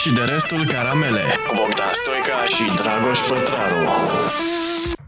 [0.00, 3.88] și de restul caramele cu Bogdan Stoica și Dragoș Pătraru.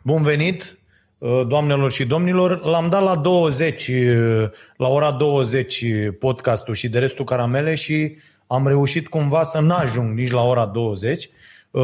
[0.02, 0.78] Bun venit,
[1.18, 2.64] uh, doamnelor și domnilor.
[2.64, 5.84] L-am dat la 20, uh, la ora 20
[6.18, 8.16] podcastul și de restul caramele și
[8.46, 11.28] am reușit cumva să n-ajung nici la ora 20.
[11.70, 11.82] Uh,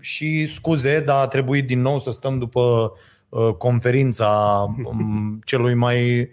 [0.00, 2.92] și scuze, dar a trebuit din nou să stăm după
[3.58, 6.28] conferința um, celui mai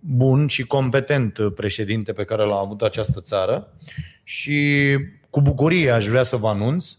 [0.00, 3.72] bun și competent președinte pe care l-a avut această țară
[4.24, 4.98] și
[5.30, 6.96] cu bucurie aș vrea să vă anunț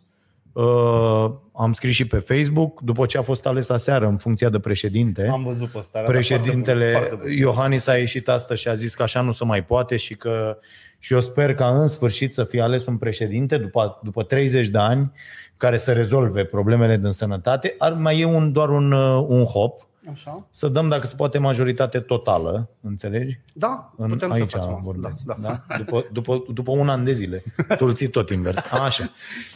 [0.53, 4.59] Uh, am scris și pe Facebook, după ce a fost ales aseară în funcția de
[4.59, 5.27] președinte.
[5.31, 5.99] Am văzut pe ăsta.
[5.99, 7.37] Președintele foarte bun, foarte bun.
[7.37, 10.57] Iohannis a ieșit astăzi și a zis că așa nu se mai poate și că
[10.99, 14.77] și eu sper ca în sfârșit să fie ales un președinte după, după 30 de
[14.77, 15.11] ani
[15.57, 17.75] care să rezolve problemele din sănătate.
[17.77, 20.47] Ar mai e un, doar un, uh, un hop, Așa?
[20.51, 23.39] să dăm, dacă se poate, majoritate totală, înțelegi?
[23.53, 24.81] Da, În, putem aici să facem asta.
[24.83, 25.35] Da, vorbesc, da.
[25.41, 25.59] da?
[25.77, 27.43] După, după, după un an de zile.
[27.77, 28.71] Tu îl ții tot invers.
[28.71, 29.09] Așa.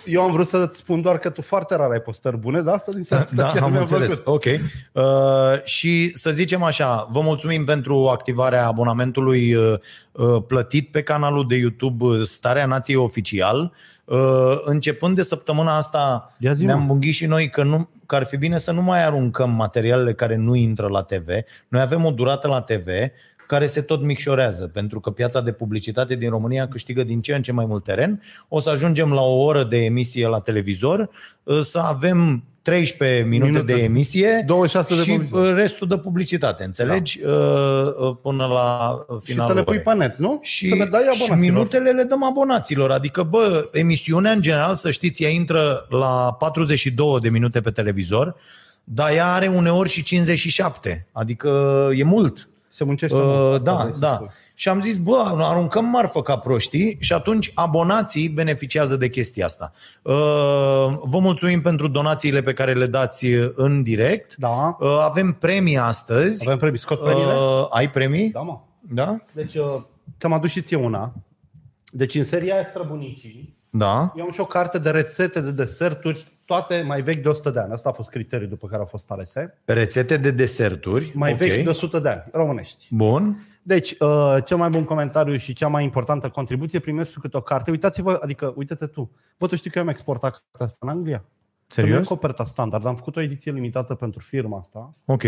[0.06, 2.92] Eu am vrut să-ți spun doar că tu foarte rar ai postări bune, dar asta
[2.92, 4.20] din seara asta Da, chiar am mi-a înțeles.
[4.20, 4.46] plăcut.
[4.46, 4.62] Ok.
[4.92, 9.80] Uh, și să zicem așa, vă mulțumim pentru activarea abonamentului uh,
[10.12, 13.60] uh, plătit pe canalul de YouTube uh, Starea Nației Oficial.
[13.62, 13.72] Uh,
[14.64, 16.68] începând de săptămâna asta Ia zi-mă.
[16.68, 20.14] ne-am bungit și noi că, nu, că ar fi bine să nu mai aruncăm materialele
[20.14, 21.28] care nu intră la TV.
[21.68, 22.88] Noi avem o durată la TV
[23.48, 27.42] care se tot micșorează, pentru că piața de publicitate din România câștigă din ce în
[27.42, 28.22] ce mai mult teren.
[28.48, 31.10] O să ajungem la o oră de emisie la televizor,
[31.44, 33.74] uh, să avem 13 minute, Minute.
[33.74, 35.48] de emisie 26 de și publicitate.
[35.50, 37.20] uh, restul de publicitate, înțelegi?
[37.20, 37.30] Da.
[38.22, 39.94] Până la uh, Și finalul să le pui orei.
[39.94, 40.40] pe net, nu?
[40.42, 41.38] Și, să le dai și abonaților.
[41.38, 42.92] minutele le dăm abonaților.
[42.92, 48.36] Adică, bă, emisiunea în general, să știți, ea intră la 42 de minute pe televizor,
[48.84, 51.08] dar ea are uneori și 57.
[51.12, 51.50] Adică
[51.96, 52.50] e mult.
[52.68, 53.28] Se muncește mult.
[53.48, 54.14] Uh, asta da, vrei să da.
[54.16, 54.28] spui.
[54.60, 59.72] Și am zis, bă, aruncăm marfă ca proștii și atunci abonații beneficiază de chestia asta.
[60.02, 60.14] Uh,
[61.04, 64.36] Vă mulțumim pentru donațiile pe care le dați în direct.
[64.36, 64.78] Da.
[64.80, 66.48] Uh, Avem premii astăzi.
[66.48, 66.78] Avem premii.
[66.78, 67.34] Scot premiile?
[67.34, 68.30] Uh, Ai premii?
[68.32, 68.60] Da, mă.
[68.94, 69.16] Da?
[69.34, 69.66] Deci, uh,
[70.20, 71.14] ți-am adus și ție una.
[71.92, 74.14] Deci, în seria aia Străbunicii, Da.
[74.18, 77.60] eu am și o carte de rețete de deserturi, toate mai vechi de 100 de
[77.60, 77.72] ani.
[77.74, 79.58] Asta a fost criteriul după care au fost alese.
[79.66, 81.12] Rețete de deserturi.
[81.16, 81.38] Mai Ok.
[81.38, 82.88] vechi de 100 de ani, românești.
[82.96, 83.47] Bun.
[83.68, 87.72] Deci, uh, cel mai bun comentariu și cea mai importantă contribuție primesc câte o carte.
[87.72, 89.12] Uitați-vă, adică, uite-te tu.
[89.38, 91.18] Bă, tu știi că eu am exportat cartea asta în Anglia?
[91.18, 92.08] Că nu e Serios?
[92.08, 94.94] coperta standard, am făcut o ediție limitată pentru firma asta.
[95.06, 95.24] Ok.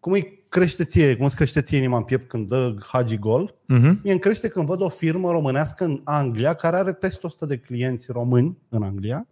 [0.00, 3.54] Cum îi crește ție, cum îți crește ție inima în piept când dă Hagi gol?
[3.66, 4.00] Mhm.
[4.02, 7.56] Mie îmi crește când văd o firmă românească în Anglia care are peste 100 de
[7.56, 9.26] clienți români în Anglia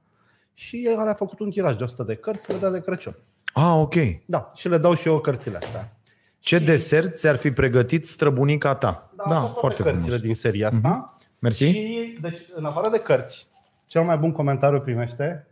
[0.55, 3.17] și care a făcut un tiraj de 100 de cărți, le dă de Crăciun.
[3.53, 3.95] Ah, ok.
[4.27, 6.00] Da, și le dau și eu cărțile astea.
[6.41, 9.11] Ce desert ți-ar fi pregătit străbunica ta?
[9.17, 10.21] Da, da tot foarte cărțile frumos.
[10.21, 11.15] din seria asta.
[11.39, 11.65] Mersi.
[11.65, 13.47] Și, deci, în afară de cărți,
[13.87, 15.45] cel mai bun comentariu primește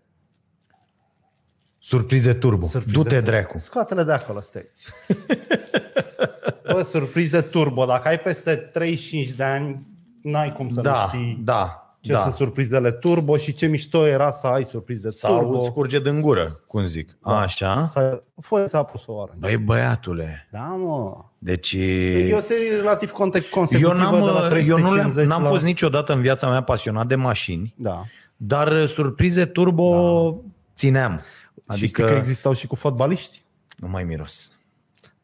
[1.78, 2.66] Surprize turbo.
[2.66, 3.30] Surprize Du-te turbo.
[3.30, 3.58] dracu.
[3.58, 4.86] Scoate-le de acolo, steți.
[6.72, 7.84] Bă, surprize turbo.
[7.84, 9.86] Dacă ai peste 35 de ani,
[10.22, 12.22] n-ai cum să nu Da, știi da, ce da.
[12.22, 15.60] sunt surprizele turbo și ce mișto era să ai surprize Sau turbo.
[15.60, 17.18] îți curge din gură, cum zic.
[17.24, 17.38] Da.
[17.38, 17.80] Așa.
[17.84, 18.20] Să...
[18.40, 19.34] Foi ți-a pus o oară.
[19.38, 20.48] Băi, băiatule.
[20.52, 21.12] Da, mă.
[21.38, 21.72] Deci...
[21.72, 25.42] E o serie relativ conte- Eu consecutivă n-am, de la 350 eu nu le-am, n-am
[25.42, 25.48] la...
[25.48, 28.04] fost niciodată în viața mea pasionat de mașini, Da.
[28.36, 30.34] dar surprize turbo
[30.76, 31.20] țineam.
[31.66, 31.76] Adică...
[31.76, 33.42] Și știi că existau și cu fotbaliști?
[33.76, 34.50] Nu mai miros.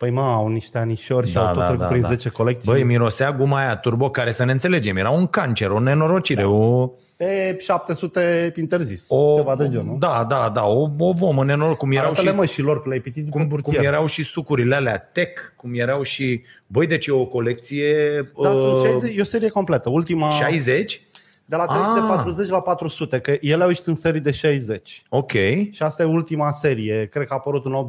[0.04, 2.08] Păi mă, au niște anișori și Da, au tot da, trecut da, prin da.
[2.08, 2.72] 10 colecții.
[2.72, 6.48] Băi, mirosea guma aia turbo care, să ne înțelegem, era un cancer, o nenorocire, da.
[6.48, 9.34] o, Pe 700 interzis, o...
[9.34, 9.96] ceva de genul.
[9.98, 12.36] Da, da, da, o, o vomă nenoroc, cum erau Arată-le și...
[12.36, 13.84] mă și lor, că le-ai pitit după Cum, cum burtier.
[13.84, 16.42] erau și sucurile alea tech, cum erau și...
[16.66, 17.94] Băi, deci e o colecție...
[18.42, 19.90] Da, uh, sunt 60, e o serie completă.
[19.90, 21.00] Ultima, 60?
[21.44, 25.02] de la 340 la 400, că ele au ieșit în serii de 60.
[25.08, 25.32] Ok.
[25.70, 27.86] Și asta e ultima serie, cred că a apărut în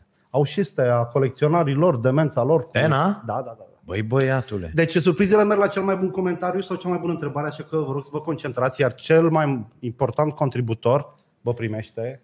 [0.00, 0.11] 85-86.
[0.34, 2.68] Au și astea colecționarii lor, demența lor.
[2.72, 3.22] Ena?
[3.26, 3.56] Da, da, da.
[3.58, 3.64] da.
[3.84, 4.70] Băi, băiatule.
[4.74, 7.76] Deci surprizele merg la cel mai bun comentariu sau cea mai bună întrebare, așa că
[7.76, 12.22] vă rog să vă concentrați, iar cel mai important contributor vă primește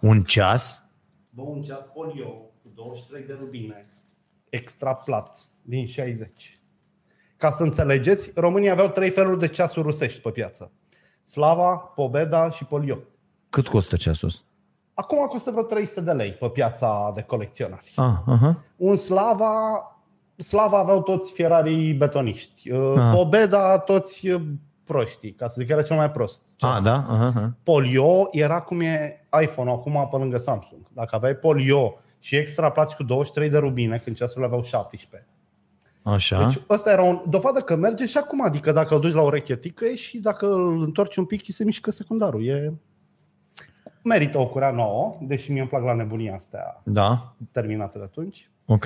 [0.00, 0.88] Un ceas?
[1.30, 2.28] bă, un ceas polio
[2.62, 3.86] cu 23 de rubine,
[4.48, 6.58] extra plat, din 60.
[7.36, 10.72] Ca să înțelegeți, România aveau trei feluri de ceasuri rusești pe piață.
[11.22, 12.98] Slava, Pobeda și Polio.
[13.50, 14.42] Cât costă ceasul ăsta?
[15.00, 17.92] Acum costă vreo 300 de lei pe piața de colecționari.
[17.96, 18.62] Ah, aha.
[18.76, 19.52] Un Slava,
[20.36, 22.70] Slava aveau toți Ferrari betoniști.
[22.70, 23.12] Uh, Ah.
[23.14, 24.42] Pobeda toți uh,
[24.84, 26.42] proștii, ca să zic că era cel mai prost.
[26.58, 26.94] Ah, da?
[26.94, 27.52] Aha, aha.
[27.62, 30.80] Polio era cum e iPhone acum pe lângă Samsung.
[30.92, 35.28] Dacă aveai Polio și extra plați cu 23 de rubine, când ceasurile aveau 17.
[36.02, 36.44] Așa.
[36.44, 39.56] Deci ăsta era o dovadă că merge și acum, adică dacă îl duci la ureche
[39.56, 42.46] tică și dacă îl întorci un pic, ți se mișcă secundarul.
[42.46, 42.72] E...
[44.08, 48.50] Merită o curea nouă, deși mie îmi plac la nebunia astea Da, terminate de atunci.
[48.66, 48.84] ok.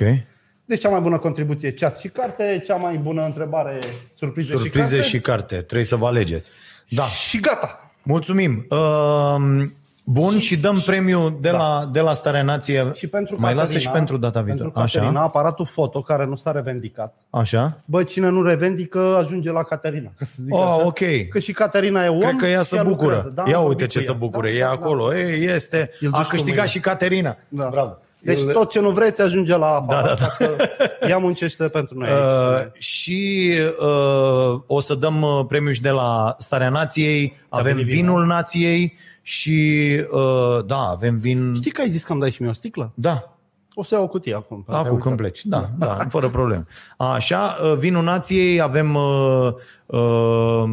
[0.65, 3.79] Deci cea mai bună contribuție ceas și carte, cea mai bună întrebare
[4.13, 5.07] surprize, Surprize și carte.
[5.07, 5.55] și carte.
[5.55, 6.51] Trebuie să vă alegeți.
[6.89, 7.03] Da.
[7.03, 7.91] și gata.
[8.03, 8.65] Mulțumim.
[8.69, 9.63] Uh,
[10.03, 11.57] bun, și, dăm premiu de, da.
[11.57, 12.91] la, de la Starea Nație.
[12.93, 14.71] Și pentru Mai Caterina, lasă și pentru data viitoare.
[14.71, 17.13] Pentru Caterina, Așa, aparatul foto care nu s-a revendicat.
[17.29, 17.75] așa.
[17.85, 20.11] Bă, cine nu revendică ajunge la Caterina.
[20.17, 20.85] Ca să zic Oh, așa.
[20.85, 20.99] ok.
[21.29, 22.19] Că și Caterina e om.
[22.19, 22.91] Cred că ea și se bucură.
[23.05, 23.29] lucrează.
[23.35, 24.17] Da, Ia am uite vorbit ce cu se ea.
[24.17, 24.47] bucură.
[24.47, 25.15] Da, E da, acolo.
[25.15, 25.77] Ei, este.
[25.99, 26.69] Îl duci A cu câștigat mâine.
[26.69, 27.37] și Caterina.
[27.49, 27.67] Da.
[27.71, 27.97] Bravo.
[28.23, 30.15] Deci El- tot ce nu vreți ajunge la afară.
[30.19, 30.55] Da, da,
[30.99, 31.07] da.
[31.07, 32.09] Ea muncește pentru noi.
[32.09, 32.65] aici.
[32.65, 37.91] Uh, și uh, o să dăm uh, premiul și de la Starea Nației, avem venit
[37.91, 39.81] vinul Nației și
[40.11, 41.53] uh, da, avem vin...
[41.55, 42.91] Știi că ai zis că îmi dai și mie o sticlă?
[42.95, 43.27] Da,
[43.75, 44.65] O să iau o cutie acum.
[44.67, 45.03] Ai acum uitat.
[45.05, 45.45] când pleci.
[45.45, 46.65] Da, da, fără probleme.
[46.97, 49.53] Așa, uh, vinul Nației, avem uh,
[49.85, 50.63] uh,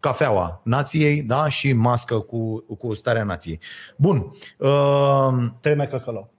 [0.00, 3.60] cafeaua Nației, da, și mască cu, cu Starea Nației.
[3.96, 4.32] Bun.
[4.58, 4.68] Uh,
[5.60, 6.30] Teme căcălău.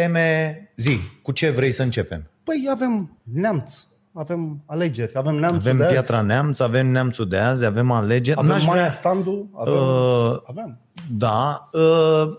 [0.00, 2.30] Teme, zi, cu ce vrei să începem?
[2.44, 3.74] Păi avem neamț,
[4.12, 8.38] avem alegeri, avem neamțul Avem de azi, Piatra Neamț, avem Neamțul de azi, avem alegeri.
[8.38, 9.74] avem N-aș Maia vrea- Sandu, avem...
[9.74, 10.78] Uh, avem.
[11.10, 11.82] Da, uh,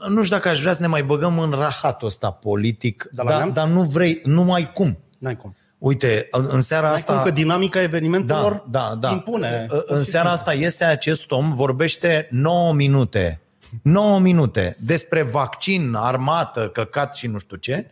[0.10, 3.30] nu știu dacă aș vrea să ne mai băgăm în rahatul ăsta politic, De la
[3.30, 3.56] dar, neamț?
[3.56, 4.98] dar nu vrei, nu mai cum.
[5.20, 5.56] N-ai cum.
[5.78, 7.14] Uite, în în seara N-ai asta...
[7.14, 9.12] cum că dinamica evenimentelor da, da, da.
[9.12, 9.66] impune.
[9.70, 13.42] În- În seara asta este acest om, vorbește 9 minute.
[13.84, 17.92] 9 minute despre vaccin, armată, căcat și nu știu ce.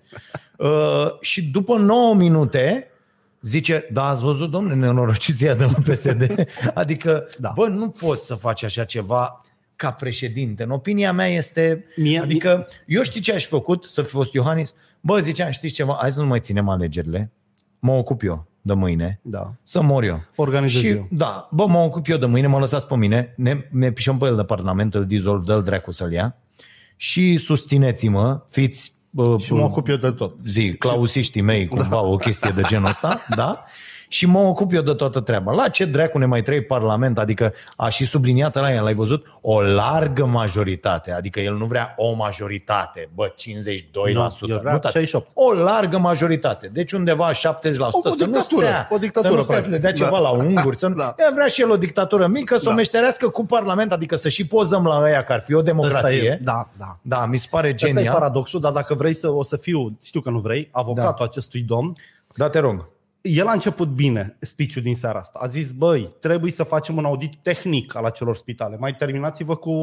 [0.58, 2.88] Uh, și după 9 minute
[3.42, 6.48] zice, da, ați văzut, domnule, nenorociția de la PSD?
[6.74, 7.48] Adică, da.
[7.48, 7.54] Da.
[7.56, 9.42] bă, nu poți să faci așa ceva
[9.76, 10.64] ca președinte.
[10.64, 11.86] În opinia mea este...
[11.96, 14.74] Mie- adică, eu știi ce aș fi făcut să fi fost Iohannis?
[15.00, 17.32] Bă, ziceam, știți ceva, hai să nu mai ținem alegerile.
[17.80, 19.20] Mă ocup eu de mâine.
[19.22, 19.54] Da.
[19.64, 20.22] Să mor eu.
[20.36, 21.08] Organizez și, eu.
[21.12, 24.26] Da, bă, mă ocup eu de mâine, mă lăsați pe mine, ne, ne pișăm pe
[24.26, 26.36] el de parlament, îl dizolv, dă-l dracu să-l ia
[26.96, 30.40] și susțineți-mă, fiți bă, Și mă ocup eu de tot.
[30.46, 32.02] zi, clausiștii mei, cumva, da.
[32.02, 33.64] o chestie de genul ăsta, da?
[34.16, 35.52] Și mă ocup eu de toată treaba.
[35.52, 37.20] La ce dracu ne mai trei parlament?
[37.20, 39.26] Adică a și subliniat la el, l-ai văzut?
[39.42, 41.12] O largă majoritate.
[41.12, 43.10] Adică el nu vrea o majoritate.
[43.14, 43.92] Bă, 52%.
[44.14, 44.94] Nu, el vrea nu, tati.
[44.94, 45.32] 68.
[45.34, 46.68] O largă majoritate.
[46.74, 47.34] Deci undeva 70%.
[47.36, 50.04] O să nu dictatură, stea, o dictatură, să nu stea să le dea practic.
[50.04, 50.22] ceva Da.
[50.22, 50.78] la unguri.
[50.78, 50.96] Să nu...
[50.96, 51.16] Da.
[51.18, 52.76] El vrea și el o dictatură mică, să o Da.
[52.76, 56.22] meșterească cu parlament, adică să și pozăm la ăia că ar fi o Asta democrație.
[56.28, 57.00] e, da, da.
[57.02, 58.14] Da, mi se pare Asta e genial.
[58.14, 61.24] paradoxul, dar dacă vrei să o să fiu, știu că nu vrei, avocatul da.
[61.26, 61.94] acestui domn,
[62.36, 62.94] Da, te rog.
[63.28, 65.40] El a început bine speech-ul din seara asta.
[65.42, 68.78] A zis, băi, trebuie să facem un audit tehnic al acelor spitale.
[68.78, 69.74] Mai terminați-vă cu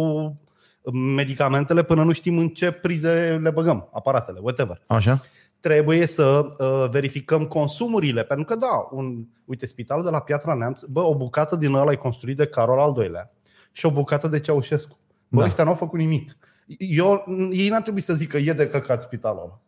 [0.92, 4.82] medicamentele până nu știm în ce prize le băgăm, aparatele, whatever.
[4.86, 5.20] Așa.
[5.60, 10.82] Trebuie să uh, verificăm consumurile, pentru că da, un, uite, spitalul de la Piatra Neamț,
[10.82, 13.30] bă, o bucată din ăla e construit de Carol al doilea
[13.72, 14.98] și o bucată de Ceaușescu.
[15.28, 15.40] Bă, Da.
[15.40, 15.46] da.
[15.46, 16.36] ăștia n-au făcut nimic.
[16.78, 19.60] Eu, ei n-ar trebui să zică e de căcat spitalul ăla.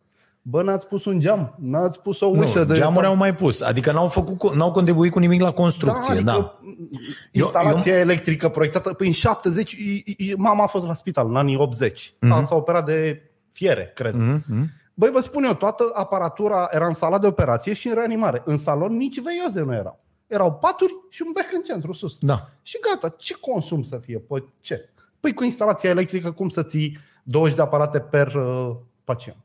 [0.47, 2.73] Bă, n-ați pus un geam, n-ați pus o ușă Nu, de...
[2.73, 3.61] geamuri au mai pus.
[3.61, 6.11] Adică n-au, făcut, cu- n-au contribuit cu nimic la Da, construcție.
[6.13, 6.59] adică Da.
[7.31, 11.35] instalația eu, electrică proiectată păi în 70, i- i- mama a fost la spital în
[11.35, 12.13] anii 80.
[12.19, 12.31] Mhm.
[12.39, 12.43] Mm-hmm.
[12.43, 13.21] S-a operat de
[13.51, 14.13] fiere, cred.
[14.13, 14.37] Mm-hmm.
[14.39, 14.65] Mm-hmm.
[14.93, 18.41] Băi, vă spun eu, toată aparatura era în sala de operație și în reanimare.
[18.45, 19.99] În salon nici veioze nu erau.
[20.27, 22.17] Erau paturi și un bec în centru, sus.
[22.19, 22.49] Da.
[22.61, 24.17] Și gata, ce consum să fie?
[24.17, 24.89] Păi ce?
[25.19, 29.37] Păi cu instalația electrică cum să ții 20 de aparate per uh, pacient?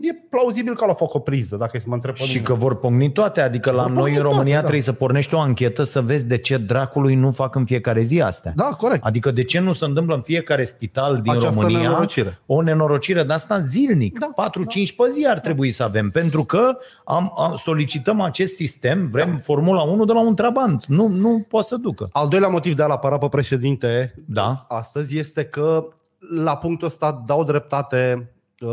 [0.00, 2.42] E plauzibil că l-au făcut o priză, dacă e să mă întreb pe Și mine.
[2.46, 4.60] că vor pomni toate, adică la Vor noi pomni în România toate, da.
[4.60, 8.20] trebuie să pornești o anchetă să vezi de ce dracului nu fac în fiecare zi
[8.20, 8.52] astea.
[8.56, 9.04] Da, corect.
[9.04, 12.40] Adică de ce nu se întâmplă în fiecare spital din Această România nenorocire.
[12.46, 14.18] o nenorocire de asta zilnic.
[14.18, 19.08] Da, 4-5 pe zi ar trebui să avem, pentru că am, am, solicităm acest sistem,
[19.12, 19.38] vrem da.
[19.42, 20.86] Formula 1 de la un trabant.
[20.86, 22.08] Nu, nu poate să ducă.
[22.12, 24.64] Al doilea motiv de a-l apăra pe președinte Da.
[24.68, 25.88] astăzi este că
[26.34, 28.30] la punctul ăsta dau dreptate
[28.60, 28.68] uh,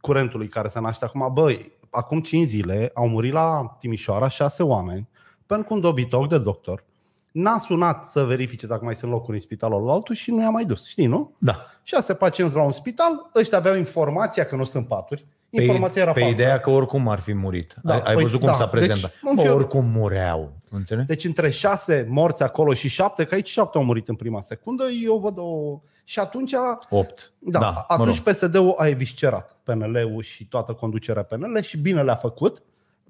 [0.00, 1.30] curentului care se naște acum.
[1.32, 5.08] Băi, acum 5 zile au murit la Timișoara 6 oameni
[5.46, 6.84] pentru că un dobitoc de doctor
[7.32, 10.64] n-a sunat să verifice dacă mai sunt locuri în spitalul altul și nu i-a mai
[10.64, 10.86] dus.
[10.86, 11.32] Știi, nu?
[11.38, 11.64] Da.
[11.82, 15.26] Șase pacienți la un spital, ăștia aveau informația că nu sunt paturi.
[15.50, 16.34] Pe, Informația era pe falsă.
[16.34, 17.76] ideea că oricum ar fi murit.
[17.82, 19.10] Da, ai, ai păi, văzut cum da, s-a prezentat.
[19.10, 20.52] deci, în Bă, fior- oricum mureau.
[20.70, 21.06] Înțelegi?
[21.06, 24.84] Deci între șase morți acolo și șapte, că aici șapte au murit în prima secundă,
[25.04, 25.80] eu văd o...
[26.10, 26.54] Și atunci,
[26.88, 27.32] 8.
[27.38, 28.34] da, da mă atunci rog.
[28.34, 32.62] PSD-ul a eviscerat PNL-ul și toată conducerea PNL și bine le-a făcut.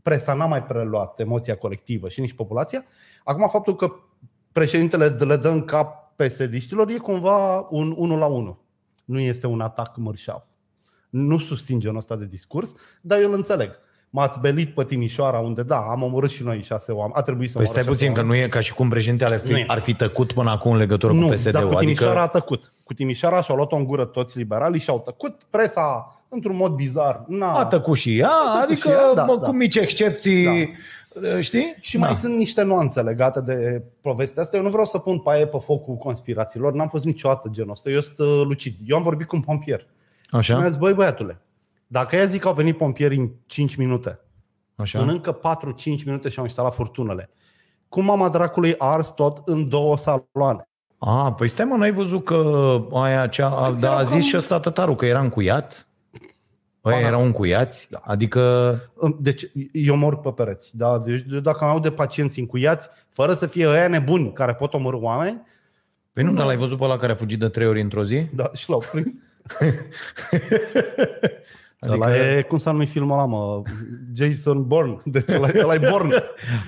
[0.03, 2.85] Presa n-a mai preluat emoția colectivă și nici populația.
[3.25, 3.93] Acum faptul că
[4.53, 8.59] președintele le dă în cap PSD-știlor e cumva un 1 la 1.
[9.05, 10.47] Nu este un atac mărșav.
[11.11, 13.71] Nu susțin genul ăsta de discurs, dar eu îl înțeleg.
[14.13, 17.15] M-ați belit pe Timișoara, unde da, am omorât și noi șase oameni.
[17.17, 18.39] A trebuit să Păi omorât stai șase puțin, că oameni.
[18.41, 19.65] nu e ca și cum președintele ar Nu fi, e.
[19.67, 21.69] ar fi tăcut până acum în legătură Nu, cu dar PSD-ul.
[21.73, 22.73] cu Timișoara Adică, a tăcut.
[22.85, 25.41] Cu Timișoara și-au luat-o în gură toți liberalii și au tăcut.
[25.51, 27.59] Presa, într-un mod bizar, n-a...
[27.59, 29.47] a tăcut și ea, tăcut adică și ea, da, mă, da.
[29.47, 30.45] cu mici excepții,
[31.21, 31.41] Da.
[31.41, 31.77] știi?
[31.81, 34.57] Și mai sunt niște nuanțe legate de povestea asta.
[34.57, 37.91] Eu nu vreau să pun paie pe focul conspirațiilor, n-am fost niciodată genul ăsta.
[37.91, 38.75] Eu sunt uh, lucid.
[38.87, 39.79] Eu am vorbit cu un pompier.
[39.81, 39.87] Și
[40.31, 41.41] mi-a Așa, zis, băi băiatule,
[41.93, 44.21] dacă ea zic că au venit pompieri în 5 minute,
[44.77, 45.01] așa.
[45.01, 47.31] în încă 4-5 minute și-au instalat furtunele,
[47.89, 50.69] cum mama dracului a ars tot în două saloane?
[50.99, 54.03] A, păi stai mă, n-ai văzut că aia cea, a, Cred că da, a era
[54.03, 55.89] zis cam- și ăsta tătarul că era încuiat?
[56.81, 57.07] Aia Ba, da.
[57.07, 57.87] erau încuiați?
[57.91, 58.01] Da.
[58.03, 58.75] Adică,
[59.19, 60.77] Deci eu mor pe pereți.
[60.77, 60.99] Da?
[60.99, 64.97] Deci eu dacă am de pacienți încuiați, fără să fie ăia nebuni care pot omorâ
[64.97, 65.43] oameni,
[66.13, 68.27] păi nu, dar l-ai văzut pe ăla care a fugit de trei ori într-o zi?
[68.35, 69.13] da, și l-au prins.
[71.81, 72.21] Adică- Adică...
[72.23, 73.63] Ăla e, cum s-a numit filmul ăla, mă?
[74.15, 75.01] Jason Bourne.
[75.15, 76.23] Deci ăla, ăla e Bourne.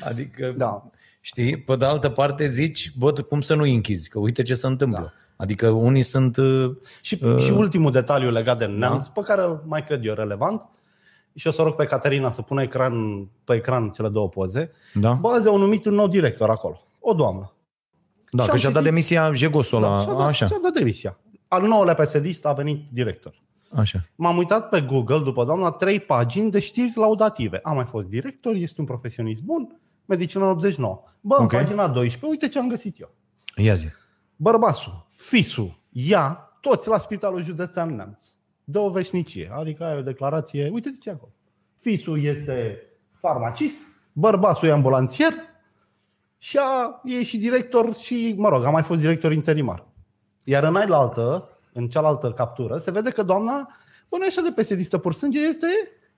[0.05, 0.91] Adică, Da.
[1.21, 4.67] știi, pe de altă parte zici, bă, cum să nu închizi, că uite ce se
[4.67, 4.99] întâmplă.
[4.99, 5.13] Da.
[5.37, 6.37] Adică unii sunt...
[6.37, 6.71] uh,
[7.03, 7.39] Și, uh...
[7.41, 9.13] și ultimul detaliu legat de neamț, Da.
[9.15, 10.67] pe care îl mai cred eu relevant,
[11.35, 12.95] și o să rog pe Caterina să pună ecran,
[13.45, 14.71] pe ecran cele două poze.
[14.95, 16.81] Da, Bă, azi au numit un nou director acolo.
[17.01, 17.53] O doamnă.
[18.31, 20.03] da și-am că și-a dat citit- demisia Jegosul Da, ăla.
[20.03, 21.19] și-a dat, Așa, și-a dat demisia.
[21.49, 23.43] Al nouălea psd a venit director.
[23.75, 23.99] Așa.
[24.15, 27.61] M-am uitat pe Google după doamna trei pagini de știri laudative.
[27.63, 31.03] A mai fost director, este un profesionist bun, medicină 89.
[31.21, 31.41] Bă, Ok.
[31.53, 33.15] în pagina 12, uite ce am găsit eu.
[33.57, 33.87] Ia zi.
[34.37, 38.23] Bărbasul, fisul, ea, toți la Spitalul Județean Neamț.
[38.65, 39.51] De o veșnicie.
[39.55, 41.33] Adică ai o declarație, uite ce acolo.
[41.77, 42.79] Fisul este
[43.19, 43.79] farmacist,
[44.13, 45.33] bărbasul e ambulanțier
[46.39, 49.87] și a, e și director și, mă rog, a mai fost director interimar.
[50.45, 53.69] Iar în altă, în cealaltă captură, se vede că doamna,
[54.09, 55.67] bă, nu e așa de pesedistă pur sânge, este,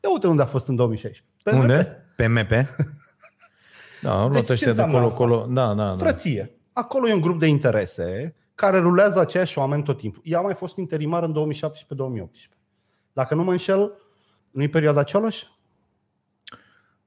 [0.03, 1.25] ia uite unde a fost în 2016.
[1.43, 2.05] Pe Unde?
[2.17, 2.51] Pe MP?
[4.03, 5.19] Da, au luat Deci ce ăștia de înseamnă colo, asta?
[5.19, 5.47] colo.
[5.51, 5.97] Da, da, da.
[5.97, 6.51] Frăție.
[6.73, 10.23] Acolo e un grup de interese care rulează aceiași oameni tot timpul.
[10.25, 11.59] Ea a mai fost interimar în 2017-2018.
[13.13, 13.93] Dacă nu mă înșel,
[14.51, 15.43] nu e perioada Cioloș?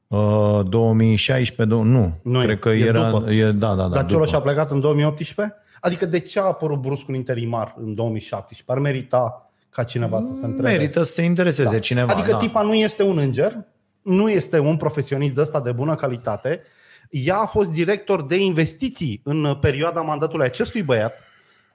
[0.08, 2.20] Uh, 2016, do- nu.
[2.24, 3.10] Nu e, Cred că e era...
[3.10, 3.32] după.
[3.32, 3.88] E, da, da, da.
[3.88, 4.38] Dar Cioloș după.
[4.38, 5.56] a plecat în 2018?
[5.82, 8.72] Adică de ce a apărut brusc un interimar în 2017?
[8.72, 10.70] Ar merita ca cineva să se întrebe.
[10.70, 11.80] Merită să se intereseze Da.
[11.80, 12.14] cineva.
[12.14, 12.38] Adică da.
[12.38, 13.66] tipa nu este un înger,
[14.02, 16.62] nu este un profesionist de ăsta de bună calitate.
[17.10, 21.20] Ea a fost director de investiții în perioada mandatului acestui băiat.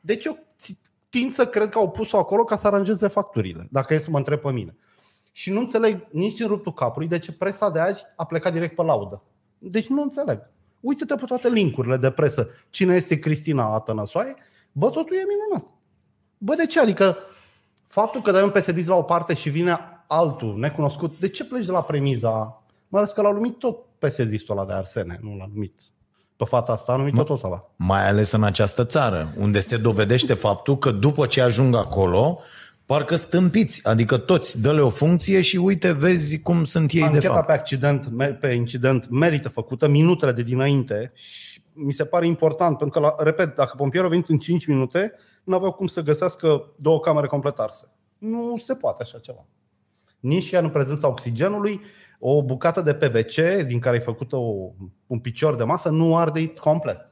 [0.00, 3.94] Deci eu ți- tind să cred că au pus-o acolo ca să aranjeze facturile, dacă
[3.94, 4.76] e să mă întreb pe mine.
[5.32, 8.74] Și nu înțeleg nici în ruptul capului de ce presa de azi a plecat direct
[8.74, 9.22] pe laudă.
[9.58, 10.50] Deci nu înțeleg.
[10.82, 12.48] Uite-te pe toate linkurile de presă.
[12.70, 14.34] Cine este Cristina Atănăsoaie?
[14.72, 15.70] Bă, totul e minunat.
[16.38, 16.80] Bă, de ce?
[16.80, 17.16] Adică
[17.84, 21.64] faptul că dai un psd la o parte și vine altul necunoscut, de ce pleci
[21.64, 22.62] de la premiza?
[22.88, 25.80] Mai ales că l-au numit tot psd ăla de Arsene, nu l-a numit.
[26.36, 27.70] Pe fata asta a numit tot tot ăla.
[27.76, 32.38] Mai ales în această țară, unde se dovedește faptul că după ce ajung acolo,
[32.86, 37.32] parcă stâmpiți, adică toți dă-le o funcție și uite, vezi cum sunt ei de Ancheta
[37.32, 37.46] fapt.
[37.46, 42.78] pe accident, me- pe incident merită făcută, minutele de dinainte și mi se pare important,
[42.78, 45.12] pentru că, la, repet, dacă pompierul a venit în 5 minute,
[45.44, 47.92] nu aveau cum să găsească două camere complet arse.
[48.18, 49.46] Nu se poate așa ceva.
[50.20, 51.80] Nici ea în prezența oxigenului,
[52.18, 54.70] o bucată de PVC din care e făcută o,
[55.06, 57.11] un picior de masă nu arde complet.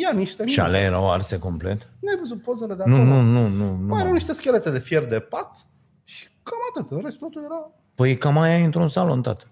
[0.00, 1.88] Ia niște Și ale erau arse complet?
[2.00, 3.08] Nu ai văzut pozele de Nu, acolo?
[3.08, 3.64] nu, nu, nu.
[3.86, 4.12] Mai erau nu.
[4.12, 5.56] niște schelete de fier de pat
[6.04, 6.90] și cam atât.
[6.96, 7.70] În rest totul era...
[7.94, 9.44] Păi cam aia e într-un salon, tată.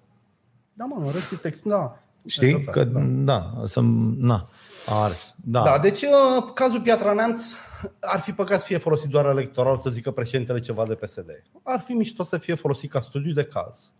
[0.72, 1.62] Da, mă, în rest e text.
[1.64, 1.98] Da.
[2.26, 2.62] Știi?
[2.64, 3.00] Da, Că, da.
[3.00, 3.80] da, să
[4.18, 4.48] na,
[4.86, 5.34] a ars.
[5.44, 5.62] Da.
[5.62, 7.52] Da, deci uh, cazul Piatra Neamț
[8.00, 11.30] ar fi păcat să fie folosit doar electoral să zică președintele ceva de PSD.
[11.62, 13.92] Ar fi mișto să fie folosit ca studiu de caz.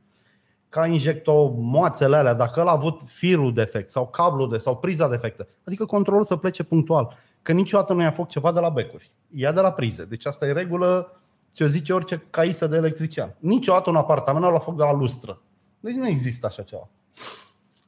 [0.69, 5.09] Ca injecto moațele alea, dacă el a avut firul defect sau cablul de sau priza
[5.09, 5.49] defectă.
[5.65, 7.17] Adică controlul să plece punctual.
[7.43, 9.13] Că niciodată nu i-a făcut ceva de la becuri.
[9.35, 10.05] Ia de la prize.
[10.05, 11.21] Deci asta e regulă
[11.53, 13.37] ce o zice orice caisă de electrician.
[13.39, 15.41] Niciodată un apartament nu l-a făcut de la lustră.
[15.81, 16.89] Deci nu există așa ceva.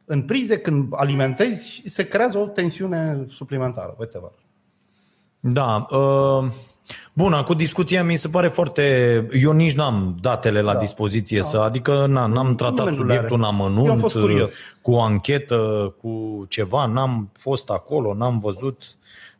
[0.04, 3.94] În prize, când alimentezi, se creează o tensiune suplimentară.
[3.98, 4.20] Uite,
[5.40, 5.86] Da.
[5.90, 6.52] Uh,
[7.12, 9.26] bun, cu discuția mi se pare foarte...
[9.32, 10.78] Eu nici n-am datele la Da.
[10.78, 11.44] dispoziție, da.
[11.46, 13.54] să, adică na, n-am tratat Nimeni nu le subiectul în are.
[13.54, 14.58] amănunt, Eu am fost curios.
[14.82, 18.82] cu o anchetă, cu ceva, n-am fost acolo, n-am văzut,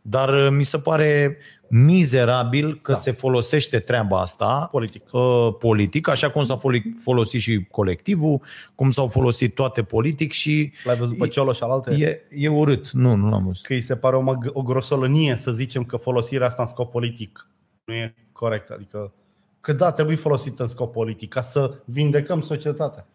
[0.03, 1.37] dar uh, mi se pare
[1.73, 2.99] mizerabil că da.
[2.99, 5.03] se folosește treaba asta Politic.
[5.12, 5.21] uh,
[5.59, 8.41] politic, așa cum s-a foli- folosit și colectivul,
[8.75, 11.93] cum s-au folosit toate politic și L-ai văzut pe Cioloș și alaltă?
[11.93, 12.91] e, e urât.
[12.91, 13.65] Nu, nu l-am văzut.
[13.65, 16.91] Că îi se pare o, măg- o grosolănie să zicem că folosirea asta în scop
[16.91, 17.47] politic
[17.85, 18.71] nu e corect.
[18.71, 19.13] Adică
[19.61, 23.07] că da, trebuie folosit în scop politic ca să vindecăm societatea.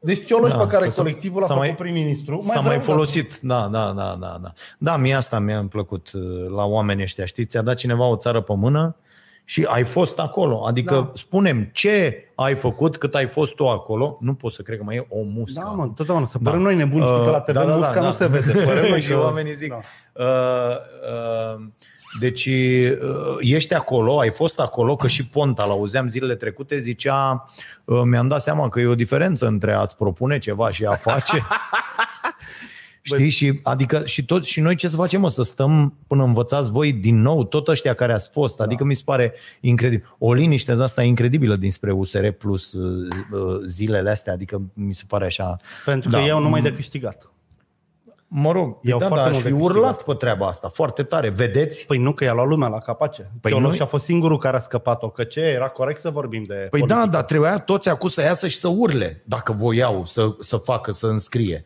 [0.00, 2.38] Deci Cioloș Da, pe care că s-a- colectivul a s-a făcut mai- prim-ministru.
[2.40, 4.52] S-a mai vreau, folosit, da, da, da, da, da.
[4.78, 7.48] Da, mie asta mi-a plăcut uh, la oamenii ăștia, știți?
[7.48, 8.96] Ți-a dat cineva o țară pe mână
[9.44, 10.64] și ai fost acolo.
[10.66, 11.10] Adică Da.
[11.14, 14.18] spunem ce ai făcut cât ai fost tu acolo.
[14.20, 15.62] Nu pot să cred că mai e o muscă.
[15.64, 16.24] Da, mă, totdeauna.
[16.24, 18.12] Să părăm noi nebuni, știi că la TV Da, da, musca da, nu da.
[18.12, 18.64] se vede.
[18.64, 19.68] Părăm noi și că- oamenii zic.
[19.68, 19.76] Da.
[20.24, 20.76] Uh,
[21.56, 21.66] uh,
[22.20, 27.48] deci uh, ești acolo, ai fost acolo, că și Ponta, l-auzeam zilele trecute, zicea,
[27.84, 31.42] uh, mi-am dat seama că e o diferență între a-ți propune ceva și a face.
[33.02, 33.28] Știi?
[33.28, 35.28] Și, adică și toți și noi ce să facem, mă?
[35.28, 38.60] Să stăm până învățați voi din nou, tot ăștia care ați fost.
[38.60, 40.14] Adică mi se pare incredibil.
[40.18, 44.32] O liniște de asta incredibilă dinspre USR plus uh, uh, zilele astea.
[44.32, 45.56] Adică mi se pare așa...
[45.84, 46.22] Pentru că Da.
[46.22, 47.30] ei au numai de câștigat.
[48.30, 50.02] Mă rog, Iau da, da, foarte aș mult fi de urlat câștigat.
[50.18, 51.28] pe treaba asta, foarte tare.
[51.28, 51.86] Vedeți?
[51.86, 53.22] Păi nu, că i-a luat lumea la capace.
[53.22, 55.10] Păi Păi Cioloș nu- a fost singurul care a scăpat-o.
[55.10, 56.98] Că ce, era corect să vorbim de Păi politică.
[57.00, 60.90] da, dar trebuia toți acum să iasă și să urle, dacă voiau să, să facă,
[60.90, 61.64] să înscrie.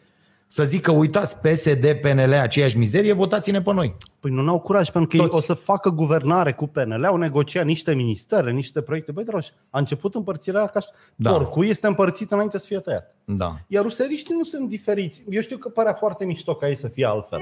[0.54, 3.96] Să zică, uitați, PSD, PNL, aceeași mizerie, votați-ne pe noi.
[4.20, 5.36] Păi nu n-au curaj, pentru că ei Toți.
[5.36, 9.12] o să facă guvernare cu PNL, au negociat niște ministere, niște proiecte.
[9.12, 11.30] Băi, dragi, a început împărțirea ca și Da.
[11.30, 13.16] porcul este împărțit înainte să fie tăiat.
[13.24, 13.56] Da.
[13.66, 15.24] Iar ruseriștii nu sunt diferiți.
[15.28, 17.40] Eu știu că părea foarte mișto ca ei să fie altfel.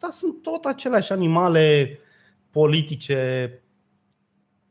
[0.00, 1.98] Dar sunt tot aceleași animale
[2.50, 3.50] politice.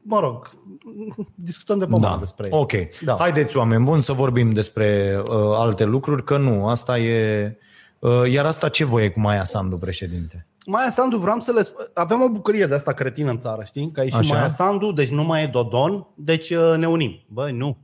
[0.04, 0.50] Mă rog,
[1.36, 2.18] discutăm de pe Da.
[2.20, 2.60] despre ei.
[2.60, 2.72] Ok.
[3.02, 3.16] Da.
[3.20, 7.58] Haideți, oameni buni, să vorbim despre uh, alte lucruri, că nu, asta e...
[8.03, 10.48] Uh, iar asta ce voie cu Maia Sandu, președinte?
[10.65, 13.91] Maia Sandu, vreau să le sp- Avem o bucurie de asta cretină în țară, știi?
[13.91, 14.33] Că e și Așa.
[14.33, 17.24] Maia Sandu, deci nu mai e Dodon, deci uh, ne unim.
[17.27, 17.77] Băi, nu.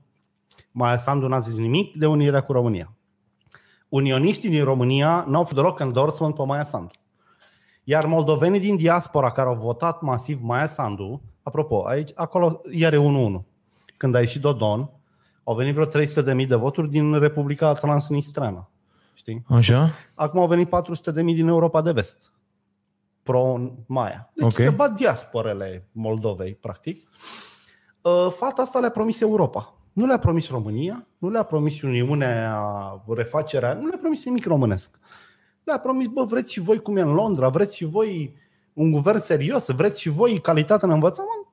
[0.71, 2.93] Maia Sandu n-a zis nimic de unirea cu România.
[3.89, 6.91] Unioniștii din România n-au făcut deloc endorsement pe Maia Sandu.
[7.83, 12.97] Iar moldovenii din diaspora care au votat masiv Maia Sandu, apropo, aici, acolo iar e
[12.97, 13.01] 1-1.
[13.97, 14.89] Când a ieșit Dodon,
[15.43, 18.69] au venit vreo 300.000 de voturi din Republica Transnistreană.
[19.19, 19.43] Știi?
[19.47, 19.89] Așa?
[20.15, 22.31] Acum au venit 400.000 din Europa de vest.
[23.23, 24.31] Pro-Maia.
[24.33, 24.51] Deci Ok.
[24.53, 27.07] se bat diasporele Moldovei, practic.
[28.01, 29.73] Uh, Fata asta le-a promis Europa.
[29.93, 32.63] Nu le-a promis România, nu le-a promis Uniunea,
[33.07, 34.99] refacerea, nu le-a promis nimic românesc.
[35.63, 38.35] Le-a promis, bă, vreți și voi cum e în Londra, vreți și voi
[38.73, 41.47] un guvern serios, vreți și voi calitate în învățământ?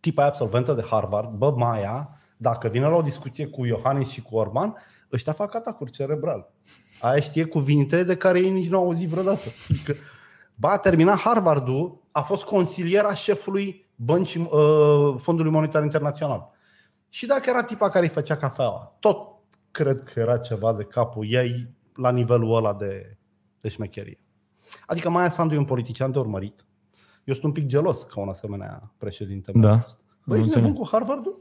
[0.00, 4.22] Tipa aia absolventă de Harvard, bă, Maia, dacă vine la o discuție cu Iohannis și
[4.22, 4.74] cu Orban,
[5.12, 6.52] ăștia fac atacuri cerebral.
[7.00, 9.48] Aia știe cuvinte de care ei nici nu au auzit vreodată.
[9.70, 9.94] Adică,
[10.54, 16.50] ba, a terminat Harvardul, a fost consiliera șefului băncii uh, Fondului Monetar Internațional.
[17.08, 19.28] Și dacă era tipa care îi făcea cafeaua, tot
[19.70, 23.16] cred că era ceva de capul ei la nivelul ăla de,
[23.60, 24.20] de șmecherie.
[24.86, 26.64] Adică Maia Sandu e un politician de urmărit.
[27.24, 29.52] Eu sunt un pic gelos ca un asemenea președinte.
[29.54, 29.84] Da.
[30.24, 30.76] Băi, Am ești nebun înțeles.
[30.76, 31.40] cu Harvardul?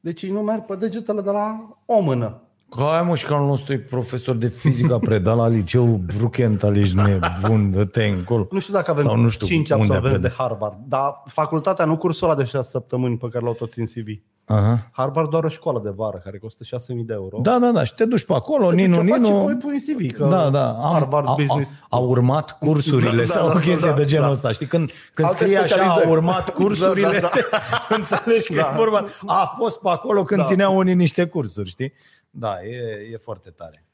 [0.00, 2.42] Deci ei nu merg pe degetele de la o mână.
[2.76, 6.76] Hai mă, și că al nostru e profesor de fizică, a predat la liceu Bruchental,
[6.76, 8.46] ești nebun, dă-te încolo.
[8.50, 10.48] Nu știu dacă avem Sau nu știu 5 unde a absolvenți de predat.
[10.48, 14.06] Harvard, dar facultatea nu cursul ăla de 6 săptămâni pe care l-au toți în CV.
[14.50, 14.88] Aha.
[14.92, 16.70] Harvard doar o școală de vară care costă 6.000
[17.06, 17.38] de euro.
[17.42, 19.36] Da, da, da, și te duci pe acolo, Te duci, Ninu, o faci și Ninu.
[19.40, 20.68] apoi pui în CV, că da, da.
[20.68, 21.80] Am, Harvard a, Business.
[21.82, 24.30] A, a urmat cursurile Da, da, sau da, o chestie da, de genul da.
[24.30, 24.52] ăsta.
[24.52, 26.10] Știi, când, când Alte scrie așa, a specializări.
[26.10, 27.28] urmat cursurile, Da, da, da.
[27.28, 28.70] te- înțelegi că Da.
[28.72, 29.04] e vorba.
[29.26, 30.46] A fost pe acolo când Da.
[30.46, 31.92] țineau unii niște cursuri, știi?
[32.30, 33.84] Da, e, e foarte tare.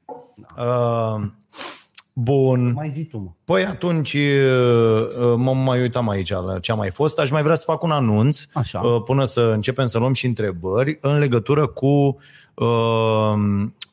[0.56, 1.22] Uh,
[2.18, 2.72] bun.
[2.72, 3.30] Mai zi tu, mă.
[3.44, 7.18] Păi atunci uh, mă mai uitam aici la ce a mai fost.
[7.18, 8.80] Aș mai vrea să fac un anunț Așa.
[8.80, 12.18] uh, până să începem să luăm și întrebări în legătură cu
[12.54, 13.34] uh,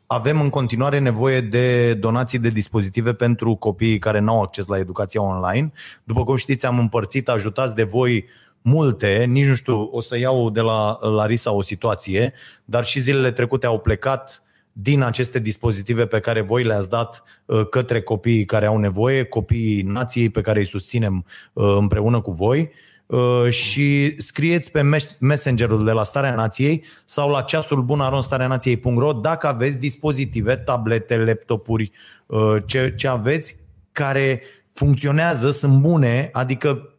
[0.08, 4.78] avem în continuare nevoie de donații de dispozitive pentru copiii care nu au acces la
[4.78, 5.72] educația online.
[6.04, 8.26] După cum știți, am împărțit ajutați de voi
[8.62, 12.34] multe, nici nu știu, o să iau de la Larisa o situație,
[12.66, 17.68] dar și zilele trecute au plecat din aceste dispozitive pe care voi le-ați dat uh,
[17.70, 22.72] către copiii care au nevoie, copiii nației pe care îi susținem uh, împreună cu voi.
[23.06, 29.12] Uh, și scrieți pe mes- messengerul de la Starea Nației sau la ceasul bun aronstareanației.ro
[29.12, 31.92] dacă aveți dispozitive, tablete, laptopuri,
[32.26, 33.56] uh, ce, ce aveți
[33.92, 34.42] care
[34.74, 36.93] funcționează, sunt bune, adică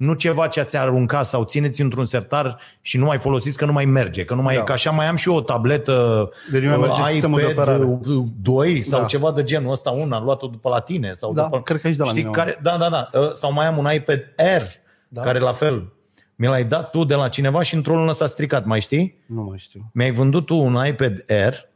[0.00, 3.72] nu ceva ce ați aruncat sau țineți într-un sertar și nu mai folosiți că nu
[3.72, 4.60] mai merge, că nu mai Da.
[4.60, 7.38] e, că așa mai am și eu o tabletă Deci nu mai merge uh, sistemul
[7.40, 7.84] de operare.
[7.84, 9.06] uh, 2 sau Da.
[9.06, 11.60] ceva de genul ăsta, una, am luat-o după la tine sau Da, după...
[11.62, 13.78] cred că ești de la Știi, mine, care, da, da, da, uh, sau mai am
[13.78, 14.62] un iPad Air,
[15.08, 15.20] Da.
[15.22, 15.92] care la fel,
[16.36, 19.22] mi l-ai dat tu de la cineva și într-o lună s-a stricat, mai știi?
[19.26, 19.80] Nu mai știu.
[19.92, 21.68] Mi-ai vândut tu un iPad Air,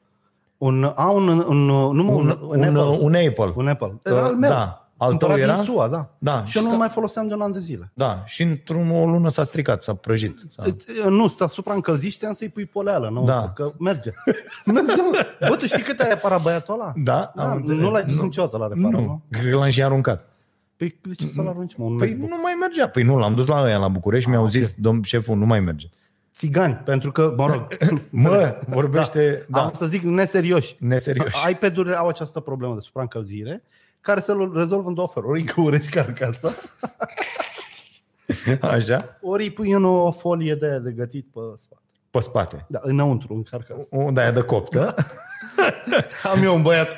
[0.58, 1.56] Un, a, un, un, un,
[1.96, 2.80] nu, mă, un, un, un, Apple.
[3.00, 3.52] un Apple.
[3.54, 4.00] Un Apple.
[4.02, 4.50] Era Uh, al meu.
[4.50, 4.83] Da.
[5.04, 5.54] Al tău Cumpărat era?
[5.54, 6.10] din SUA, da.
[6.18, 7.90] Da, Și eu și nu sta- mai foloseam de un an de zile.
[7.94, 10.38] Da, și într-o lună s-a stricat, s-a prăjit.
[10.56, 10.62] S-a...
[10.66, 13.24] Îți- Nu, stă supra-încălzit și ți-am să-i pui poleală, nu?
[13.24, 13.52] Da.
[13.54, 14.10] Că merge.
[14.64, 15.26] merge, mă.
[15.48, 16.92] Bă, tu știi cât ai reparat băiatul ăla?
[16.96, 17.80] Da, am da înțeles.
[17.80, 18.22] nu l-ai dus Nu.
[18.22, 19.00] niciodată la reparat, nu?
[19.00, 20.28] Nu, cred că l-am și aruncat.
[20.76, 21.84] Păi de ce să-l arunci, mă?
[21.84, 22.30] Un Păi MacBook?
[22.30, 22.88] nu mai mergea.
[22.88, 25.46] Păi nu, l-am dus la ăia la București și mi-au Ah, zis, domn șeful, nu
[25.46, 25.86] mai merge.
[26.34, 27.66] Țigani, pentru că, mă rog,
[28.10, 29.58] Mă, vorbește, da.
[29.58, 30.76] da, am să zic neserioși.
[30.78, 31.50] neserioși.
[31.50, 33.62] iPad-urile au această problemă de supraîncălzire
[34.04, 35.30] care se rezolvă în două feluri.
[35.30, 36.50] Ori încăurești carcasa,
[38.74, 41.82] Așa, ori îi pui în o folie de, de gătit pe spate.
[42.10, 42.66] pe spate.
[42.68, 43.86] Da, înăuntru, în carcasă.
[43.90, 44.94] O de-aia de coptă.
[46.32, 46.88] Am eu un băiat.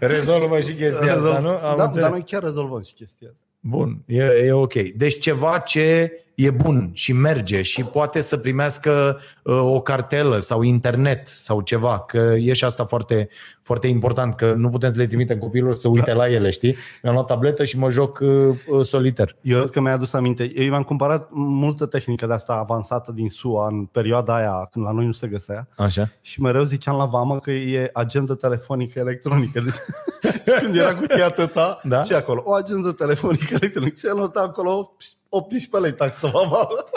[0.00, 1.48] Rezolvă și chestia asta, nu?
[1.48, 2.04] Am da, înțeles.
[2.04, 3.44] dar noi chiar rezolvăm și chestia asta.
[3.66, 4.72] Bun, e, e ok.
[4.72, 10.62] Deci ceva ce e bun și merge și poate să primească uh, o cartelă sau
[10.62, 13.28] internet sau ceva, că e și asta foarte,
[13.62, 16.76] foarte important, că nu putem să le trimitem copiilor să uite la ele, știi?
[17.02, 19.36] Mi-am luat tabletă și mă joc uh, uh, soliter.
[19.40, 20.52] Eu cred că mi-a adus aminte.
[20.54, 24.90] Eu mi-am cumpărat multă tehnică de asta avansată din SUA în perioada aia când la
[24.90, 26.10] noi nu se găsea Așa?
[26.20, 29.60] și mereu ziceam la vamă că e agendă telefonică electronică.
[29.60, 32.04] Deci, când era cutia atâta, Da?
[32.04, 33.96] și acolo, o agendă telefonică electronică.
[33.98, 34.94] Și el nota acolo
[35.28, 36.84] 18 lei taxă vamală.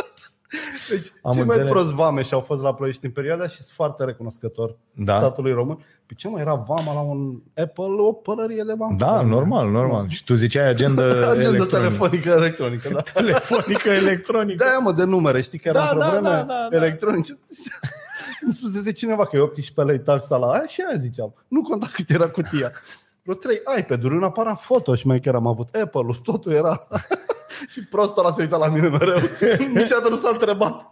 [0.90, 1.70] Deci, Am cei mai înțeles.
[1.72, 5.18] prost vame și-au fost la Ploiești în perioada și sunt foarte recunoscător Da.
[5.18, 5.86] statului român.
[6.06, 8.98] Pe ce mai era vama la un Apple, o pălărie de bani.
[8.98, 10.10] Da, normal, normal.
[10.10, 11.66] Și tu ziceai agenda, Agenda electronică.
[11.66, 13.02] telefonică electronică, da.
[13.02, 14.64] telefonică electronică.
[14.64, 16.76] Da, mă, de numere, știi că era Da, da, da, probleme da, da, da.
[16.78, 17.40] electronice.
[18.42, 21.34] Îmi spusese cineva că e 18 lei taxa la aia și aia ziceam.
[21.48, 22.72] Nu conta cât era cutia.
[23.28, 26.88] Vreo trei iPad-uri, un aparat foto și mai chiar am avut Apple-ul, totul era...
[27.72, 29.20] și prostul ăla se uita la mine mereu.
[29.74, 30.92] Niciodată nu s-a întrebat.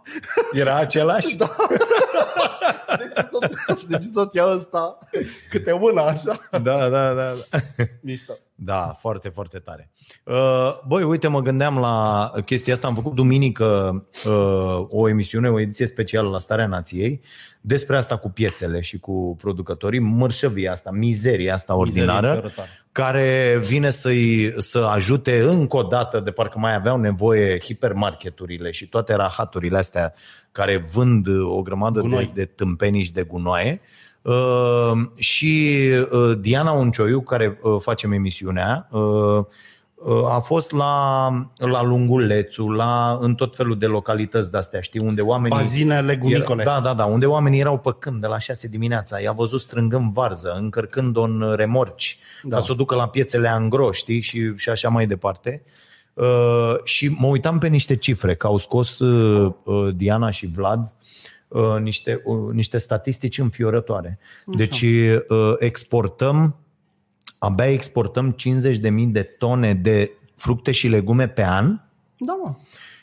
[0.52, 1.36] Era același?
[1.36, 1.56] Da.
[2.98, 4.98] Deci tot, deci tot ia ăsta
[5.50, 6.38] câte una așa.
[6.50, 7.12] da, da, da.
[7.14, 7.58] da.
[8.00, 8.32] Mișto.
[8.58, 9.90] Da, foarte, foarte tare.
[10.24, 12.86] Uh, Băi, uite, mă gândeam la chestia asta.
[12.86, 17.20] Am făcut duminică uh, o emisiune, o ediție specială la Starea Nației
[17.60, 22.70] despre asta cu piețele și cu producătorii, mărșăvia asta, mizeria asta ordinară, înfiorătoare.
[22.92, 28.88] care vine să-i, să ajute încă o dată, de parcă mai aveau nevoie hipermarketurile și
[28.88, 30.14] toate rahaturile astea
[30.52, 32.30] care vând o grămadă de, Gunoi.
[32.34, 33.80] de tâmpenii și de gunoaie.
[33.82, 34.05] Uh,
[35.14, 35.78] și
[36.10, 39.00] uh, Diana Uncioiu, care uh, facem emisiunea, uh,
[39.94, 45.20] uh, a fost la, la Lungulețul, la, în tot felul de localități de-astea, știi, unde
[45.20, 45.58] oamenii...
[45.58, 46.64] Bazinele Era, Gunicole.
[46.64, 50.12] da, da, da, unde oamenii erau pe când de la 6 dimineața, i-a văzut strângând
[50.12, 52.48] varză, încărcând-o în remorci, da.
[52.48, 52.56] Da.
[52.56, 55.62] ca să o ducă la piețele angro, știi, și, și așa mai departe.
[56.14, 60.94] Uh, și mă uitam pe niște cifre, că au scos uh, uh, Diana și Vlad
[61.48, 64.18] uh, niște, uh, niște statistici înfiorătoare.
[64.44, 65.20] Deci uh,
[65.58, 66.56] exportăm,
[67.38, 68.36] abia exportăm 50.000
[69.06, 71.80] de tone de fructe și legume pe an,
[72.18, 72.54] Da, mă.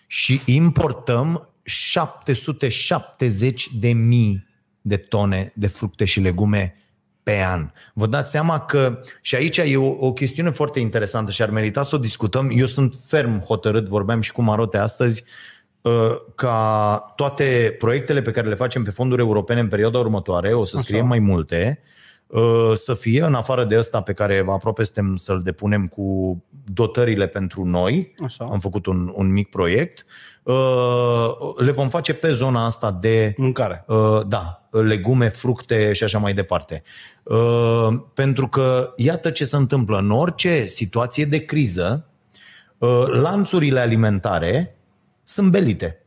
[0.07, 4.47] și importăm 770 de mii
[4.81, 6.75] de tone de fructe și legume
[7.23, 7.71] pe an.
[7.93, 11.81] Vă dați seama că, și aici e o, o chestiune foarte interesantă și ar merita
[11.81, 12.49] să o discutăm.
[12.53, 15.27] Eu sunt ferm hotărât, vorbeam și cu Marote astăzi, uh,
[16.35, 20.77] ca toate proiectele pe care le facem pe fonduri europene în perioada următoare, o să
[20.77, 21.81] scriem mai multe,
[22.27, 26.37] uh, să fie, în afară de ăsta pe care aproape suntem să-l depunem cu
[26.73, 28.47] dotările pentru noi, Așa.
[28.51, 30.05] am făcut un, un mic proiect,
[30.43, 33.85] uh, le vom face pe zona asta de Mâncare.
[33.87, 36.83] Uh, da, legume, fructe și așa mai departe.
[37.23, 42.05] Uh, Pentru că iată ce se întâmplă în orice situație de criză,
[42.77, 44.77] uh, lanțurile alimentare
[45.23, 45.97] sunt belite.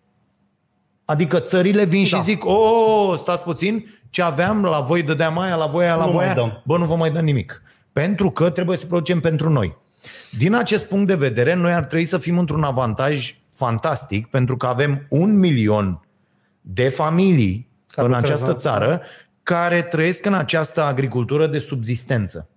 [1.05, 2.19] Adică țările vin și Da.
[2.19, 6.11] zic, o, stați puțin, ce aveam la voi dădeam aia, la voi aia, la Nu
[6.11, 6.63] voi mai aia, dăm.
[6.65, 7.63] bă, nu vă mai dăm nimic.
[7.93, 9.77] Pentru că trebuie să producem pentru noi.
[10.39, 14.67] Din acest punct de vedere, noi ar trebui să fim într-un avantaj fantastic, pentru că
[14.67, 16.01] avem un milion
[16.61, 18.43] de familii Care în lucrează.
[18.43, 19.03] această țară
[19.43, 22.49] care trăiesc în această agricultură de subzistență.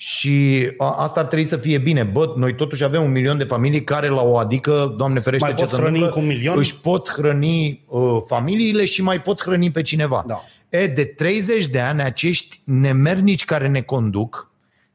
[0.00, 2.02] Și a- asta ar trebui să fie bine.
[2.02, 5.54] Bă, noi totuși avem un milion de familii care la o adică, Doamne ferește Mai
[5.54, 6.58] ce pot se hrăni întâmplă, cu un milion?
[6.58, 10.24] își pot hrăni uh, familiile și mai pot hrăni pe cineva.
[10.26, 10.40] Da.
[10.68, 14.50] E, de 30 de ani acești nemernici care ne conduc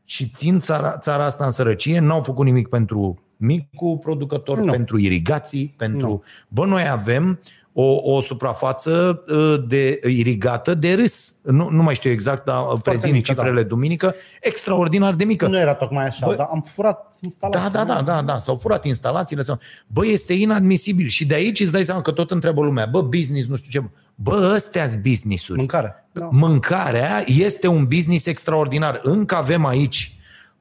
[0.06, 4.72] și țin țara, țara asta în sărăcie, n-au făcut nimic pentru micul producător, Nu.
[4.72, 6.08] pentru irigații, pentru...
[6.08, 6.24] Nu.
[6.48, 7.40] Bă, noi avem
[7.74, 11.36] o, o suprafață uh, de irigată de râs.
[11.44, 13.68] Nu, nu mai știu exact, dar prezint mică, cifrele da.
[13.68, 14.16] duminică.
[14.42, 15.48] Extraordinar de mică.
[15.48, 17.70] Nu era tocmai așa, Bă, dar am furat instalația.
[17.70, 19.42] Da, da, da, da, da, s-au furat instalațiile.
[19.42, 19.60] Sau...
[19.88, 21.08] Bă, este inadmisibil.
[21.08, 22.86] Și de aici îți dai seama că tot întreabă lumea.
[22.86, 23.88] Bă, business, nu știu ce.
[24.16, 25.58] Bă, ăstea sunt business-uri.
[25.58, 26.06] Mâncare.
[26.12, 26.30] Da.
[26.32, 29.00] Mâncarea este un business extraordinar.
[29.04, 30.14] Încă avem aici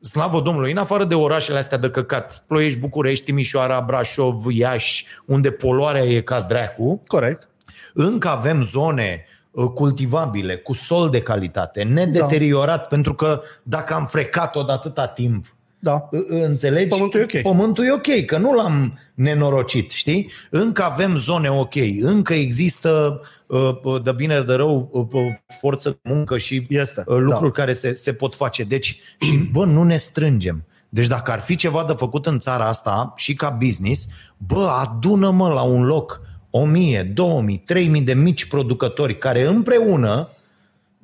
[0.03, 5.51] slavă Domnului, în afară de orașele astea de căcat, Ploiești, București, Timișoara, Brașov, Iași, unde
[5.51, 7.49] poluarea e ca dracu, Corect.
[7.95, 12.87] încă avem zone uh, cultivabile, cu sol de calitate, nedeteriorat, da.
[12.87, 15.45] pentru că dacă am frecat-o de atâta timp,
[15.85, 16.09] Da.
[16.11, 16.89] uh, înțelegi?
[16.89, 17.43] Pământul e ok.
[17.43, 20.31] Pământul e ok, că nu l-am nenorocit, știi?
[20.51, 25.89] Încă avem zone ok, încă există uh, uh, de bine de rău uh, uh, forță
[26.03, 27.61] de muncă și Este, uh, lucruri da.
[27.61, 28.63] care se, se pot face.
[28.63, 30.65] Deci, și, bă, nu ne strângem.
[30.89, 35.49] Deci dacă ar fi ceva de făcut în țara asta și ca business, bă, adună-mă
[35.49, 40.29] la un loc 1000, 2000, 3000 de mici producători care împreună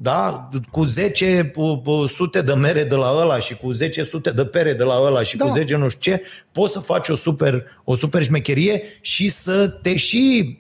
[0.01, 4.31] da, cu 10 pu- pu- sute de mere de la ăla și cu 10 sute
[4.31, 5.45] de pere de la ăla și Da.
[5.45, 9.69] cu 10 nu știu ce, poți să faci o super, o super șmecherie și să
[9.69, 10.59] te și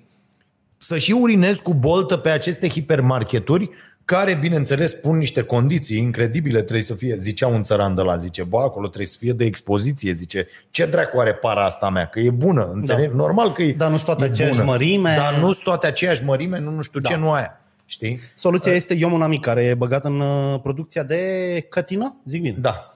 [0.79, 3.71] să și urinezi cu boltă pe aceste hipermarketuri
[4.05, 8.43] care, bineînțeles, pun niște condiții incredibile, trebuie să fie, zicea un țăran de la, zice,
[8.43, 12.07] bă, acolo trebuie să fie de expoziție, zice, ce dracu are para asta a mea,
[12.07, 13.09] că e bună, înțelegi?
[13.09, 13.15] Da.
[13.17, 14.65] Normal că e Dar nu-s toate e aceeași bună.
[14.71, 15.15] mărime.
[15.17, 17.09] Dar nu sunt toate aceeași mărime, nu, nu știu da.
[17.09, 18.19] ce, nu aia, știi?
[18.35, 22.43] Soluția este, eu am un amic care e băgat în uh, producția de cătină, zic
[22.43, 22.57] bine.
[22.61, 22.93] Da.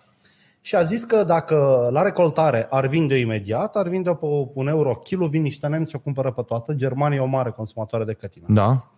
[0.61, 4.95] Și a zis că dacă la recoltare ar vinde imediat, ar vinde-o pe un euro
[4.95, 6.73] kilo, vin niște nemți și o cumpără pe toată.
[6.73, 8.47] Germania e o mare consumatoare de cătină.
[8.49, 8.91] Da.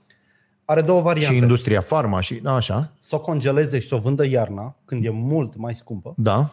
[0.65, 1.35] Are două variante.
[1.35, 5.05] Și industria farma și, da, așa, Să o congeleze și să o vândă iarna, când
[5.05, 6.15] e mult mai scumpă.
[6.17, 6.51] da.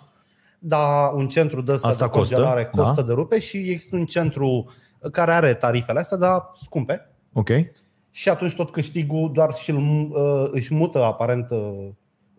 [0.63, 3.07] Dar un centru de ăsta Asta de congelare costă, costă, da.
[3.07, 4.71] de rupe și există un centru
[5.11, 7.09] care are tarifele astea, dar scumpe.
[7.33, 7.49] Ok.
[8.11, 9.75] Și atunci tot câștigul doar și
[10.51, 11.87] își mută aparent uh,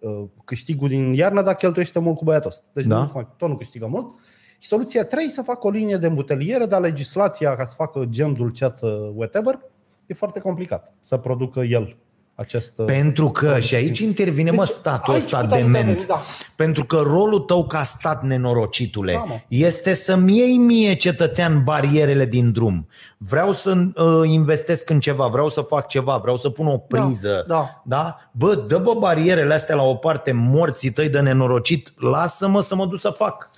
[0.01, 2.65] uh, câștigul din iarnă, dar cheltuiește mult cu băiatul ăsta.
[2.73, 2.97] Deci Da.
[2.97, 3.11] da.
[3.15, 4.11] nu, tot nu câștigă mult.
[4.59, 8.33] Și soluția 3 să facă o linie de îmbuteliere, dar legislația ca să facă gem,
[8.33, 9.61] dulceață, whatever,
[10.07, 11.97] e foarte complicat să producă el
[12.35, 12.79] acest...
[12.79, 16.07] uh, Pentru că, și aici intervine, mă, Deci, statul aici ăsta putem interveni, dement.
[16.07, 16.23] da.
[16.57, 19.35] Pentru că rolul tău ca stat nenorocitule Da, mă.
[19.49, 22.89] este să-mi iei mie, cetățean, barierele din drum.
[23.19, 27.45] Vreau să uh, investesc în ceva, vreau să fac ceva, vreau să pun o priză.
[27.47, 27.83] da.
[27.85, 28.17] da?
[28.33, 32.87] Bă, dă bă barierele astea la o parte, morții tăi de nenorocit, lasă-mă să mă
[32.87, 33.51] duc să fac.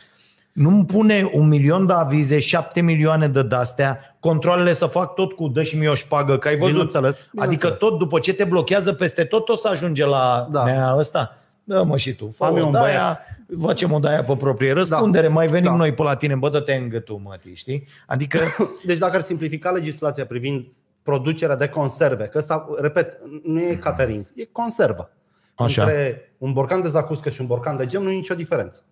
[0.54, 5.48] Nu-mi pune un milion de avize, șapte milioane de dastea, controlele să fac tot cu
[5.48, 6.70] dă și mie o șpagă, că ai văzut.
[6.72, 7.78] Bineînțeles, Adică bineînțeles.
[7.78, 10.64] tot după ce te blochează peste tot, o să ajunge la Da.
[10.64, 11.38] nea ăsta.
[11.64, 12.30] Da, mă, și tu.
[12.30, 13.20] Fă Am eu o un daia, băiat.
[13.66, 15.76] facem o daia pe proprie răspundere, mai venim Da.
[15.76, 17.86] noi pe la tine, bă, dă-te în gâtul, mătii, știi?
[18.06, 18.38] Adică,
[18.86, 20.66] Deci dacă ar simplifica legislația privind
[21.02, 25.10] producerea de conserve, că ăsta, repet, nu e catering, e conservă.
[25.54, 25.82] Așa.
[25.82, 28.82] Între un borcan de zacuscă și un borcan de gem nu e nicio diferență.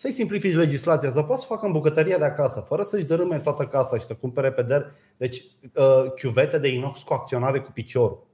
[0.00, 3.64] Să-i simplifici legislația, să poți să facă în bucătăria de acasă, fără să-și dărâme toată
[3.64, 4.92] casa și să cumpere pe der.
[5.16, 8.26] Deci, uh, chiuvete de inox cu acționare cu piciorul.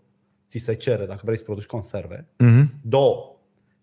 [0.48, 2.26] Ți se cere dacă vrei să produci conserve.
[2.36, 2.72] mhm.
[2.82, 3.36] Două.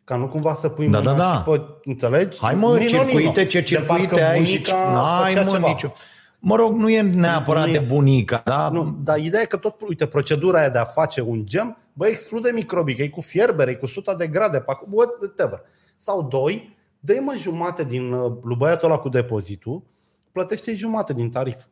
[0.04, 1.34] Ca nu cumva să pui Da, mâna da, da.
[1.36, 2.40] și pe, înțelegi?
[2.42, 3.32] hai mă, Nino, circuite, Nino.
[3.32, 5.68] ce De circuite parcă ai și bunica N-ai, făcea mă, ceva.
[5.68, 5.94] nicio...
[6.40, 7.82] Mă rog, nu e neapărat Nu de e.
[7.88, 8.70] bunica, da?
[8.70, 12.08] Nu, dar ideea e că tot, uite, procedura aia de a face un gem, bă,
[12.08, 14.92] exclude microbii, că e cu fierbere, e cu 100 de grade, pe acolo,
[15.22, 15.62] whatever.
[15.96, 19.84] Sau doi, dă mă jumate din uh, lui băiatul ăla cu depozitul,
[20.32, 21.64] plătește jumate din tarif.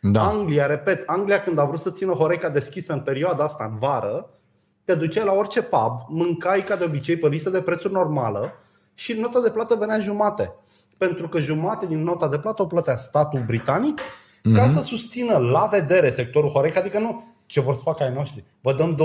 [0.00, 0.22] Da.
[0.22, 4.30] Anglia, repet, Anglia când a vrut să țină Horeca deschisă în perioada asta, în vară,
[4.84, 8.52] te duceai la orice pub, mâncai ca de obicei pe listă de prețuri normală
[8.94, 10.54] și nota de plată venea jumate.
[10.96, 14.00] Pentru că jumate din nota de plată o plătea statul britanic
[14.54, 18.44] ca să susțină la vedere sectorul Horeca, adică nu ce vor să facă ai noștri.
[18.60, 18.98] Vă dăm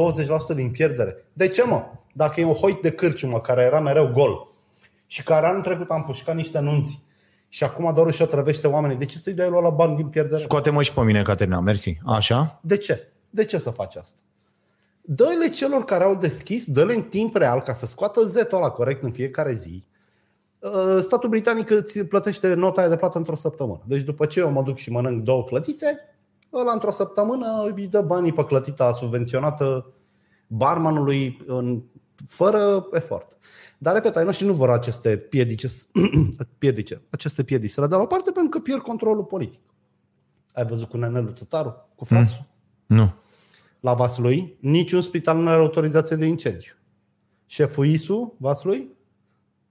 [0.54, 1.15] 20% din pierdere.
[1.34, 1.86] De ce mă?
[2.13, 4.52] Dacă e un hoit de cârciumă care era mereu gol
[5.13, 7.02] și care anul trecut am pușcat niște nunți
[7.49, 10.41] și acum doar își otrăvește oamenii, de ce să-i dai lui la bani din pierdere?
[10.41, 11.97] Scoate-mă și pe mine, Caterina, mersi.
[12.06, 12.60] Așa?
[12.62, 13.12] De ce?
[13.30, 14.19] De ce să faci asta?
[15.02, 19.04] Dă-le celor care au deschis, dă-le în timp real ca să scoată zetul ăla corect
[19.04, 19.84] în fiecare zi.
[20.60, 23.82] Uh, Statul britanic îți plătește nota aia de plată într-o săptămână.
[23.86, 25.99] Deci după ce eu mă duc și mănânc două clătite,
[26.54, 29.93] ăla într-o săptămână îi dă banii pe clătita subvenționată
[30.47, 31.84] barmanului în,
[32.27, 33.38] fără efort.
[33.77, 35.67] Dar, repet, ai noștri nu vor aceste piedice,
[36.57, 39.62] piedice, aceste piedici să le dea la o parte pentru că pierd controlul politic.
[40.53, 42.45] Ai văzut cu Nenelu Tătaru, cu frasul?
[42.86, 43.13] Nu.
[43.79, 46.73] La Vaslui, niciun spital nu are autorizație de incendiu.
[47.45, 48.89] Șeful ISU, Vaslui,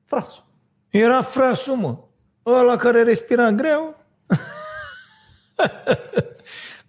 [0.05, 0.45] frasul.
[0.89, 1.99] Era frasul, mă.
[2.47, 3.97] Ăla care respira greu.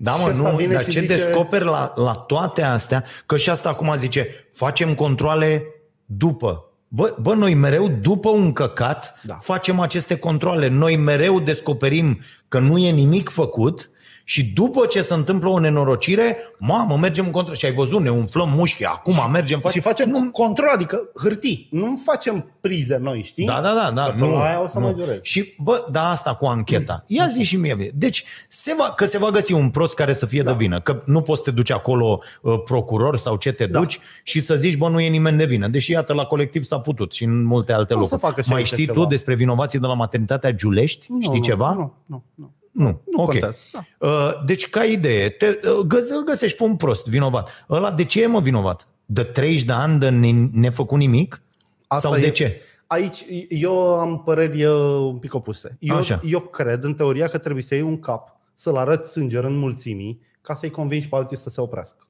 [0.04, 3.04] Da, Și mă, ăsta nu, vine dar și ce zice- descoperi la, la toate astea,
[3.26, 5.64] că și asta acum zice, facem controle
[6.06, 6.66] după.
[6.88, 9.34] Bă, bă, noi mereu după un căcat Da.
[9.42, 10.68] facem aceste controle.
[10.68, 13.90] Noi mereu descoperim că nu e nimic făcut
[14.26, 17.56] Și după ce se întâmplă o nenorocire, mamă, mergem în control.
[17.56, 21.68] Și ai văzut, ne umflăm mușchi, acum mergem, Și facem nu, control, adică hârtii.
[21.72, 23.46] Nu facem prize noi, știi?
[23.46, 23.92] Da, da, da.
[23.96, 24.86] da Că până nu, la aia o să nu.
[24.86, 25.20] mai dureze.
[25.24, 27.04] Și, bă, da, asta cu ancheta.
[27.08, 27.92] Ia zi și mie.
[27.96, 30.52] Deci, se va, că se va găsi un prost care să fie Da.
[30.52, 30.82] de vină.
[30.82, 33.80] Că nu poți să te duci acolo uh, procuror sau ce te Da.
[33.80, 35.68] duci și să zici, bă, nu e nimeni de vină.
[35.68, 38.22] Deși, iată, la colectiv s-a putut și în multe alte O să locuri.
[38.22, 39.00] facă și Mai aici știi ceva.
[39.02, 41.06] tu despre vinovații de la maternitatea Giulești?
[41.10, 41.74] Nu, știi nu, ceva?
[41.74, 42.52] Nu, nu, nu.
[42.74, 43.26] Nu, Nu ok.
[43.30, 44.08] contează, da.
[44.08, 47.66] Uh, Deci, ca idee, te, uh, găs- îl găsești pe un prost vinovat.
[47.70, 48.88] Ăla de ce e, mă, vinovat?
[49.06, 51.42] De 30 de ani de ne- nefăcut nimic?
[51.88, 52.62] Asta Sau e- de ce?
[52.88, 54.74] Aici eu am păreri uh,
[55.12, 55.78] un pic opuse.
[55.80, 56.22] Eu, Așa.
[56.24, 60.22] eu cred, în teoria, că trebuie să iei un cap, să-l arăți sânger în mulțimii,
[60.42, 62.08] ca să-i convingi pe alții să se oprească.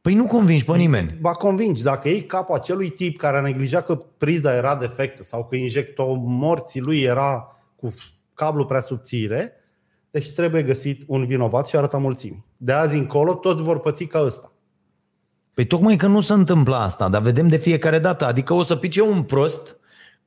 [0.00, 1.16] Păi nu convingi pe nimeni.
[1.20, 5.44] Ba convingi, dacă iei capul acelui tip care a neglijat că priza era defectă sau
[5.44, 7.94] că injectomorții lui era cu
[8.34, 9.52] cablu prea subțire,
[10.18, 12.44] deci trebuie găsit un vinovat și arăta mulțimii.
[12.56, 14.52] De azi încolo toți vor păți ca ăsta.
[15.54, 18.26] Păi tocmai că nu se întâmplă asta, dar vedem de fiecare dată.
[18.26, 19.77] Adică o să pice un prost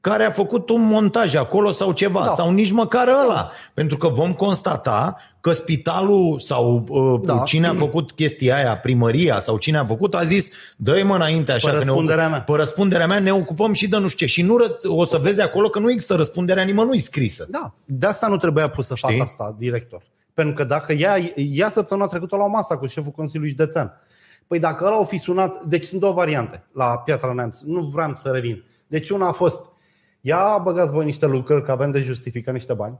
[0.01, 2.25] care a făcut un montaj acolo sau ceva, da.
[2.25, 2.31] Da.
[2.33, 3.51] sau nici măcar ăla.
[3.73, 7.33] Pentru că vom constata că spitalul sau uh, da.
[7.33, 7.43] Da.
[7.43, 11.51] cine a făcut chestia aia, primăria sau cine a făcut, a zis, dă-i mă înainte
[11.51, 11.67] așa.
[11.69, 12.41] Pe că ne răspunderea ocup- mea.
[12.41, 14.31] Pe răspunderea mea ne ocupăm și de nu știu ce.
[14.31, 17.47] Și nu ră- o să vezi acolo că nu există răspunderea nimănui scrisă.
[17.49, 19.09] Da, de asta nu trebuia pusă Știi?
[19.11, 20.01] fata asta, director.
[20.33, 23.91] Pentru că dacă ea, ea săptămâna trecută la o masă cu șeful Consiliului Județean,
[24.47, 28.11] păi dacă ăla o fi sunat, deci sunt două variante la Piatra Neamț, nu vreau
[28.15, 28.63] să revin.
[28.87, 29.63] Deci una a fost,
[30.21, 32.99] ia băgați voi niște lucruri, că avem de justifică niște bani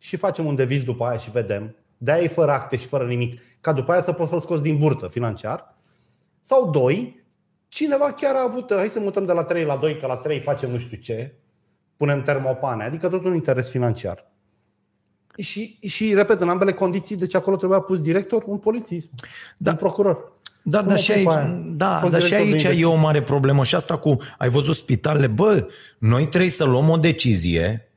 [0.00, 3.06] și facem un deviz după aia și vedem, de aia e fără acte și fără
[3.06, 5.74] nimic, ca după aia să poți să-l scoți din burtă financiar.
[6.40, 7.24] Sau doi,
[7.68, 10.40] cineva chiar a avut, hai să mutăm de la 3 la 2, că la 3
[10.40, 11.34] facem nu știu ce,
[11.96, 14.30] punem termopane, adică tot un interes financiar.
[15.36, 19.26] Și, și repet, în ambele condiții, deci acolo trebuia pus director, un polițist, Da.
[19.58, 19.70] da.
[19.70, 20.35] un procuror.
[20.68, 21.44] Da, Cum dar o și pui aici, pe aia?
[21.44, 23.04] A da, fost dar și director de aici e o investiții.
[23.04, 23.64] mare problemă.
[23.64, 25.66] Și asta cu, ai văzut spitalele, bă,
[25.98, 27.90] noi trebuie să luăm o decizie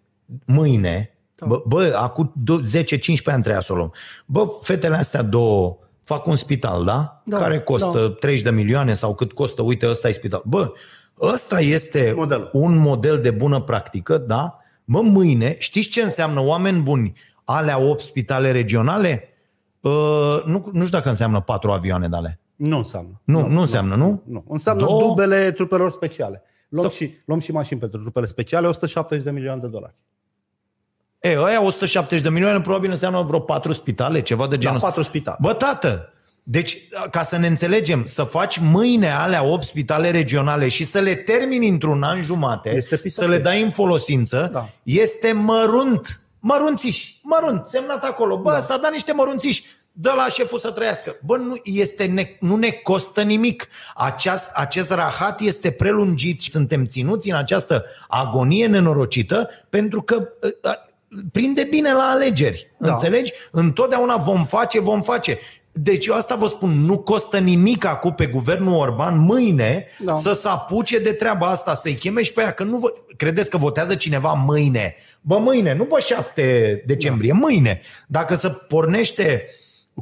[0.46, 1.46] mâine, Da.
[1.46, 3.94] bă, bă acum do- 10-15 ani trebuia să o luăm.
[4.26, 7.22] Bă, fetele astea două fac un spital, da?
[7.26, 8.16] Da, Care costă da.
[8.20, 10.42] 30 de milioane sau cât costă, uite, ăsta e spital.
[10.46, 10.72] Bă,
[11.22, 12.50] ăsta este Modelul.
[12.54, 14.58] un model de bună practică, da?
[14.86, 17.14] Bă, mâine, știți ce înseamnă oameni buni?
[17.44, 19.24] Alea 8 spitale regionale?
[19.80, 22.40] Uh, nu, nu știu dacă înseamnă 4 avioane de ale.
[22.60, 23.22] Nu înseamnă.
[23.24, 24.22] Nu, nu înseamnă, nu?
[24.26, 24.44] Nu.
[24.48, 25.02] Înseamnă Două?
[25.02, 26.42] dubele trupelor speciale.
[26.70, 29.96] Luăm, Sau- și, luăm și mașini pentru trupele speciale, 170 de milioane de dolari.
[31.20, 34.88] E, ăia 170 de milioane probabil înseamnă vreo 4 spitale, ceva de Da, genul ăsta.
[34.88, 35.38] patru spitale.
[35.42, 36.78] Bă, tată, deci,
[37.12, 41.68] ca să ne înțelegem, să faci mâine alea 8 spitale regionale și să le termini
[41.68, 43.30] într-un an jumate, Este să pisat.
[43.30, 44.70] le dai în folosință, Da.
[44.84, 46.22] este mărunt.
[46.40, 48.38] Mărunțiși, mărunt, semnat acolo.
[48.38, 48.60] Bă, da.
[48.60, 49.64] s-a dat niște mărunțiși.
[50.02, 51.16] Dă la șeful să trăiască.
[51.26, 53.68] Bă, nu, este ne, nu ne costă nimic.
[53.96, 60.52] Aceast, acest rahat este prelungit și suntem ținuți în această agonie nenorocită pentru că uh,
[60.64, 62.72] uh, prinde bine la alegeri.
[62.78, 62.88] Da.
[62.88, 62.94] Da.
[62.94, 63.32] Înțelegi?
[63.52, 65.38] Întotdeauna vom face, vom face.
[65.72, 70.06] Deci eu asta vă spun, nu costă nimic acum pe guvernul Orban mâine da.
[70.06, 70.14] Da.
[70.14, 72.92] să se apuce de treaba asta, să-i cheme și pe aia, că nu vă...
[73.18, 74.96] credeți că votează cineva mâine.
[75.22, 77.38] Bă, mâine, nu pe 7 decembrie, da.
[77.38, 77.82] mâine.
[78.08, 79.46] Dacă se pornește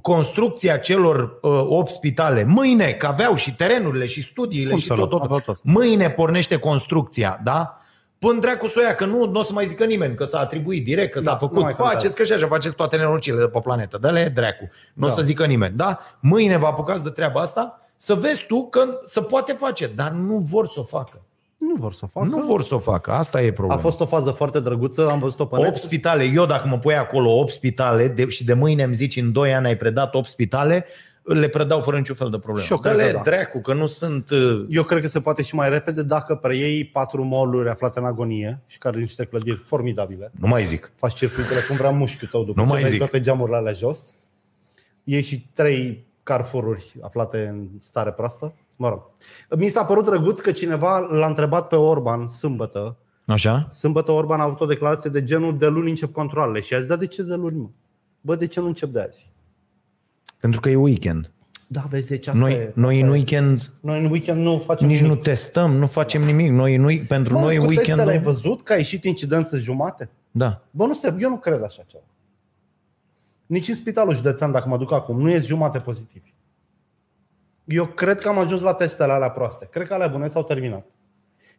[0.02, 4.94] construcția celor uh, 8 spitale, mâine, că aveau și terenurile și studiile Cum și să
[4.94, 5.08] tot, nu?
[5.10, 5.60] tot, Aveau tot.
[5.64, 7.82] mâine pornește construcția, da?
[8.20, 11.12] Până dracu soia că nu, nu o să mai zică nimeni că s-a atribuit direct,
[11.12, 11.94] că Da, s-a nu făcut, mai contează.
[11.94, 14.70] faceți că și așa faceți toate nenorocile de pe planetă, dă-le dracu.
[14.94, 15.14] Nu o Da.
[15.16, 16.00] să zică nimeni, da?
[16.22, 20.38] Mâine vă apucați de treaba asta, să vezi tu că se poate face, dar nu
[20.38, 21.22] vor să o facă.
[21.58, 22.28] Nu vor să o facă.
[22.28, 23.82] Nu vor să o facă, asta e A problema.
[23.82, 25.76] fost o fază foarte drăguță, am văzut-o pe 8 net.
[25.76, 29.32] spitale, eu dacă mă pui acolo 8 spitale de, și de mâine îmi zici în
[29.32, 30.86] 2 ani ai predat 8 spitale,
[31.24, 32.66] le predau fără niciun fel de problemă.
[32.66, 33.22] Și eu cred Dă-le că da.
[33.24, 34.30] dracu, că nu sunt...
[34.30, 38.06] uh, Eu cred că se poate și mai repede dacă preiei patru mall-uri aflate în
[38.06, 40.32] agonie și care sunt niște clădiri formidabile.
[40.40, 40.92] Nu mai zic.
[40.96, 43.02] Faci circuitele cum vrea mușchiul tău după Nu ce mai vezi zic.
[43.02, 44.16] toate geamurile alea jos.
[45.04, 48.54] Iei și trei carfururi aflate în stare proastă.
[48.78, 49.02] Mă rog.
[49.58, 52.98] Mi s-a părut drăguț că cineva l-a întrebat pe Orban sâmbătă.
[53.26, 53.70] Așa?
[53.72, 56.60] Sâmbătă Orban a avut o declarație de genul de luni încep controlele.
[56.60, 57.70] Și a zis, da, de ce de luni, mă?
[58.22, 59.32] Bă, de ce nu încep de azi?
[60.40, 61.32] Pentru că e weekend.
[61.68, 63.16] Da, vezi, deci asta Noi, e, noi asta în e.
[63.16, 65.16] weekend Noi în weekend nu facem nici nimic.
[65.16, 66.52] nu testăm, nu facem nimic.
[66.52, 70.10] Noi, noi pentru Bă, noi cu testele ai weekend văzut că a ieșit incidență jumate?
[70.32, 70.62] Da.
[70.72, 72.04] Bă, nu se, eu nu cred așa ceva.
[73.46, 76.34] Nici în spitalul județean, dacă mă duc acum, nu ies jumate pozitivi.
[77.68, 79.68] Eu cred că am ajuns la testele alea proaste.
[79.72, 80.86] Cred că alea bune s-au terminat.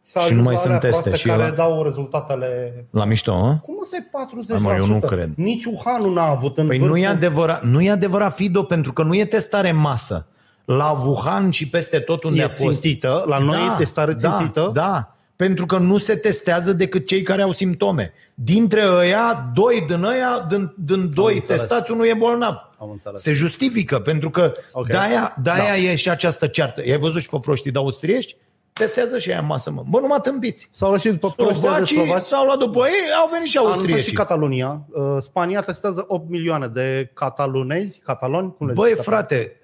[0.01, 2.73] S-a Și ajuns nu mai la sunt alea teste proaste și care la- dau rezultatele...
[2.91, 3.57] La mișto, hă?
[3.63, 4.51] Cum o să-i 40%?
[4.51, 5.29] Hai, mă, eu nu cred.
[5.35, 6.95] Nici Wuhan n-a avut în Păi vârstă.
[6.95, 10.27] nu e adevărat, nu e adevărat, Fido, pentru că nu e testare în masă.
[10.65, 12.81] La Wuhan și peste tot unde E a fost.
[12.81, 14.69] țintită, la noi e testare țintită.
[14.73, 18.13] Da, da, pentru că nu se testează decât cei care au simptome.
[18.33, 21.59] Dintre ăia, doi din ăia, din, din doi înțeles.
[21.59, 22.55] testați, unul e bolnav.
[22.79, 23.21] Am înțeles.
[23.21, 24.87] Se justifică, pentru că Ok.
[24.87, 25.77] de-aia, de-aia Da.
[25.77, 26.81] e și această ceartă.
[26.85, 28.35] I-ai văzut și pe proștii de austriești?
[28.73, 29.83] Testează și aia în masă, mă.
[29.89, 30.69] Bă, nu mă tâmpiți.
[30.71, 32.21] S-au rășit după proștia de Slovacii slovaci.
[32.21, 34.15] s-au luat după ei, au venit și A anunțat și austriecii.
[34.17, 34.81] Catalonia.
[34.89, 39.01] Uh, Spania testează 8 milioane de catalunezi, cataloni, cum le Băi, zice?
[39.01, 39.58] frate, de-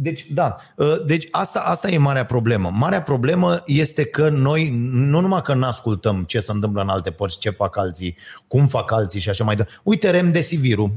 [0.00, 2.70] deci, da, uh, deci asta, asta e marea problemă.
[2.74, 7.10] Marea problemă este că noi nu numai că nu ascultăm ce se întâmplă în alte
[7.10, 9.80] părți, ce fac alții, cum fac alții și așa mai departe.
[9.82, 10.90] Uite, remdesivirul.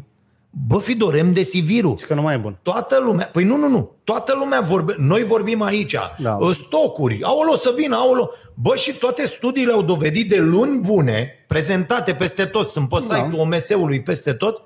[0.68, 1.96] Bă, Fido, remdesivirul.
[1.98, 2.58] Zici că nu mai e bun.
[2.62, 6.14] Toată lumea, păi nu, nu, nu, toată lumea vorbe, noi vorbim aici, Da.
[6.18, 6.38] da.
[6.52, 8.32] stocuri, aolo să vină, aolo.
[8.54, 13.16] Bă, și toate studiile au dovedit de luni bune, prezentate peste tot, sunt pe Da.
[13.16, 14.62] site-ul OMS-ului peste tot,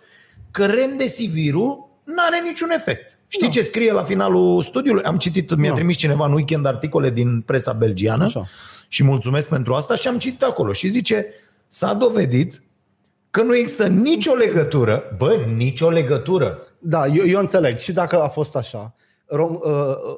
[0.51, 3.14] că remdesivirul nu are niciun efect.
[3.27, 3.51] Știi Da.
[3.53, 5.03] ce scrie la finalul studiului?
[5.03, 5.75] Am citit, mi-a Da.
[5.75, 8.45] trimis cineva în weekend articole din presa belgiană Așa.
[8.87, 11.25] și mulțumesc pentru asta și am citit acolo și zice,
[11.67, 12.63] s-a dovedit
[13.29, 17.77] că nu există nicio legătură, bă, nicio legătură Da, eu, eu înțeleg.
[17.77, 18.95] Și dacă a fost așa,
[19.25, 19.61] rom, uh,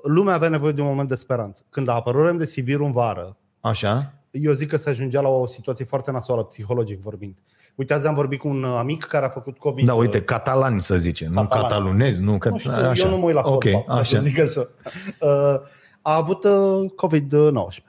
[0.04, 1.64] lumea avea nevoie de un moment de speranță.
[1.70, 4.14] Când a apărut remdesivirul în vară, Așa?
[4.32, 7.38] eu zic că se ajungea la o situație foarte nasoală, psihologic vorbind.
[7.78, 9.86] Uite, azi am vorbit cu un amic care a făcut COVID.
[9.86, 11.62] Da, uite, catalani să zice, nu Catalani.
[11.68, 14.20] catalunezi, nu, că, nu știu, eu nu mă uit la Ok, fotbal, ca să așa.
[14.20, 14.68] zic așa.
[15.22, 15.60] Uh,
[16.02, 17.84] A avut uh, COVID-19.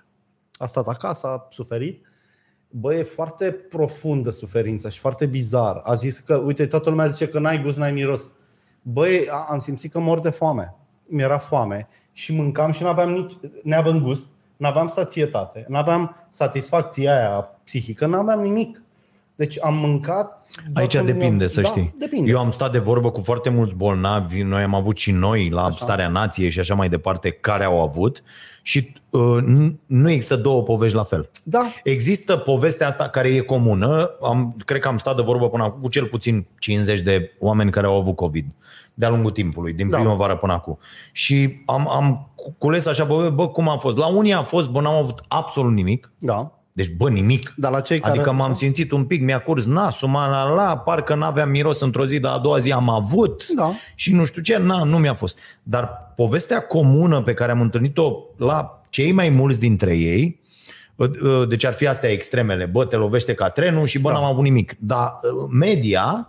[0.56, 2.06] A stat acasă, a suferit.
[2.70, 5.80] Bă, e foarte profundă suferința și foarte bizar.
[5.82, 8.32] A zis că, uite, toată lumea zice că n-ai gust, n-ai miros.
[8.82, 10.74] Băi, a- am simțit că mor de foame.
[11.08, 13.32] Mi-era foame și mâncam și n-aveam nici,
[13.62, 14.26] n-aveam gust,
[14.56, 18.82] n-aveam sațietate, n-aveam satisfacția aia psihică, n-aveam nimic.
[19.38, 20.46] Deci am mâncat...
[20.72, 21.94] doar Aici că mi-am- depinde, să da, știi.
[21.98, 22.30] Depinde.
[22.30, 25.70] Eu am stat de vorbă cu foarte mulți bolnavi, noi am avut și noi la
[25.70, 28.22] starea nației și așa mai departe, care au avut
[28.62, 31.30] și uh, n- nu există două povești la fel.
[31.42, 35.62] Da, Există povestea asta care e comună, am, cred că am stat de vorbă până
[35.64, 38.46] acum cu cel puțin 50 de oameni care au avut COVID
[38.94, 39.96] de-a lungul timpului, din Da.
[39.96, 40.78] primăvară până acum.
[41.12, 43.96] Și am, am cules așa, bă, bă, cum a fost?
[43.96, 46.52] La unii a fost, bă, n-am avut absolut nimic, da.
[46.78, 47.52] Deci, bă, nimic.
[47.56, 48.12] Dar la cei care...
[48.12, 52.06] Adică m-am simțit un pic, mi-a curs nasul, m-a la, la, parcă n-aveam miros într-o
[52.06, 53.70] zi, dar a doua zi am avut Da.
[53.94, 55.38] și nu știu ce, na, nu mi-a fost.
[55.62, 60.40] Dar povestea comună pe care am întâlnit-o la cei mai mulți dintre ei,
[61.48, 64.14] deci ar fi astea extremele, bă, te lovește ca trenul și bă, Da.
[64.14, 64.74] n-am avut nimic.
[64.78, 65.18] Dar
[65.50, 66.28] media,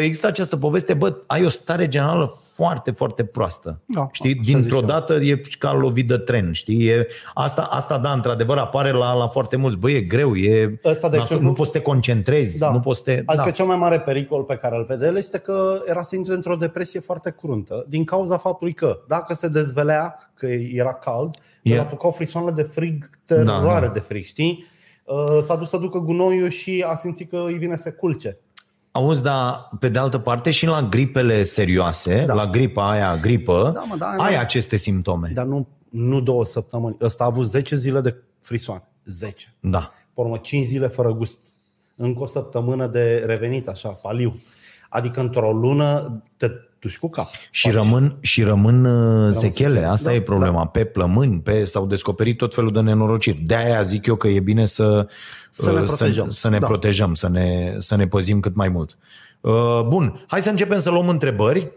[0.00, 3.80] există această poveste, bă, ai o stare generală foarte, foarte proastă.
[3.86, 4.32] Da, știi?
[4.40, 4.88] așa Dintr-o zic eu.
[4.94, 6.86] dată e ca lovit de tren, știi?
[6.88, 9.76] E, asta, asta, da, într-adevăr, apare la, la foarte mulți.
[9.76, 12.70] Bă, e greu, e, Ăsta, de nasul- exemplu- nu poți să te concentrezi, Da.
[12.72, 13.22] nu poți să te...
[13.26, 13.50] Adică da.
[13.50, 16.54] cel mai mare pericol pe care îl vede el este că era să intre într-o
[16.54, 21.84] depresie foarte cruntă din cauza faptului că dacă se dezvelea, că era cald, el Yeah.
[21.84, 23.92] apucau frisoanele de frig, teroare Da, da.
[23.92, 24.66] de frig, știi?
[25.04, 28.38] Uh, S-a dus să ducă gunoiul și a simțit că îi vine să culce.
[28.98, 32.34] Auzi, dar pe de altă parte și la gripele serioase, Da.
[32.34, 34.40] la gripa aia, gripă, Da, mă, da, ai da.
[34.40, 35.30] aceste simptome.
[35.34, 36.96] Dar nu, nu două săptămâni.
[37.00, 38.88] Ăsta a avut 10 zile de frisoane.
[39.04, 39.54] 10.
[39.60, 39.78] Da.
[40.14, 41.38] Pe urmă 5 zile fără gust.
[41.96, 44.40] Încă o săptămână de revenit, așa, paliu.
[44.88, 47.28] Adică într-o lună te duci cu cap.
[47.50, 49.86] Și rămân, și rămân uh, sechele, sechele.
[49.86, 50.66] asta Da, e problema.
[50.66, 53.40] Pe plămâni, pe, s-au descoperit tot felul de nenorociri.
[53.40, 55.08] De-aia zic eu că e bine să,
[55.62, 56.28] Să ne uh, protejăm.
[56.28, 56.66] Să, să ne Da.
[56.66, 58.98] protejăm, să ne, să ne păzim cât mai mult.
[59.40, 61.70] Uh, Bun, hai să începem să luăm întrebări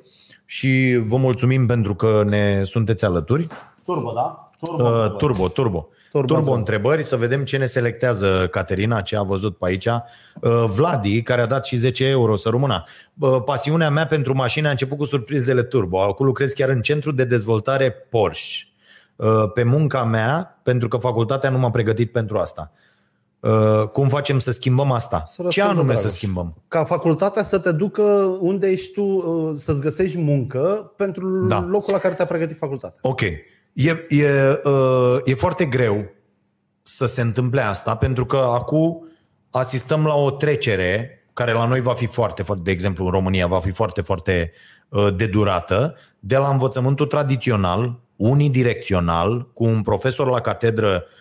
[0.45, 3.47] și vă mulțumim pentru că ne sunteți alături.
[3.85, 4.49] Turbo, da?
[4.61, 4.83] Turbo.
[4.83, 5.47] Uh, turbo, turbo.
[5.47, 6.57] Turbo, Turbo, turbo turbo.
[6.57, 9.85] întrebări, să vedem ce ne selectează Caterina, ce a văzut pe aici.
[9.85, 12.83] Uh, Vladi, care a dat și 10 euro, să rămână.
[13.19, 16.01] Uh, Pasiunea mea pentru mașini a început cu surprizele turbo.
[16.01, 18.63] Acum lucrez chiar în centru de dezvoltare Porsche.
[19.15, 22.71] Uh, Pe munca mea, pentru că facultatea nu m-a pregătit pentru asta.
[23.41, 25.21] Uh, Cum facem să schimbăm asta?
[25.25, 26.17] Să Ce răspundă anume să Dragoș.
[26.17, 26.53] schimbăm?
[26.67, 28.01] Ca facultatea să te ducă
[28.39, 31.65] unde ești tu, uh, să-ți găsești muncă pentru Da.
[31.69, 32.99] locul la care te-a pregătit facultatea.
[33.01, 33.21] Ok.
[33.21, 33.45] E,
[34.09, 36.05] e, uh, e foarte greu
[36.81, 39.07] să se întâmple asta, pentru că acum
[39.49, 43.47] asistăm la o trecere care la noi va fi foarte, foarte de exemplu în România,
[43.47, 44.51] va fi foarte, foarte
[44.89, 51.19] uh, de durată, de la învățământul tradițional, unidirecțional, cu un profesor la catedră uh,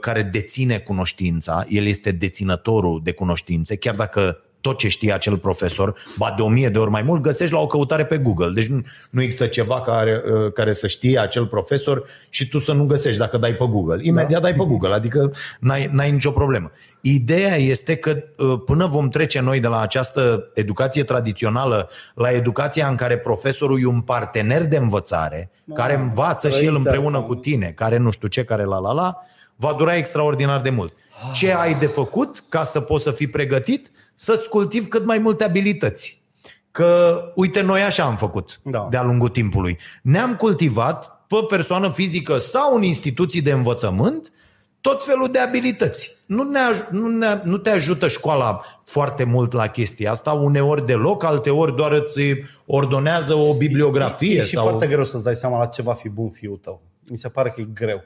[0.00, 5.94] care deține cunoștința, el este deținătorul de cunoștințe, chiar dacă tot ce știe acel profesor,
[6.18, 8.50] ba de o mie de ori mai mult, găsești la o căutare pe Google.
[8.54, 12.72] Deci nu, nu există ceva care, uh, care să știe acel profesor și tu să
[12.72, 13.98] nu găsești dacă dai pe Google.
[14.02, 14.48] Imediat da.
[14.48, 16.70] dai pe Google, adică n-ai, n-ai nicio problemă.
[17.00, 22.88] Ideea este că uh, până vom trece noi de la această educație tradițională la educația
[22.88, 25.74] în care profesorul e un partener de învățare, da.
[25.74, 29.16] care învață și el împreună cu tine, care nu știu ce, care la la la,
[29.62, 30.92] va dura extraordinar de mult.
[31.32, 33.90] Ce ai de făcut ca să poți să fii pregătit?
[34.14, 36.22] Să-ți cultivi cât mai multe abilități.
[36.70, 38.86] Că, uite, noi așa am făcut Da.
[38.90, 39.78] de-a lungul timpului.
[40.02, 44.32] Ne-am cultivat pe persoană fizică sau în instituții de învățământ
[44.80, 46.16] tot felul de abilități.
[46.26, 50.86] Nu, ne, aj- nu, ne, nu te ajută școala foarte mult la chestia asta, uneori
[50.86, 52.20] deloc, alteori doar îți
[52.66, 54.38] ordonează o bibliografie.
[54.38, 54.62] E și sau...
[54.62, 56.82] foarte greu să-ți dai seama la ce va fi bun fiul tău.
[57.10, 58.04] Mi se pare că e greu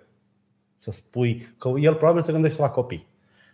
[0.76, 3.06] să spui că el probabil se gândește la copii.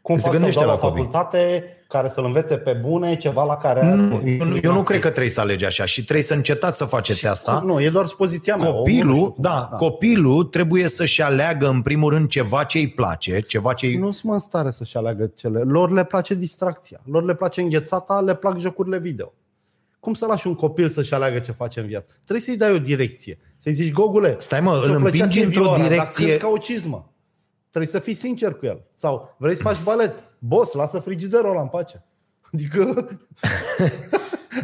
[0.02, 1.02] Cum Se fac să gândește dau la, la copii.
[1.02, 4.82] facultate care să-l învețe pe bune ceva la care are Nu, eu, nu, eu nu
[4.82, 7.62] cred că trebuie să alegi așa și trebuie să încetați să faceți asta.
[7.64, 8.68] Nu, e doar supoziția mea.
[8.68, 9.42] omul nu Copilul, știu cum.
[9.42, 13.96] da, copilul trebuie să-și aleagă în primul rând ceva ce îi place, ceva ce îi...
[13.96, 15.60] Nu sunt mă în stare să-și aleagă cele.
[15.60, 17.00] Lor le place distracția.
[17.04, 19.32] Lor le place înghețata, le plac jocurile video.
[20.00, 22.06] Cum să lași un copil să-și aleagă ce face în viață?
[22.24, 23.38] Trebuie să-i dai o direcție.
[23.58, 26.40] Să-i zici, Gogule, Stai, mă, ți-o îl plăcea împingi ție într-o vioara, dar direcție- cânti
[26.42, 27.11] ca o cizmă.
[27.72, 28.82] Trebuie să fii sincer cu el.
[28.94, 30.14] Sau vrei să faci balet?
[30.38, 32.02] Boss, lasă frigiderul ăla în pace.
[32.52, 32.84] Adică,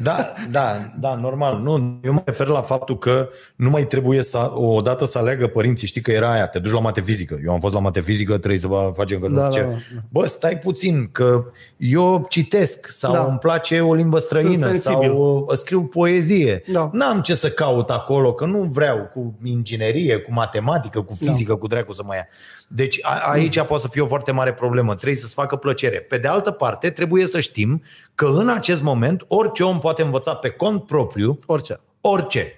[0.02, 1.58] Da, da, da, normal.
[1.60, 5.86] Nu, eu mă refer la faptul că nu mai trebuie să odată să aleagă părinții.
[5.86, 7.38] Știi că era aia, te duci la mate fizică.
[7.44, 9.66] Eu am fost la mate fizică, trebuie să vă facem că nu Da, știu ce.
[9.66, 10.00] da, da.
[10.10, 11.44] Bă, stai puțin, că
[11.76, 13.24] eu citesc sau Da.
[13.24, 15.08] îmi place o limbă străină sensibil.
[15.08, 16.62] sau uh, scriu poezie.
[16.72, 16.90] Da.
[16.92, 21.66] N-am ce să caut acolo, că nu vreau cu inginerie, cu matematică, cu fizică, cu
[21.66, 22.26] dracu să mă ia.
[22.70, 24.94] Deci a, aici poate să fie o foarte mare problemă.
[24.94, 25.96] Trebuie să-ți facă plăcere.
[25.96, 27.82] Pe de altă parte, trebuie să știm
[28.14, 31.80] că în acest moment orice om poate învăța pe cont propriu orice.
[32.00, 32.52] orice.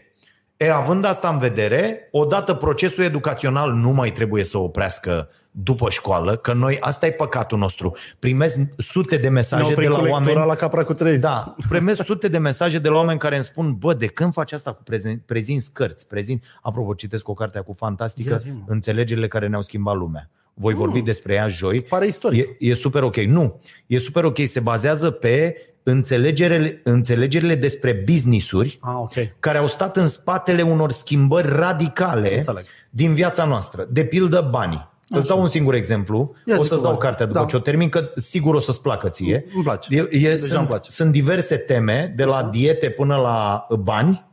[0.56, 6.36] E, având asta în vedere, odată procesul educațional nu mai trebuie să oprească după școală,
[6.36, 7.96] că noi, asta e păcatul nostru.
[8.18, 11.20] Primesc sute de Ne mesaje de oprim la cu lectura oameni la capra cu 30.
[11.20, 14.52] da, primesc sute de mesaje de la oameni care îmi spun, bă, de când faci
[14.52, 18.62] asta cu prezent, prezinți cărți, prezint, apropo, citesc o carte cu fantastică, Ia zi, mă.
[18.66, 20.30] înțelegerile care ne-au schimbat lumea.
[20.54, 21.82] Voi vorbi despre ea joi.
[21.82, 22.46] Pare istoric.
[22.60, 23.16] E, e super ok.
[23.16, 24.38] Nu, e super ok.
[24.44, 29.12] Se bazează pe înțelegerile, înțelegerile despre business-uri Ah, ok.
[29.40, 32.64] care au stat în spatele unor schimbări radicale Înțeleg.
[32.90, 33.86] din viața noastră.
[33.90, 34.88] De pildă, banii.
[35.18, 36.34] Îți dau un singur exemplu.
[36.44, 37.02] Ia o zi să-ți tu, dau bani.
[37.04, 37.44] cartea după Da.
[37.46, 39.42] ce o termin, că sigur o să-ți placă ție.
[39.54, 39.94] Îmi place.
[39.96, 40.90] E, e, Deja sunt, îmi place.
[40.90, 44.28] sunt diverse teme, de la diete până la bani.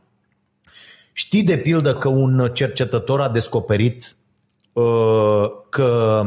[1.12, 4.16] Știi de pildă că un cercetător a descoperit
[4.72, 6.22] uh, că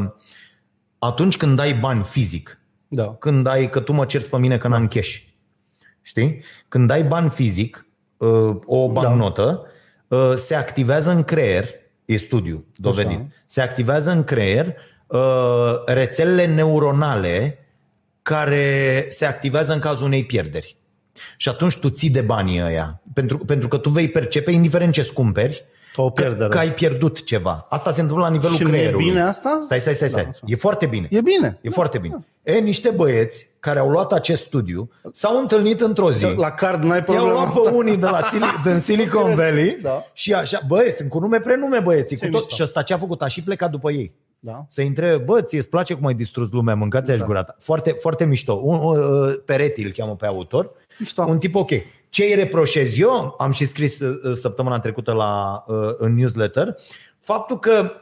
[0.98, 3.14] atunci când dai bani fizic, Da.
[3.18, 5.16] când ai, că tu mă cerți pe mine că n-am cash,
[6.02, 6.42] știi?
[6.68, 7.86] Când dai bani fizic,
[8.16, 9.66] uh, o bancnotă,
[10.08, 11.68] uh, se activează în creier,
[12.12, 13.28] e studiu dovedit, Așa.
[13.46, 14.74] se activează în creier
[15.06, 15.20] uh,
[15.86, 17.58] rețelele neuronale
[18.22, 20.76] care se activează în cazul unei pierderi.
[21.36, 25.10] Și atunci tu ții de banii ăia, pentru, pentru că tu vei percepe, indiferent ce
[25.14, 26.48] cumperi, Ca o că, pierdere.
[26.48, 27.66] că ai pierdut ceva.
[27.70, 29.04] Asta se întâmplă la nivelul Și nu e creierului.
[29.04, 29.58] bine asta?
[29.62, 30.22] Stai, stai, stai, stai.
[30.22, 30.40] Da, așa.
[30.46, 31.06] e foarte bine.
[31.10, 31.58] E bine.
[31.60, 32.24] E foarte bine.
[32.42, 36.26] E, niște băieți care au luat acest studiu s-au întâlnit într-o zi.
[36.36, 37.70] La card n-ai I-au problema luat pe asta.
[37.70, 40.02] unii de la Sil- din Silicon Valley Da.
[40.12, 42.16] și așa, băi, sunt cu nume prenume băieții.
[42.16, 42.54] Ce Cu tot, mișto.
[42.56, 43.22] și ăsta ce a făcut?
[43.22, 44.12] A și plecat după ei.
[44.44, 44.64] Da.
[44.68, 47.56] Să intre, bă, ție îți place cum ai distrus lumea, mâncați aș gura ta.
[47.58, 48.52] Foarte, foarte mișto.
[48.52, 50.70] Un, uh, Peretti îl cheamă pe autor.
[50.98, 51.22] Mișto.
[51.22, 51.70] Un tip ok.
[52.08, 56.76] Ce îi reproșez eu, am și scris uh, săptămâna trecută la, uh, în newsletter,
[57.20, 57.92] faptul că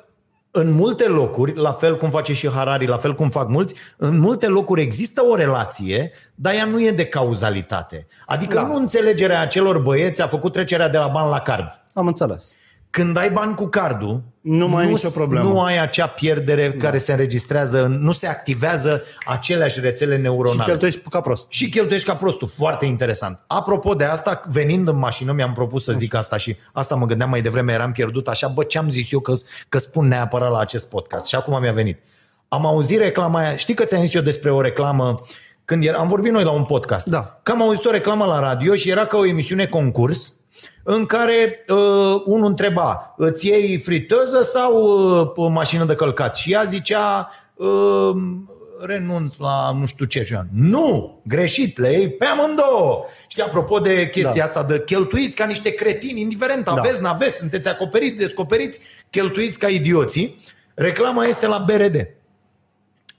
[0.50, 4.18] în multe locuri, la fel cum face și Harari, la fel cum fac mulți, în
[4.18, 8.06] multe locuri există o relație, dar ea nu e de cauzalitate.
[8.26, 8.66] Adică Da.
[8.66, 11.68] nu înțelegerea acelor băieți a făcut trecerea de la ban la card.
[11.94, 12.56] Am înțeles.
[12.90, 15.48] Când ai bani cu cardul, Nu mai ai nicio problemă.
[15.48, 16.84] Nu ai acea pierdere da.
[16.84, 20.62] care se înregistrează, în- nu se activează aceleași rețele Și neuronale.
[20.64, 21.46] cheltuiești ca prost.
[21.50, 22.50] Și cheltuiești ca prostul.
[22.56, 23.40] Foarte interesant.
[23.46, 27.30] Apropo de asta, venind în mașină, mi-am propus să zic asta și asta mă gândeam
[27.30, 29.32] mai devreme, eram pierdut așa, bă, ce-am zis eu că,
[29.68, 31.26] că spun neapărat la acest podcast.
[31.26, 31.98] Și acum mi-a venit.
[32.48, 35.20] Am auzit reclama aia, știi că ți-am zis eu despre o reclamă
[35.64, 37.06] când era, am vorbit noi la un podcast.
[37.06, 37.40] Da.
[37.42, 40.34] Că am auzit o reclamă la radio și era ca o emisiune concurs
[40.82, 44.82] în care uh, unul întreba, îți iei friteză sau
[45.36, 46.36] uh, mașină de călcat?
[46.36, 48.16] Și ea zicea, uh,
[48.80, 50.22] renunț la nu știu ce.
[50.24, 53.04] Și eu, nu, greșit, le iei pe amândouă.
[53.28, 54.44] Și apropo de chestia Da.
[54.44, 56.72] asta de cheltuiți ca niște cretini, indiferent, Da.
[56.72, 58.80] aveți, n-aveți, sunteți acoperiți, descoperiți,
[59.10, 60.40] cheltuiți ca idioții.
[60.74, 62.08] Reclama este la BRD.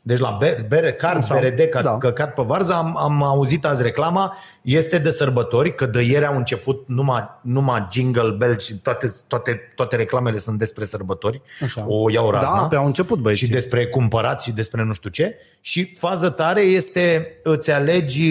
[0.03, 1.97] Deci la bere, bere card, Așa, bere de cat, da.
[1.97, 6.37] căcat pe varză, am, am auzit azi reclama, este de sărbători, că de ieri au
[6.37, 11.41] început numai, numai jingle bells și toate, toate, toate reclamele sunt despre sărbători.
[11.63, 11.85] Așa.
[11.87, 12.59] O iau razna.
[12.61, 13.45] Da, pe au început băieții.
[13.45, 15.35] și despre cumpărat și despre nu știu ce.
[15.61, 18.29] Și fază tare este îți alegi,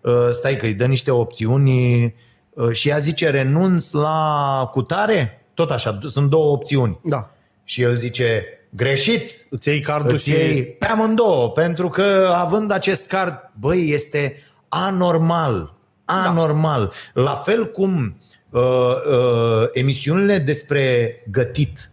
[0.00, 2.04] uh, stai că îi dă niște opțiuni
[2.50, 7.00] uh, și ea zice renunț la cutare, tot așa, sunt două opțiuni.
[7.02, 7.30] Da.
[7.64, 10.30] Și el zice greșit, Îți iei cardul îți și...
[10.30, 16.92] iei pe amândouă, pentru că având acest card, băi, este anormal, anormal.
[17.14, 17.22] Da.
[17.22, 21.90] La fel cum uh, uh, emisiunile despre gătit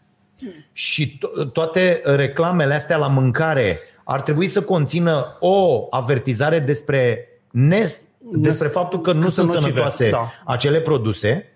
[0.71, 7.91] și to- toate reclamele astea la mâncare ar trebui să conțină o avertizare despre, ne,
[8.31, 10.31] despre faptul că nu că sunt sunt nocive, sănătoase da.
[10.45, 11.47] acele produse.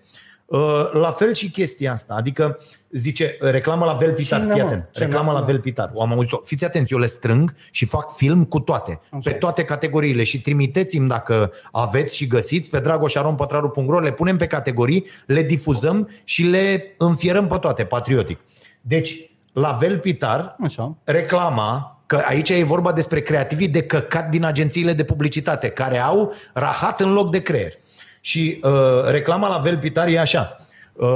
[0.46, 2.14] Uh, La fel și chestia asta.
[2.14, 2.58] Adică
[2.90, 4.66] zice, reclamă la Velpitar, Cine, fii mă?
[4.66, 4.88] atent.
[4.92, 5.44] Cine, Reclamă la da.
[5.44, 5.90] Velpitar.
[5.94, 6.40] O am auzit-o.
[6.44, 9.00] Fiți atenți, eu le strâng și fac film cu toate.
[9.10, 9.38] Așa pe e.
[9.38, 15.42] toate categoriile și trimiteți-mi dacă aveți și găsiți pe dragoșarompătraru.ro, le punem pe categorii, le
[15.42, 18.38] difuzăm și le înfierăm pe toate, patriotic.
[18.80, 20.96] Deci, la Velpitar, Așa.
[21.04, 26.32] reclama, că aici e vorba despre creativii de căcat din agențiile de publicitate, care au
[26.52, 27.72] rahat în loc de creier.
[28.20, 28.70] Și uh,
[29.10, 30.60] reclama la Velpitar e așa.
[30.92, 31.06] Uh,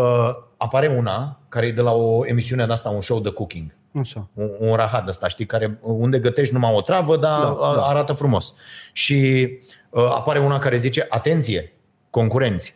[0.63, 3.75] apare una care e de la o emisiune de asta, un show de cooking.
[4.01, 4.29] Așa.
[4.35, 7.75] Un, un rahat ăsta, știi, care, unde gătești numai o travă, dar Da, da, da.
[7.75, 7.87] da.
[7.87, 8.55] arată frumos.
[8.93, 9.49] Și
[9.91, 11.73] uh, apare una care zice, atenție,
[12.11, 12.75] concurenți,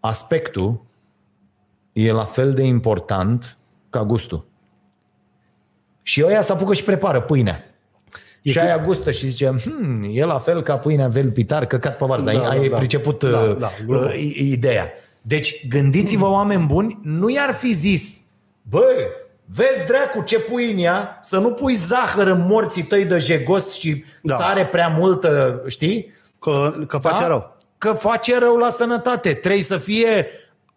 [0.00, 0.82] aspectul
[1.92, 3.56] e la fel de important
[3.90, 4.46] ca gustul.
[6.02, 7.64] Și ăia se apucă și prepară pâinea.
[8.42, 11.96] E și cu- aia gustă și zice, hm, e la fel ca pâinea velpitar, căcat
[11.96, 12.30] pe varză.
[12.30, 12.76] Da, Da, ai, da, ai da.
[12.76, 14.04] priceput Da, uh, da, glumă.
[14.04, 14.90] uh, i- ideea.
[15.22, 18.20] Deci gândiți-vă, oameni buni, nu i-ar fi zis,
[18.62, 18.84] bă,
[19.44, 23.72] vezi dracu ce pui în ea, să nu pui zahăr în morții tăi de jegos
[23.72, 24.36] și Da.
[24.36, 24.44] da.
[24.44, 26.12] sare prea multă, știi?
[26.38, 27.26] Că, că face Da?
[27.26, 27.56] rău.
[27.78, 29.34] Că face rău la sănătate.
[29.34, 30.26] Trebuie să fie,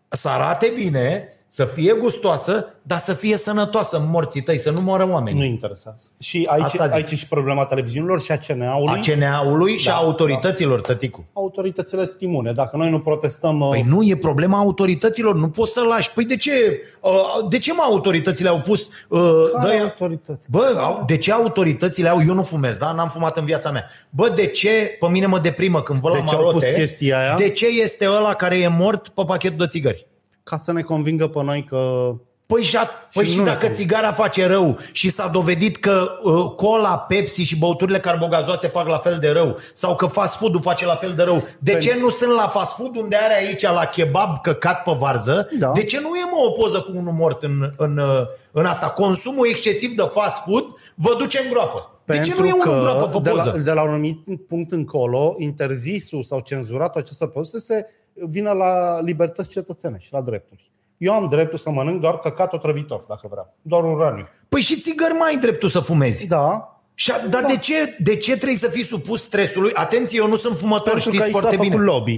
[0.10, 4.82] să arate bine, să fie gustoasă, dar să fie sănătoasă în morții tăi, să nu
[4.82, 5.38] moară oameni.
[5.38, 6.04] Nu interesează.
[6.20, 6.96] Și aici, Asta zic.
[6.96, 9.00] aici e și problema televiziunilor și a CNA-ului.
[9.00, 11.26] A CNA-ului și Da, a autorităților, tăticu.
[11.34, 12.52] Autoritățile stimune.
[12.52, 13.66] Dacă noi nu protestăm...
[13.70, 16.12] Păi uh, nu, e problema autorităților, nu poți să lași.
[16.12, 17.12] Păi de ce, uh,
[17.50, 18.90] de ce mă autoritățile au pus...
[19.10, 19.20] uh,
[19.62, 20.48] care dă-i- autorități?
[20.52, 22.92] Bă, au, de ce autoritățile au, eu nu fumez, da?
[22.92, 23.86] N-am fumat în viața mea.
[24.10, 26.76] Bă, de ce, pe mine mă deprimă când văd De la ce au marote, pus
[26.76, 27.36] chestia aia?
[27.36, 30.08] de ce este ăla care e mort pe pachetul de țigări?
[30.44, 32.12] Ca să ne convingă pe noi că...
[32.46, 33.84] Păi și, a, păi și nu ne dacă convine.
[33.84, 38.98] țigara face rău și s-a dovedit că uh, cola, Pepsi și băuturile carbogazoase fac la
[38.98, 42.00] fel de rău sau că fast food-ul face la fel de rău, de Pentru- ce
[42.00, 45.48] nu sunt la fast food unde are aici la kebab căcat pe varză?
[45.60, 45.72] Da.
[45.72, 48.88] De ce nu e mă o poză cu unul mort în, în, uh, în asta?
[48.90, 50.66] Consumul excesiv de fast food
[50.96, 51.92] vă duce în groapă.
[52.06, 53.58] De ce nu e unul în groapă pe de la, poză?
[53.58, 59.50] de la un anumit punct încolo, interzisul sau cenzuratul acestor produse se vină la libertăți
[59.50, 60.72] cetățenești, la drepturi.
[60.98, 63.56] Eu am dreptul să mănânc doar căcat otrăvitor, dacă vreau.
[63.62, 64.28] Doar un raniu.
[64.50, 66.28] Păi și țigări mai ai dreptul să fumezi.
[66.28, 67.48] Da, Și a, dar Da.
[67.48, 69.74] de, ce, de ce trebuie să fii supus stresului?
[69.74, 71.84] Atenție, eu nu sunt fumător, pentru că știți aici s-a foarte făcut bine.
[71.84, 72.12] lobby.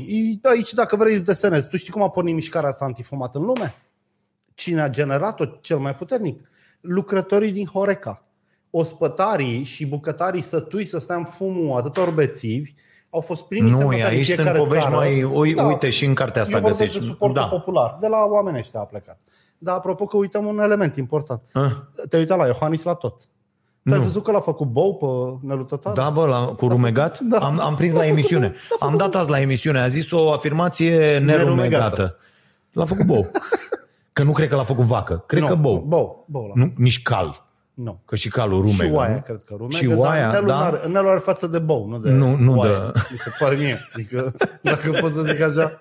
[0.44, 1.70] E- Aici, dacă vrei, îți desenezi.
[1.70, 3.76] Tu știi cum a pornit mișcarea asta antifumat în lume?
[4.54, 6.40] Cine a generat-o cel mai puternic?
[6.82, 8.24] Lucrătorii din Horeca.
[8.70, 12.72] Ospătarii și bucătarii sătui să stea în fumul atâtor bețivi
[13.16, 14.96] au fost primii Nu, semnătari în aici sunt fiecare povești țară.
[14.96, 15.24] mai...
[15.24, 15.66] Ui, da.
[15.66, 17.00] Uite, și în cartea asta Eu vorbesc găsești.
[17.00, 17.48] de suportul da.
[17.48, 17.98] popular.
[18.02, 19.20] De la oameni ăștia a plecat.
[19.58, 21.42] Dar apropo că uităm un element important.
[21.54, 21.72] Ah.
[22.10, 23.22] Te-ai uitat la Iohannis la tot.
[23.84, 25.96] Tu ai văzut că l-a făcut bou pe Nelu Tătaru?
[25.96, 27.20] Da, bă, la, cu rumegat?
[27.20, 27.38] Da.
[27.38, 28.48] Am, am prins L-a la făcut emisiune.
[28.48, 29.80] bou, l-a Am făcut dat azi la emisiune.
[29.80, 31.26] A zis o afirmație nerumegată.
[31.26, 32.18] Nerumegată.
[32.72, 33.32] L-a făcut bou.
[34.14, 35.24] Că nu cred că l-a făcut vacă.
[35.28, 35.84] Cred nu, că bou.
[35.88, 37.45] Bou, bou la Nu, nici cal.
[37.76, 38.00] Nu.
[38.06, 38.84] Că și calul rumegă.
[38.86, 39.20] și oaia, nu?
[39.22, 40.66] cred că rumegă, Și oaia, dar Nelu, da.
[40.66, 42.72] are, Nelu are față de bou, nu de Nu- nu oaie.
[42.74, 43.78] de- Mi se pare mie.
[43.94, 45.80] Adică, dacă pot să zic așa.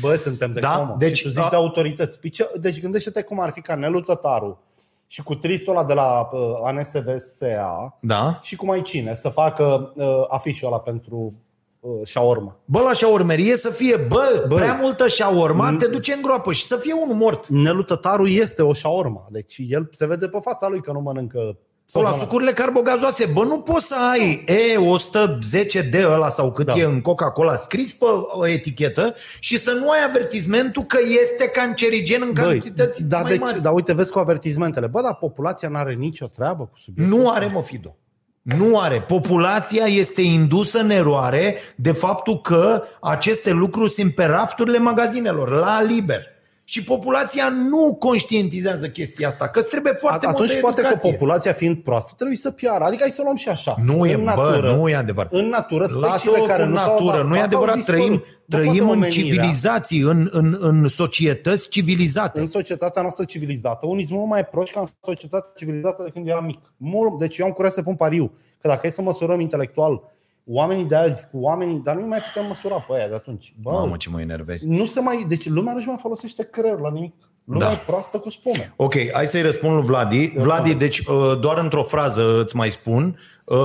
[0.00, 0.94] Bă, suntem de Da, comă.
[0.98, 1.48] deci- și tu zici da.
[1.48, 2.20] de autorități.
[2.20, 4.62] Păi ce- Deci gândește-te cum ar fi ca Nelu Tătaru
[5.06, 8.38] și cu tristul ăla de la uh, ANSVSA Da.
[8.42, 11.34] și cum ai cine să facă uh, afișul ăla pentru
[11.80, 12.60] uh, șaormă.
[12.64, 14.54] Bă, la șaormerie să fie, bă, Bă.
[14.54, 17.46] prea multă șaorma te duce în groapă și să fie unul mort.
[17.46, 19.26] Nelu Tătaru este o șaormă.
[19.30, 23.44] Deci el se vede pe fața lui că nu mănâncă Sau la sucurile carbogazoase, bă,
[23.44, 26.74] nu poți să ai E, 110 de ăla sau cât Da.
[26.76, 32.22] e în Coca-Cola scris pe o etichetă și să nu ai avertizmentul că este cancerigen
[32.22, 33.60] în Băi, cantități da, mai deci, mari.
[33.60, 34.86] da, uite, vezi cu avertizmentele.
[34.86, 37.36] Bă, dar populația nu are nicio treabă cu subiectul Nu ăsta.
[37.38, 37.96] are, mă, Fido.
[38.42, 39.00] Nu are.
[39.00, 45.82] Populația este indusă în eroare de faptul că aceste lucruri sunt pe rafturile magazinelor, la
[45.82, 46.26] liber.
[46.70, 51.10] Și populația nu conștientizează chestia asta, că îți trebuie foarte Atunci multă poate că educație.
[51.10, 52.84] populația fiind proastă trebuie să piară.
[52.84, 53.74] Adică hai să o luăm și așa.
[53.84, 55.32] Nu e, în bă, natură, nu e adevărat.
[55.32, 58.04] În natură, Lasă-o speciile care cu nu s-au natură, adaptat nu e au adevărat, dispărut.
[58.04, 62.40] trăim, Dar trăim poate în omenirea, civilizații, în, în, în societăți civilizate.
[62.40, 66.28] În societatea noastră civilizată, unii sunt mult mai proști ca în societatea civilizată de când
[66.28, 66.58] eram mic.
[66.76, 70.02] Mult, deci eu am curaj să pun pariu că dacă e să măsurăm intelectual
[70.46, 73.54] oamenii de azi cu oamenii, dar nu mai putem măsura pe aia de atunci.
[73.62, 74.66] Bă, Mamă, ce mă enervezi.
[74.66, 77.14] nu se mai, deci lumea nu-și mai folosește creier la nimic.
[77.44, 77.72] Lumea Da.
[77.72, 78.72] e proastă cu spume.
[78.76, 80.32] Ok, hai să-i răspund lui Vladi.
[80.36, 83.18] Vladi, deci uh, doar într-o frază îți mai spun.
[83.44, 83.58] Uh,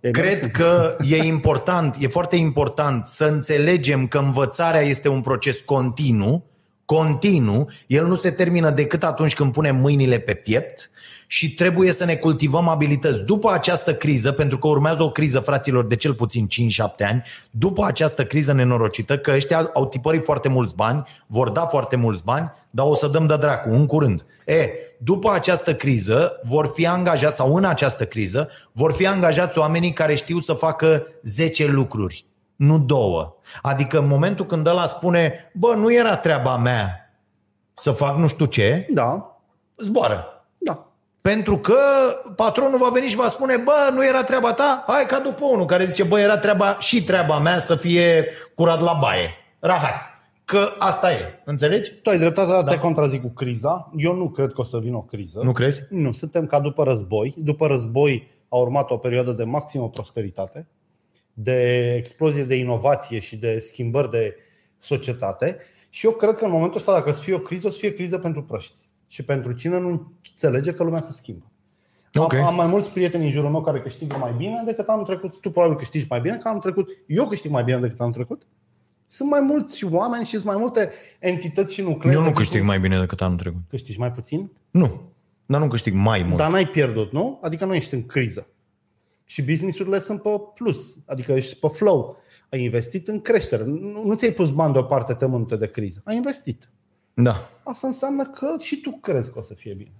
[0.00, 0.50] E Cred bine.
[0.50, 6.44] că e important, e foarte important să înțelegem că învățarea este un proces continuu,
[6.84, 10.90] continuu, el nu se termină decât atunci când punem mâinile pe piept
[11.26, 13.20] și trebuie să ne cultivăm abilități.
[13.20, 17.84] După această criză, pentru că urmează o criză, fraților, de cel puțin 5-7 ani, după
[17.84, 22.52] această criză nenorocită, că ăștia au tipărit foarte mulți bani, vor da foarte mulți bani,
[22.70, 24.24] dar o să dăm de dracu, în curând.
[24.46, 24.68] E,
[24.98, 30.14] după această criză vor fi angajați, sau în această criză, vor fi angajați oamenii care
[30.14, 33.36] știu să facă 10 lucruri, nu două.
[33.62, 37.00] Adică în momentul când ăla spune, bă, nu era treaba mea
[37.74, 39.40] să fac nu știu ce, Da,
[39.76, 40.35] zboară.
[41.26, 41.32] Da.
[41.32, 41.78] Pentru că
[42.36, 44.84] patronul va veni și va spune, bă, nu era treaba ta?
[44.86, 48.80] Hai ca după unul care zice, bă, era treaba și treaba mea să fie curat
[48.80, 49.30] la baie.
[49.60, 50.14] Rahat.
[50.44, 51.42] Că asta e.
[51.44, 51.94] Înțelegi?
[51.94, 53.90] Tu ai dreptate, dar te contrazic cu criza.
[53.96, 55.40] Eu nu cred că o să vină o criză.
[55.44, 55.82] Nu crezi?
[55.90, 57.34] Nu, suntem ca după război.
[57.36, 60.66] După război a urmat o perioadă de maximă prosperitate,
[61.32, 64.36] de explozie de inovație și de schimbări de
[64.78, 65.56] societate.
[65.88, 67.78] Și eu cred că în momentul ăsta, dacă o să fie o criză, o să
[67.78, 68.78] fie criză pentru proști.
[69.08, 70.12] Și pentru cine nu
[70.42, 71.50] înțelege că lumea se schimbă.
[72.14, 72.34] Ok.
[72.34, 75.40] Am, am mai mulți prieteni în jurul meu care câștigă mai bine decât anul trecut.
[75.40, 76.88] Tu probabil câștigi mai bine ca anul trecut.
[77.06, 78.46] Eu câștig mai bine decât anul trecut.
[79.06, 82.12] Sunt mai mulți oameni și sunt mai multe entități și nuclee.
[82.12, 83.60] Eu nu decât câștig cum- mai bine decât anul trecut.
[83.68, 84.50] Câștigi mai puțin?
[84.70, 85.00] Nu.
[85.46, 86.36] Dar nu câștig mai mult.
[86.36, 87.38] Dar n-ai pierdut, nu?
[87.42, 88.46] Adică nu ești în criză.
[89.24, 92.16] Și businessurile sunt pe plus, adică ești pe flow.
[92.50, 93.64] Ai investit în creștere.
[93.64, 96.00] Nu, nu ți-ai pus bani deoparte temându de criză.
[96.04, 96.70] Ai investit.
[97.14, 97.50] Da.
[97.64, 99.92] Asta înseamnă că și tu crezi că o să fie bine.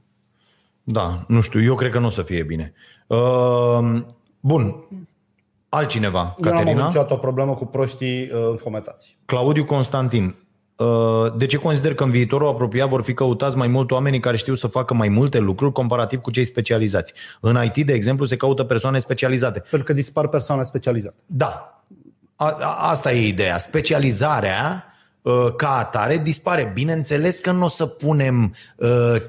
[0.89, 2.73] Da, nu știu, eu cred că nu o să fie bine.
[3.07, 3.79] Uh,
[4.41, 4.75] bun.
[5.69, 6.71] Altcineva, Eu nu am Caterina?
[6.71, 9.19] avut niciodată o problemă cu proștii uh, înfometați.
[9.25, 10.35] Claudiu Constantin.
[10.77, 10.87] Uh,
[11.37, 14.55] De ce consider că în viitorul apropiat vor fi căutați mai mult oamenii care știu
[14.55, 17.13] să facă mai multe lucruri comparativ cu cei specializați?
[17.41, 19.59] În IT, de exemplu, se caută persoane specializate.
[19.71, 21.17] Pentru că dispar persoane specializate.
[21.27, 21.83] Da,
[22.37, 23.59] a, a, asta e ideea.
[23.59, 24.86] Specializarea uh,
[25.57, 26.71] ca atare dispare.
[26.75, 28.89] Bineînțeles că nu o să punem uh,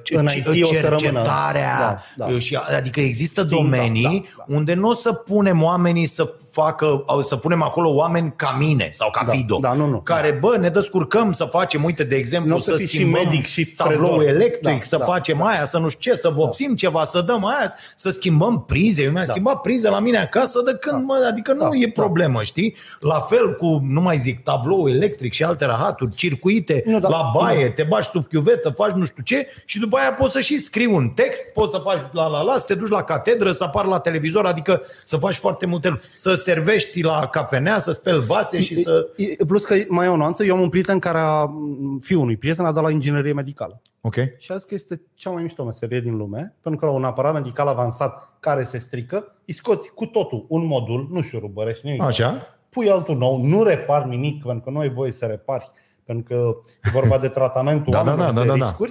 [0.10, 0.98] În c- IT o să rămână.
[0.98, 1.78] cercetarea,
[2.16, 2.34] Da, da.
[2.34, 4.04] uh, și, adică există Știința, domenii
[4.38, 4.56] da, da.
[4.56, 9.10] unde nu o să punem oamenii să facă, să punem acolo oameni ca mine sau
[9.10, 10.00] ca Da, Fido, da, nu, nu.
[10.02, 12.96] care, bă, ne descurcăm să facem, uite, de exemplu, Nu o să să fii și
[12.96, 14.28] schimbăm medic și tablou frezor.
[14.36, 17.46] electric, Da, să da, facem aia, să nu știu ce, să vopsim ceva, să dăm
[17.46, 19.04] aia, să schimbăm prize.
[19.04, 22.02] Eu mi-am schimbat prize la mine acasă de când, mă, adică nu Da, e da.
[22.02, 22.76] problemă, știi?
[23.00, 27.10] La fel cu, nu mai zic, tablou electric și alte rahaturi, circuite Nu, da.
[27.10, 30.40] la baie, te bagi sub chiuvetă, faci nu știu ce și după aia poți să
[30.40, 33.52] și scrii un text, poți să faci la la la, să te duci la catedră,
[33.52, 36.10] să apar la televizor, adică să faci foarte multe lucruri.
[36.14, 39.08] Să servești la cafenea, să speli vase și să...
[39.16, 41.52] E- e- Plus că mai e o nuanță, eu am un prieten care a,
[42.00, 43.82] fiul unui prieten a dat la inginerie medicală.
[44.02, 44.16] Ok.
[44.38, 47.04] Și a zis că este cea mai mișto meserie din lume, pentru că la un
[47.04, 52.02] aparat medical avansat care se strică, îi scoți cu totul un modul, nu șurubărești nimic.
[52.02, 52.42] Așa.
[52.70, 55.72] Pui altul nou, nu repari nimic, pentru că nu ai voie să repari,
[56.04, 58.88] pentru că e vorba de tratamentul Da, da, oamenilor da, de da, da, da.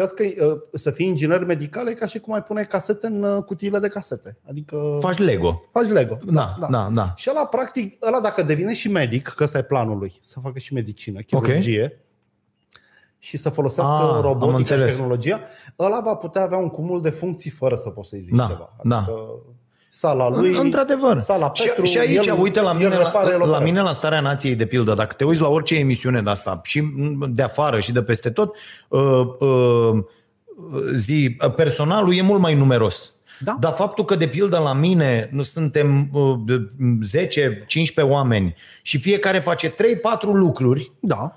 [0.00, 3.06] a zis că uh, să fii inginer medical e ca și cum ai pune casete
[3.06, 4.36] în uh, cutiile de casete.
[4.48, 5.58] Adică Faci Lego.
[5.72, 6.18] faci Lego.
[6.26, 7.12] Da, da, da.
[7.16, 10.58] Și ăla, practic, ăla dacă devine și medic, că ăsta e planul lui, să facă
[10.58, 11.98] și medicină, chirurgie,
[13.18, 14.94] și să folosească Ah, am robotica și înțeles.
[14.94, 15.40] tehnologia,
[15.78, 18.76] ăla va putea avea un cumul de funcții fără să poți să-i zici Da, ceva.
[18.82, 19.06] da.
[19.94, 21.20] Adică sala lui, În- Într-adevăr.
[21.20, 23.64] sala Petru, și, și aici, el, uite, la el mine, repare, el la, la operează.
[23.64, 26.82] mine la Starea Nației, de pildă, dacă te uiți la orice emisiune de asta, și
[27.28, 28.56] de afară și de peste tot,
[28.88, 29.00] uh,
[29.38, 30.04] uh,
[30.94, 33.12] zi, personalul e mult mai numeros.
[33.40, 33.56] Da.
[33.60, 36.70] Dar faptul că, de pildă, la mine nu suntem uh, de
[38.04, 39.74] 10-15 oameni și fiecare face 3-4
[40.32, 41.36] lucruri, Da.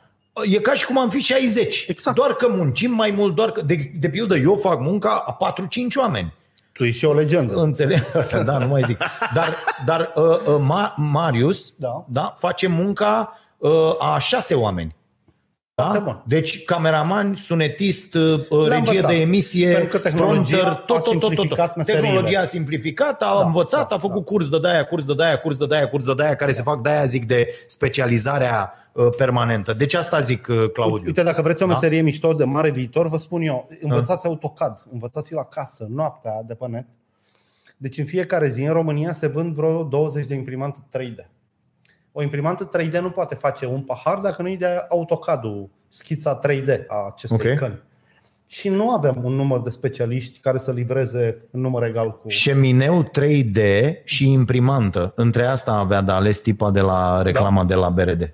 [0.51, 1.85] E ca și cum am fi 60.
[1.87, 2.15] Exact.
[2.17, 5.65] Doar că muncim mai mult, doar că, de, de pildă, eu fac munca a 4-5
[5.95, 6.33] oameni.
[6.77, 7.53] Tu ești și o legendă.
[7.55, 7.99] Înțeleg?
[8.45, 8.97] da, nu mai zic.
[9.33, 9.55] Dar,
[9.85, 12.05] dar uh, uh, Ma- Marius Da.
[12.09, 14.95] Da, face munca uh, a șase oameni.
[15.75, 16.03] Foarte Da?
[16.03, 16.23] bun.
[16.27, 19.09] Deci cameraman, sunetist, uh, regie învățat.
[19.09, 21.75] de emisie, Pentru că tehnologia prompter, a tot, tot, tot, tot, simplificat tot.
[21.75, 22.07] meseriile.
[22.07, 24.31] Tehnologia a simplificat, a Da, învățat, da, a făcut da.
[24.31, 26.81] curs de de-aia, curs de de-aia, curs de de-aia, curs de de-aia, care se fac
[26.81, 28.86] de-aia, zic, de specializarea uh,
[29.17, 29.73] permanentă.
[29.73, 31.05] Deci asta zic, uh, Claudiu.
[31.05, 31.71] Uite, dacă vreți o Da?
[31.71, 36.67] meserie mișto de mare viitor, vă spun eu, învățați AutoCAD, învățați-l acasă, noaptea, de pe
[36.67, 36.85] net.
[37.77, 41.27] Deci în fiecare zi în România se vând vreo 20 de imprimante 3D.
[42.11, 46.85] O imprimantă 3D nu poate face un pahar dacă nu e de AutoCAD-ul, schița 3D
[46.87, 47.57] a acestei Ok.
[47.57, 47.81] căni.
[48.49, 52.29] Și nu avem un număr de specialiști care să livreze în număr egal cu...
[52.29, 53.59] Șemineu 3D
[54.03, 55.11] și imprimantă.
[55.15, 58.33] Între asta avea de ales tipa de la reclama de la BRD.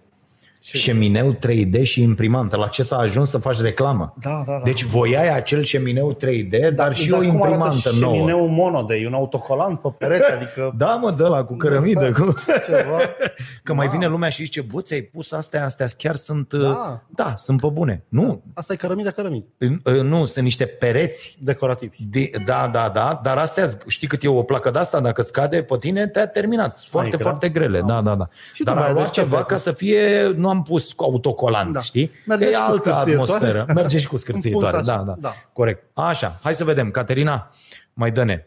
[0.66, 2.55] Și- Șemineu 3D și imprimantă.
[2.57, 4.14] La ce s-a ajuns să faci reclamă?
[4.22, 4.61] Da, da, da.
[4.64, 8.14] Deci voiai acel șemineu 3D, dar și o cum arată imprimantă nouă.
[8.14, 12.11] șemineu mono de un autocolant pe perete, adică Da, mă, dă la cu cărămidă.
[12.11, 12.36] Cu...
[12.66, 12.97] ceva.
[13.64, 13.91] Că mai Da.
[13.91, 17.01] vine lumea și zice, bă, ți-ai pus astea, astea chiar sunt, Da.
[17.16, 18.03] da, sunt pe bune.
[18.09, 19.45] Nu, Asta e cărămidă, cărămidă.
[20.03, 21.97] nu, sunt niște pereți Decorativi.
[22.09, 25.32] de, da, da, da, dar astea, știi cât e o placă de asta, dacă îți
[25.32, 26.78] cade pe tine, te-a terminat.
[26.78, 27.22] Sunt foarte, grea?
[27.22, 28.09] foarte grele, Am da, da, da.
[28.11, 28.30] înțeles.
[28.53, 29.45] Și Dar după am aia luat de ce ceva vrei?
[29.47, 31.82] ca să fie, nu am pus cu autocolant, Da.
[31.82, 32.12] știi?
[32.26, 33.34] Merge că e și cu altă scârțâietoare.
[33.34, 33.66] atmosferă.
[33.82, 35.34] Merge și cu scârțâietoare, Împus da, așa, da, da.
[35.54, 35.84] Corect.
[35.93, 36.91] Așa, hai să vedem.
[36.91, 37.51] Caterina,
[37.93, 38.43] mai dă-ne.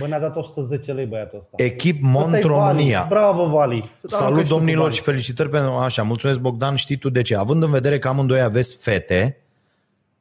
[0.00, 1.62] Bă, ne-a dat 110 lei băiatul ăsta.
[1.64, 2.42] Echip Ăsta Mont e Vali.
[2.46, 3.06] România.
[3.08, 3.92] Bravo, Vali.
[4.02, 4.94] Da, Salut că știu cu domnilor Vali.
[4.94, 6.02] și felicitări pentru așa.
[6.02, 7.36] Mulțumesc Bogdan, știi tu de ce?
[7.36, 9.36] Având în vedere că amândoi aveți fete,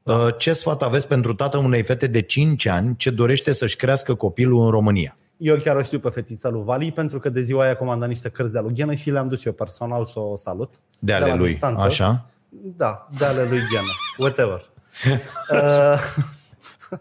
[0.03, 0.31] da.
[0.31, 4.63] ce sfat aveți pentru tatăl unei fete de 5 ani ce dorește să-și crească copilul
[4.63, 5.17] în România?
[5.41, 8.29] Eu chiar o știu pe fetița lui Vali pentru că de ziua aia comanda niște
[8.29, 10.73] cărți de alughenă și le-am dus eu personal să o salut.
[10.99, 11.83] De ale la lui, distanță.
[11.83, 12.29] așa?
[12.75, 13.91] Da, de ale lui Ghenă.
[14.17, 14.69] Whatever.
[15.51, 15.99] uh,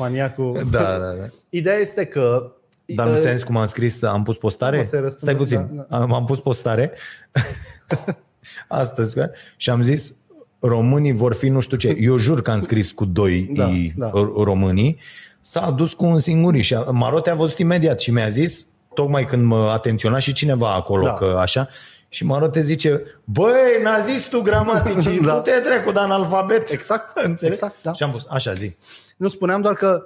[0.00, 0.66] maniacul.
[0.70, 1.26] Da, da, da.
[1.50, 2.52] Ideea este că
[2.84, 4.76] Dar nu uh, ți-am zis cum am scris, am pus postare?
[4.76, 6.92] Nu, să-i răspund, Stai puțin, da, am, am pus postare
[8.68, 10.16] astăzi că- și am zis
[10.58, 11.96] românii vor fi nu știu ce.
[12.00, 14.10] Eu jur că am scris cu doi Da, i da.
[14.42, 14.98] românii,
[15.50, 18.66] s-a adus cu un singur i și a- Marote a văzut imediat și mi-a zis,
[18.94, 21.14] tocmai când mă atenționa și cineva acolo, Da.
[21.14, 21.68] că așa,
[22.08, 25.34] și Marote zice, băi, n-a zis tu gramaticii, Da.
[25.34, 26.70] nu te trecu de analfabet.
[26.70, 27.46] Exact, Înțelegi?
[27.46, 27.92] exact, da.
[27.92, 28.76] Și am pus, așa zi.
[29.16, 30.02] Nu spuneam doar că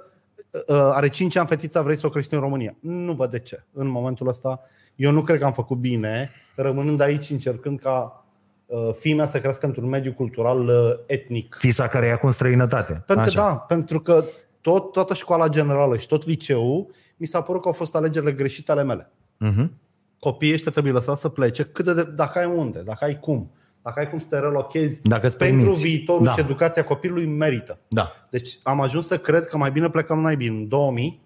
[0.67, 2.75] uh, are 5 ani fetița, vrei să o crești în România.
[2.79, 3.63] Nu văd de ce.
[3.73, 4.61] În momentul ăsta,
[4.95, 8.25] eu nu cred că am făcut bine, rămânând aici, încercând ca
[8.65, 10.73] uh, fiii mea să crească într-un mediu cultural uh,
[11.05, 11.55] etnic.
[11.59, 12.91] Fisa care e acum în străinătate.
[13.05, 13.39] Pentru că, Așa.
[13.41, 14.23] da, pentru că
[14.65, 16.87] tot, toată școala generală și tot liceul,
[17.17, 19.11] mi s-a părut că au fost alegerile greșite ale mele.
[19.37, 19.71] Mhm.
[20.19, 23.51] Copiii ăștia trebuie lăsați să plece cât de, dacă ai unde, dacă ai cum,
[23.81, 25.81] dacă ai cum să te relochezi Dacă îți pentru permiți.
[25.83, 26.31] viitorul Da.
[26.31, 27.79] și educația copilului merită.
[27.87, 28.11] Da.
[28.29, 31.21] Deci am ajuns să cred că mai bine plecăm naibii în 2000.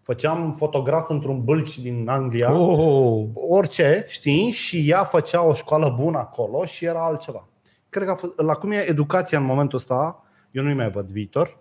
[0.00, 2.78] Făceam fotograf într-un bălci din Anglia, oh.
[2.78, 3.26] Oh.
[3.34, 7.48] orice, știi, și ea făcea o școală bună acolo și era altceva.
[7.88, 11.10] Cred că a fost, la cum e educația în momentul ăsta, eu nu-i mai văd
[11.10, 11.58] viitor.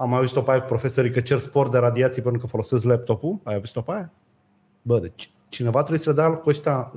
[0.00, 2.84] Am mai auzit-o pe aia cu profesorii că cer spor de radiații pentru că folosesc
[2.84, 3.38] laptopul.
[3.44, 4.12] Ai auzit-o pe aia?
[4.82, 6.92] Bă, deci cineva trebuie să le dea cu ăștia,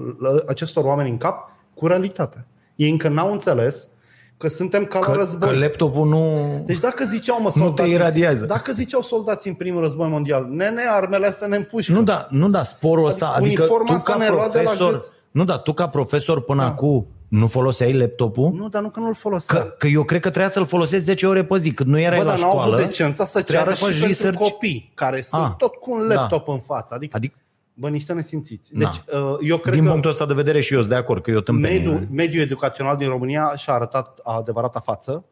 [0.47, 2.45] acestor oameni în cap cu realitatea.
[2.75, 3.89] Ei încă n-au înțeles
[4.37, 5.49] că suntem ca la Că, război.
[5.49, 6.37] că laptopul nu...
[6.65, 8.45] Deci dacă ziceau, mă, Nu te soldații, iradiază.
[8.45, 11.93] Dacă ziceau soldații în primul război mondial, nene, armele astea ne împușcă.
[11.93, 14.57] Nu da, nu da, sporul ăsta, Adică adică, uniforma tu asta ca ne lua de
[14.57, 15.11] la profesor, gât.
[15.31, 16.67] nu da, tu ca profesor până da.
[16.67, 17.07] acum
[17.39, 18.51] nu foloseai laptopul?
[18.53, 19.59] nu dar nu că nu-l folosea.
[19.61, 22.17] Că, că eu cred că trebuia să-l folosesc 10 ore pe zi, când nu erai
[22.17, 22.73] Bă, la dar n-au școală.
[22.75, 24.37] avut decența să trebuia ceară să și faci pentru research.
[24.51, 26.13] copii care sunt Ah, tot cu un da.
[26.13, 26.93] laptop în față.
[26.93, 27.35] Adică, Adică,
[27.73, 28.73] bă, niște nesimțiți.
[28.77, 28.79] Da.
[28.79, 31.23] Deci, uh, eu cred din că punctul ăsta de vedere și eu sunt de acord
[31.23, 31.77] că eu tâmpenie.
[31.79, 35.25] mediul, mediul educațional din România și-a arătat adevărata față.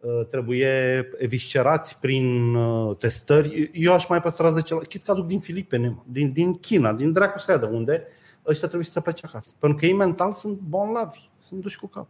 [0.00, 3.70] Uh, Trebuie eviscerați prin uh, testări.
[3.72, 4.80] Eu aș mai păstra 10 la...
[4.80, 8.02] Chit că aduc din Filipine, mă, din, din China, din dracu să ia de unde.
[8.48, 9.54] Ăștia trebuie să se plece acasă.
[9.58, 12.06] Pentru că ei mental sunt bonlavi, sunt duși cu cap.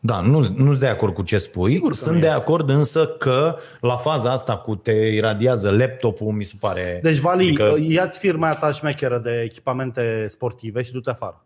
[0.00, 1.70] Da, nu nu sunt de acord cu ce spui.
[1.70, 2.38] Sigur că Sunt nu de ești.
[2.38, 6.98] acord însă că la faza asta cu te iradiază laptopul, mi se pare...
[7.02, 7.92] Deci, Vali, Adică- adică...
[7.92, 11.44] ia-ți firma aia ta șmecheră de echipamente sportive și du-te afară.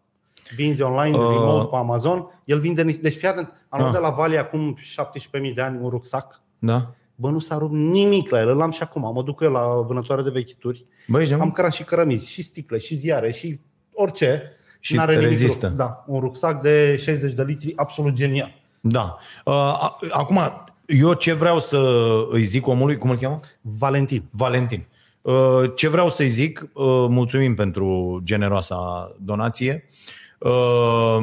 [0.56, 1.28] Vinzi online, uh...
[1.30, 3.00] remote pe Amazon, el vinde niște...
[3.00, 4.00] Deci, fii atent, am luat Ah.
[4.00, 4.76] de la Vali acum
[5.48, 6.94] 17.000 de ani un rucsac, Da?
[7.14, 9.66] bă, nu s-a rupt nimic la el, îl am și acum, mă duc eu la
[9.86, 11.50] vânătoare de vechituri, Băi, ești am am...
[11.50, 13.60] cărat și cărămizi, și sticle, și ziare, și
[13.94, 14.42] orice.
[14.80, 15.66] Și N-are nimic rezistă.
[15.66, 15.78] rupt.
[15.78, 18.54] Da, un rucsac de 60 de litri, absolut genial.
[18.80, 19.16] Da.
[19.44, 20.40] Uh, a- acum,
[20.86, 21.78] eu ce vreau să
[22.30, 23.40] îi zic omului, cum îl cheamă?
[23.60, 24.24] Valentin.
[24.30, 24.86] Valentin.
[25.22, 29.84] Uh, Ce vreau să-i zic, uh, mulțumim pentru generoasa donație,
[30.38, 31.18] uh,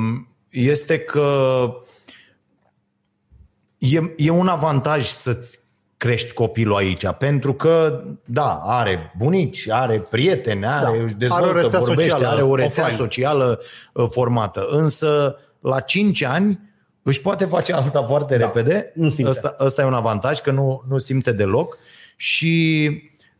[0.49, 1.61] este că
[3.78, 5.59] e, e un avantaj să-ți
[6.00, 11.04] crești copilul aici, pentru că, da, are bunici, are prieteni, are, Da.
[11.04, 13.02] își dezvoltă, Are o rețea vorbește, socială are o rețea offline.
[13.02, 13.60] socială
[13.93, 16.60] uh, formată, însă la 5 ani
[17.04, 18.45] își poate face alta foarte Da.
[18.45, 18.91] repede.
[18.95, 19.30] Nu simte.
[19.30, 21.78] Ăsta, ăsta e un avantaj, că nu, nu simte deloc.
[22.16, 22.89] Și,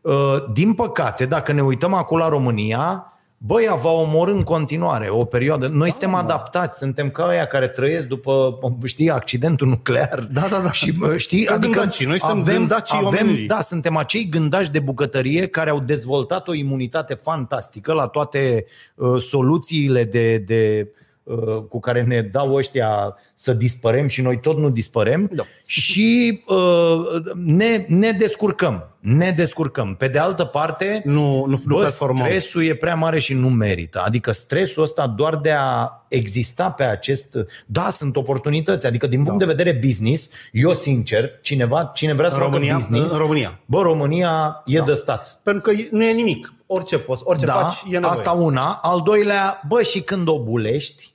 [0.00, 3.09] uh, din păcate, dacă ne uităm acolo la România,
[3.42, 5.66] Băi, ea va omorâ în continuare o perioadă.
[5.66, 10.18] Noi Da, suntem adaptați, suntem ca aia care trăiesc după, știi, accidentul nuclear.
[10.32, 10.72] Da, da, da.
[10.72, 12.06] Și, bă, știi, Ca adică gândacii.
[12.06, 13.46] Noi suntem avem, gândacii avem, omenirii.
[13.46, 18.64] da, suntem acei gândași de bucătărie care au dezvoltat o imunitate fantastică la toate
[18.94, 20.88] uh, soluțiile de, de
[21.22, 25.42] uh, cu care ne dau ăștia să dispărem și noi tot nu dispărem Da.
[25.66, 28.88] și uh, ne, ne descurcăm.
[29.00, 29.94] Ne descurcăm.
[29.94, 32.24] Pe de altă parte, Nu, nu, nu Bă, performăm.
[32.24, 34.02] stresul e prea mare și nu merită.
[34.04, 37.36] Adică stresul ăsta doar de a exista pe acest...
[37.66, 38.86] Da, sunt oportunități.
[38.86, 39.44] Adică din punct Da.
[39.46, 43.12] de vedere business, eu sincer, cineva, cine vrea să În facă România, business...
[43.12, 43.58] în România.
[43.66, 44.84] Bă, România e Da.
[44.84, 45.40] de stat.
[45.42, 46.54] Pentru că nu e nimic.
[46.66, 48.10] Orice poți, orice da, faci, e nevoie.
[48.10, 48.78] asta una.
[48.82, 51.08] Al doilea, bă, și când o bulești,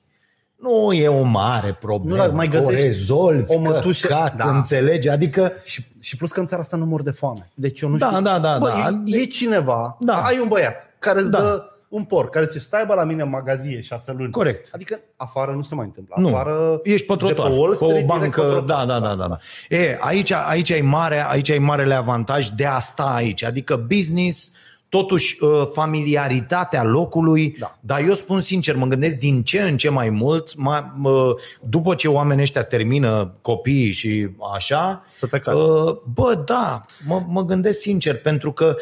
[0.69, 2.15] nu e o mare problemă.
[2.15, 4.49] Nu, dar mai găsești o rezolvi, o mătușă- căcat, Da.
[4.49, 5.09] înțelegi?
[5.09, 7.49] Adică Și, și plus că în țara asta nu mor de foame.
[7.53, 8.21] Deci eu nu Da, știu.
[8.21, 9.01] da, da, Bă, da.
[9.05, 10.13] E, e cineva, Da.
[10.23, 11.37] ai un băiat care îți Da.
[11.39, 14.31] dă un porc, care zice stai bă la mine în magazie șase luni.
[14.31, 14.69] Corect.
[14.71, 16.15] Adică afară nu se mai întâmplă.
[16.19, 17.45] Nu, Afară, ești pătrător.
[17.47, 18.65] De pe Wall pe Street, o direct bancă, pătrător.
[18.65, 19.37] da, da, da, da, da.
[19.69, 23.43] E, aici, aici, e mare, aici e marele avantaj de a sta aici.
[23.43, 24.51] Adică business,
[24.89, 27.71] totuși uh, familiaritatea locului, Da.
[27.79, 31.95] dar eu spun sincer, mă gândesc din ce în ce mai mult, mai, mă, după
[31.95, 35.55] ce oamenii ăștia termină copiii și așa, Să te caci.
[35.55, 38.75] uh, bă, da, mă, mă gândesc sincer, pentru că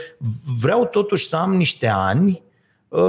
[0.60, 2.52] vreau totuși să am niște ani uh,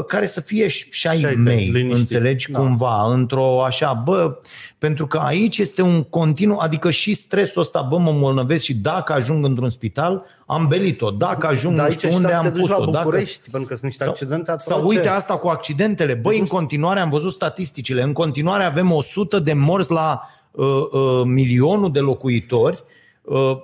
[0.07, 1.99] care să fie și și ai Și ai tăi, mei, liniștit.
[1.99, 2.59] înțelegi Da.
[2.59, 4.37] cumva, într-o așa, bă,
[4.79, 9.13] pentru că aici este un continuu, adică și stresul ăsta, bă, mă îmbolnăvesc și dacă
[9.13, 12.47] ajung într-un spital, am belit-o, dacă ajung Dar nu aici știu și unde dacă te
[12.49, 13.05] am duci la pus-o, dacă...
[13.05, 14.97] București, pentru că sunt niște accidente Sau atroce.
[14.97, 16.15] uite asta cu accidentele.
[16.15, 18.03] Băi, în continuare am văzut statisticile.
[18.03, 22.83] În continuare avem 100 de morți la uh, uh, milionul de locuitori
[23.23, 23.57] uh,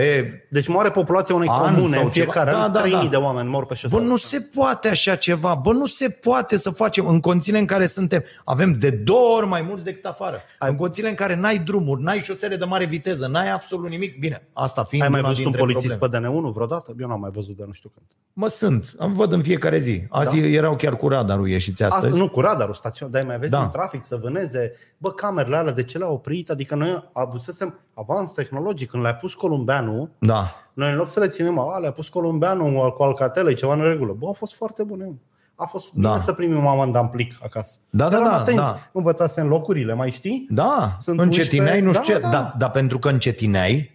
[0.00, 2.62] pe Deci moare populația unei An comune sau în fiecare ceva.
[2.62, 3.16] an, Da, da, 3000 da.
[3.18, 4.04] de oameni mor pe Bă, șosele.
[4.04, 5.54] nu se poate așa ceva.
[5.54, 8.24] Bă, nu se poate să facem în condițiile în care suntem.
[8.44, 10.40] Avem de două ori mai mulți decât afară.
[10.58, 14.18] În condițiile în care n-ai drumuri, n-ai șosele de mare viteză, n-ai absolut nimic.
[14.18, 16.26] Bine, asta fiind Ai mai una văzut un dintre polițist probleme.
[16.28, 16.94] pe DN1 vreodată?
[17.00, 18.06] Eu n-am mai văzut de nu știu când.
[18.32, 18.94] Mă sunt.
[18.98, 20.02] Am văd în fiecare zi.
[20.10, 20.46] Azi da?
[20.46, 22.06] erau chiar cu radarul ieșiți astăzi.
[22.06, 23.62] Asta, nu cu radarul stațion, dar ai mai vezi Da.
[23.62, 26.50] în trafic să vâneze, bă, camerele alea, de ce le-au oprit?
[26.50, 30.46] Adică noi avusesem avans tehnologic, când le-a pus Columbeanu, Da.
[30.72, 34.12] noi în loc să le ținem, a, le-a pus Columbeanu cu alcatele, ceva în regulă.
[34.18, 35.12] Bă, a fost foarte bune.
[35.54, 36.18] A fost bine Da.
[36.18, 37.78] să primim amanda în plic acasă.
[37.90, 38.78] Da, da, Eram da, atenți, da.
[38.92, 40.46] învățase în locurile, mai știi?
[40.50, 42.42] Da, Sunt încetineai, 11, nu știu da, ce, da.
[42.42, 43.94] dar da, pentru că încetineai,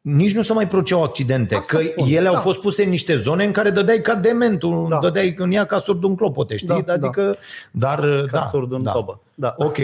[0.00, 2.40] nici nu se mai produceau accidente, Asta că spun, ele au da.
[2.40, 4.94] fost puse în niște zone în care dădeai ca dementul, da.
[4.94, 5.00] Da.
[5.00, 6.82] dădeai în ea ca surd un clopote, știi?
[6.82, 7.36] Da, adică,
[7.70, 8.90] dar, Ca da, surd în da.
[8.90, 9.20] tobă.
[9.34, 9.54] Da.
[9.58, 9.76] Ok.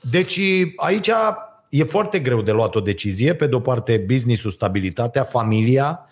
[0.00, 0.40] Deci
[0.76, 1.10] aici
[1.70, 3.34] e foarte greu de luat o decizie.
[3.34, 6.09] Pe de-o parte, business-ul, stabilitatea, familia, uh, uh,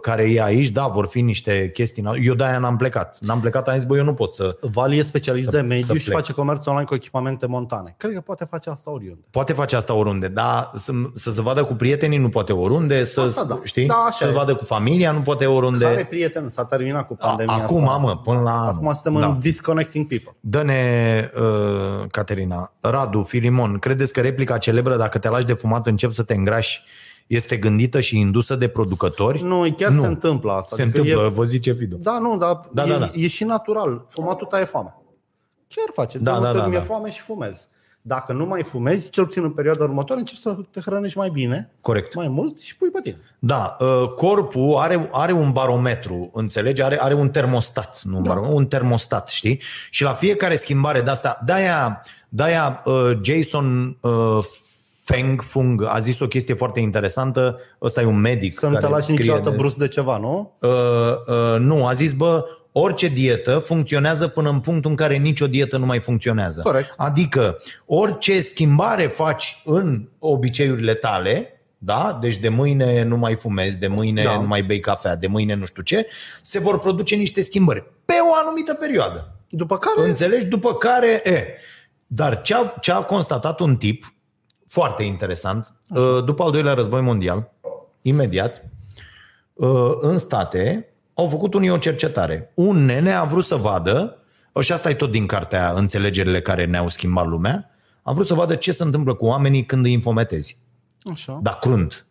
[0.00, 2.04] care e aici, da, vor fi niște chestii.
[2.22, 3.18] Eu de-aia n-am plecat.
[3.20, 4.56] N-am plecat, am zis, bă, eu nu pot să...
[4.60, 6.16] Vali e specialist Să- de să mediu și plec.
[6.16, 7.94] face comerț online cu echipamente montane.
[7.98, 9.20] Cred că poate face asta oriunde.
[9.30, 13.20] Poate face asta oriunde, dar să, să se vadă cu prietenii nu poate oriunde, să,
[13.20, 13.58] Asta da.
[13.64, 13.86] știi?
[13.86, 14.34] Da, așa să se e.
[14.34, 15.84] vadă cu familia nu poate oriunde.
[15.84, 17.96] Care prieten s-a terminat cu pandemia Acum, asta.
[18.00, 18.66] mă, până la...
[18.66, 19.26] Acum suntem da.
[19.26, 20.36] în disconnecting people.
[20.40, 26.10] Dă-ne, uh, Caterina, Radu, Filimon, credeți că replica celebră dacă te lași de fumat încep
[26.12, 26.82] să te îngrași
[27.26, 29.42] este gândită și indusă de producători?
[29.42, 30.00] Nu, chiar Nu.
[30.00, 30.76] se întâmplă asta.
[30.76, 31.96] Se Adică întâmplă, E, vă zice Fido.
[32.00, 33.10] da, nu, dar Da, e, da, da.
[33.14, 34.04] e și natural.
[34.08, 34.96] Fumatul taie foame.
[35.68, 36.18] Chiar face.
[36.18, 36.84] Da, de multe da, ori da, mi-e da.
[36.84, 37.68] foame și fumez.
[38.04, 41.70] Dacă nu mai fumezi, cel puțin în perioada următoare, începi să te hrănești mai bine,
[41.80, 42.14] Corect.
[42.14, 43.16] mai mult și pui pe tine.
[43.38, 46.82] Da, uh, corpul are, are un barometru, înțelegi?
[46.82, 49.60] Are, are un termostat, nu un, barometru, un termostat, știi?
[49.90, 54.44] Și la fiecare schimbare de asta, de-aia, de-aia uh, Jason uh,
[55.04, 58.54] Feng Fung a zis o chestie foarte interesantă, ăsta e un medic.
[58.54, 60.52] Să nu te care lași scrie niciodată de- brusc de ceva, nu?
[60.60, 60.70] Uh,
[61.26, 65.76] uh, nu, a zis, bă, orice dietă funcționează până în punctul în care nicio dietă
[65.76, 66.60] nu mai funcționează.
[66.60, 66.94] Corect.
[66.96, 72.18] Adică orice schimbare faci în obiceiurile tale, da?
[72.20, 74.40] Deci de mâine nu mai fumezi, de mâine Da.
[74.40, 76.06] nu mai bei cafea, de mâine nu știu ce,
[76.42, 79.34] se vor produce niște schimbări pe o anumită perioadă.
[79.48, 80.06] După care...
[80.08, 80.44] Înțelegi?
[80.46, 81.44] După care, e,
[82.06, 84.12] dar ce a, ce a constatat un tip
[84.72, 87.50] foarte interesant, uh, după al doilea război mondial,
[88.02, 88.64] imediat,
[89.52, 92.52] uh, în state, au făcut unii o cercetare.
[92.54, 94.16] Un nene a vrut să vadă,
[94.60, 97.70] și asta e tot din cartea Înțelegerile care ne-au schimbat lumea,
[98.02, 100.58] a vrut să vadă ce se întâmplă cu oamenii când îi infometezi.
[101.12, 101.38] Așa.
[101.42, 102.06] Dar crunt.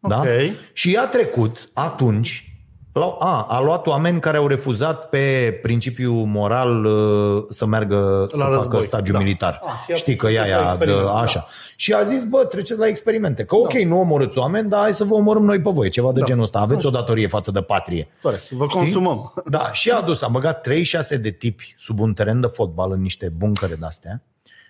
[0.00, 0.18] Da?
[0.18, 0.26] Ok.
[0.72, 2.49] Și i-a trecut atunci La,
[2.92, 8.64] a, a luat oameni care au refuzat pe principiu moral uh, să meargă să război,
[8.64, 9.18] facă stagiu da.
[9.18, 9.60] militar.
[9.64, 11.20] A, și a Știi că ea făcut la ea de, experiment, da.
[11.20, 11.46] așa.
[11.76, 13.44] Și a zis, bă, treceți la experimente.
[13.44, 15.88] Că ok, nu omorâți oameni, dar hai să vă omorâm noi pe voi.
[15.88, 16.26] Ceva de Da.
[16.26, 16.58] genul ăsta.
[16.58, 18.08] Aveți o datorie față de patrie.
[18.22, 18.50] Corect.
[18.50, 19.32] Vă consumăm.
[19.46, 23.00] Da, și a adus, a băgat 36 de tipi sub un teren de fotbal în
[23.00, 24.22] niște buncăre de-astea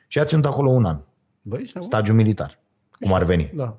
[0.06, 0.98] și a ținut acolo un an.
[1.42, 1.90] Băi, ești nebun?
[1.90, 2.58] Stagiu militar,
[3.00, 3.50] cum ar veni.
[3.54, 3.76] Da.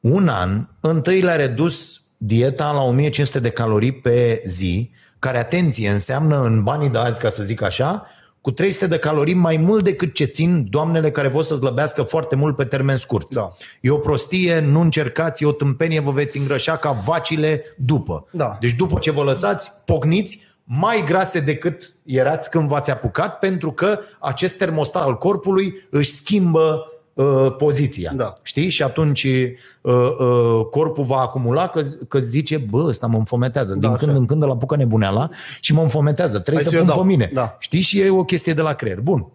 [0.00, 6.42] Un an, întâi le-a redus dieta la 1500 de calorii pe zi, care, atenție, înseamnă
[6.42, 8.06] în banii de azi, ca să zic așa,
[8.40, 12.36] cu 300 de calorii mai mult decât ce țin doamnele care pot să slăbească foarte
[12.36, 13.34] mult pe termen scurt.
[13.34, 13.52] Da.
[13.80, 18.26] E o prostie, nu încercați, e o tâmpenie, vă veți îngrășa ca vacile după.
[18.32, 18.56] Da.
[18.60, 23.98] Deci după ce vă lăsați, pocniți mai grase decât erați când v-ați apucat, pentru că
[24.18, 26.84] acest termostat al corpului își schimbă
[27.24, 28.12] uh, poziția.
[28.14, 28.32] Da.
[28.42, 28.68] Știi?
[28.68, 33.72] Și atunci uh, uh, corpul va acumula că, că zice, bă, ăsta mă înfometează.
[33.72, 34.20] Din Da, când așa.
[34.20, 35.28] în când îl apucă nebuneala
[35.60, 36.38] și mă înfometează.
[36.38, 37.08] Trebuie Hai să să pun eu pe dau.
[37.10, 37.30] mine.
[37.32, 37.56] Da.
[37.58, 37.80] Știi?
[37.80, 39.00] Și e o chestie de la creier.
[39.00, 39.26] Bun.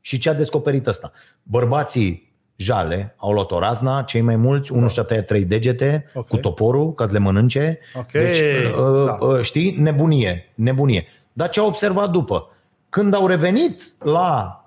[0.00, 1.12] Și ce a descoperit ăsta?
[1.42, 6.28] Bărbații jale au luat o razna, cei mai mulți, unul și-a tăiat trei degete Ok.
[6.28, 7.78] cu toporul ca să le mănânce.
[7.94, 9.26] Ok, Deci, uh, da.
[9.26, 11.04] uh, știi, nebunie, nebunie.
[11.32, 12.48] Dar ce au observat după?
[12.88, 14.59] Când au revenit la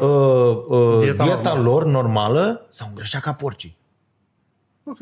[0.00, 1.62] uh, uh, Dieta dieta, normală.
[1.70, 3.76] lor normală, s-au îngrășat ca porcii.
[4.84, 4.98] Ok.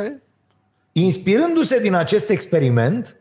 [0.93, 3.17] Inspirându-se din acest experiment,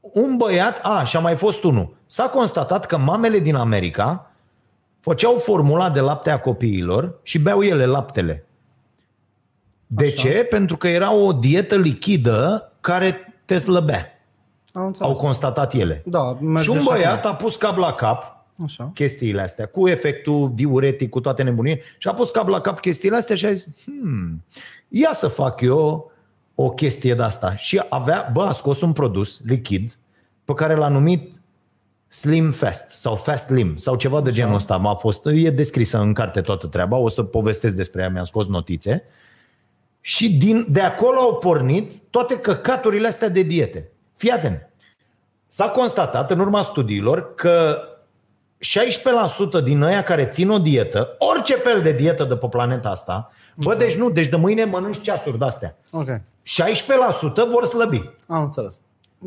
[0.00, 4.30] un băiat, a, și a mai fost unul, s-a constatat că mamele din America
[5.00, 8.46] făceau formula de lapte a copiilor și beau ele laptele.
[9.86, 10.14] De Așa.
[10.14, 10.46] ce?
[10.50, 14.06] Pentru că era o dietă lichidă care te slăbea.
[14.72, 15.08] Am înțeles.
[15.10, 16.02] Au constatat ele.
[16.06, 17.30] Da, merge și un și băiat acum.
[17.30, 18.90] a pus cap la cap Așa.
[18.94, 23.16] chestiile astea, cu efectul diuretic, cu toate nebunii, și a pus cap la cap chestiile
[23.16, 24.44] astea și a zis, hmm,
[24.88, 26.12] ia să fac eu
[26.54, 27.56] o chestie de asta.
[27.56, 29.98] Și avea, bă, a scos un produs lichid
[30.44, 31.40] pe care l-a numit
[32.08, 34.76] Slim Fast sau Fast Slim sau ceva de genul ăsta.
[34.76, 38.46] M-a fost, e descrisă în carte toată treaba, o să povestesc despre ea, mi-am scos
[38.46, 39.04] notițe.
[40.00, 43.90] Și din, de acolo au pornit toate căcaturile astea de diete.
[44.16, 44.68] Fii atent.
[45.46, 47.82] S-a constatat în urma studiilor că
[49.60, 53.30] 16% din ăia care țin o dietă, orice fel de dietă de pe planeta asta,
[53.56, 55.76] bă, deci nu, deci de mâine mănânci ceasuri de-astea.
[55.90, 56.08] Ok.
[56.08, 56.20] 16%
[57.50, 58.10] vor slăbi.
[58.28, 58.80] Am înțeles.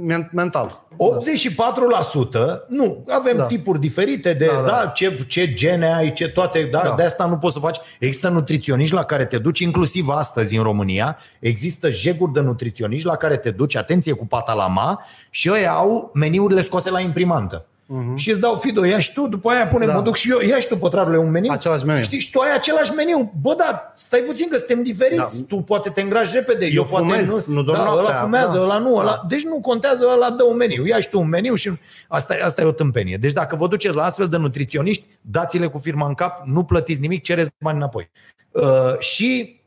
[0.07, 0.83] Men- Mental.
[0.97, 3.41] 84%, nu, avem Da.
[3.41, 3.45] da.
[3.47, 4.67] tipuri diferite de Da, da, da.
[4.83, 4.85] da.
[4.87, 6.89] ce, ce gene ai, ce toate, da, Da.
[6.89, 6.95] da.
[6.95, 7.77] de asta nu poți să faci.
[7.99, 13.15] Există nutriționiști la care te duci, inclusiv astăzi în România, există jeguri de nutriționiști la
[13.15, 17.65] care te duci, atenție cu patalama, și ei au meniurile scoase la imprimantă.
[17.85, 18.15] Uh-huh.
[18.15, 19.91] Și îți dau Fido, ia și tu, după aia pune, Da.
[19.91, 19.97] da.
[19.97, 21.51] mă duc și eu, ia și tu, pătrarule, un meniu.
[21.51, 22.01] Același meniu.
[22.03, 23.33] Știi, și tu ai același meniu.
[23.41, 25.15] Bă, da, stai puțin că suntem diferiți.
[25.17, 25.27] Da.
[25.37, 25.43] Da.
[25.47, 26.65] Tu poate te îngrași repede.
[26.65, 28.05] Eu, poate fumez, nu dorm da, noaptea.
[28.05, 28.63] ăla fumează, Da.
[28.63, 29.11] ăla nu, ăla...
[29.11, 29.23] Da.
[29.27, 30.85] Deci nu contează, ăla dă un meniu.
[30.85, 31.71] Ia și tu un meniu și
[32.07, 33.17] asta, e- asta e o tâmpenie.
[33.17, 37.01] Deci dacă vă duceți la astfel de nutriționiști, dați-le cu firma în cap, nu plătiți
[37.01, 38.09] nimic, cereți bani înapoi.
[38.51, 39.59] Uh, și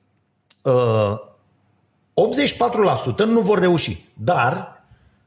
[0.63, 1.15] uh,
[3.23, 4.05] 84% nu vor reuși.
[4.15, 4.83] Dar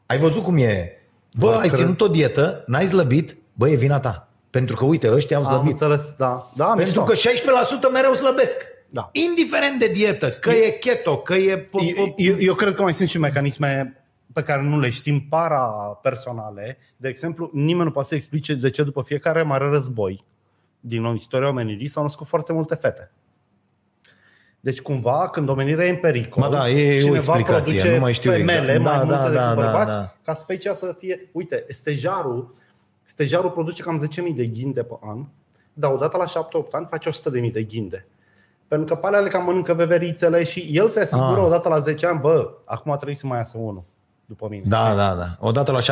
[0.06, 0.96] ai văzut cum e.
[1.40, 1.80] Bă, Da, ai cred.
[1.80, 4.28] ținut o dietă, n-ai slăbit, bă, e vina ta.
[4.50, 5.70] Pentru că, uite, ăștia au Am slăbit.
[5.70, 6.52] înțeles, da.
[6.56, 7.04] Da, Pentru mișto.
[7.04, 7.14] că
[7.90, 8.62] 16% mereu slăbesc.
[8.90, 9.10] Da.
[9.12, 11.70] Indiferent de dietă, că e keto, că e...
[11.98, 13.96] Eu, eu, eu cred că mai sunt și mecanisme
[14.34, 16.78] pe care nu le știm, para-personale.
[16.98, 20.26] De exemplu, nimeni nu poate să explice de ce după fiecare mare război
[20.80, 23.12] din istoria omenirii s-au născut foarte multe fete.
[24.64, 28.00] Deci cumva, când omenirea e în pericol, Mă, da, e o cineva explicație, produce nu
[28.00, 28.84] mai știu femele exact.
[28.84, 30.14] mai Da, multe da, decât da, da, bărbați, da.
[30.24, 31.30] ca specia să fie...
[31.32, 32.56] Uite, stejarul,
[33.04, 35.26] stejarul produce cam 10.000 de ghinde pe an,
[35.74, 38.06] dar odată la 7-8 ani face 100.000 de ghinde.
[38.68, 41.46] Pentru că pe alea le cam mănâncă veverițele și el se asigură Ah.
[41.46, 43.84] odată la 10 ani, bă, acum trebuie să mai iasă unul
[44.32, 44.64] după mine.
[44.68, 45.28] Da, da, da.
[45.48, 45.84] Odată la 7-8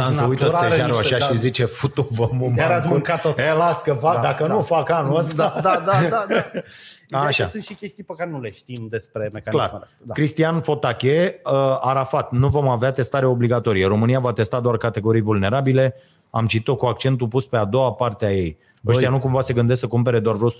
[0.00, 1.32] ani se uită natura are stejarul niște- așa da.
[1.32, 2.54] și zice futu-vă mumă.
[2.56, 3.38] Iar ați mâncat tot.
[3.38, 4.52] E, las că fac, Da, dacă da.
[4.54, 5.34] nu fac anul ăsta.
[5.34, 6.24] Da, da, da, da.
[6.28, 6.44] da.
[7.08, 7.42] Ideea Așa.
[7.44, 9.80] că Sunt și chestii pe care nu le știm despre mecanismele Clar.
[9.82, 10.04] astea.
[10.06, 10.12] Da.
[10.14, 13.86] Cristian Fotache, uh, Arafat, nu vom avea testare obligatorie.
[13.86, 15.94] România va testa doar categorii vulnerabile.
[16.30, 18.58] Am citit-o cu accentul pus pe a doua parte a ei.
[18.86, 20.54] Ăștia nu cumva se gândesc să cumpere doar vreo 100-200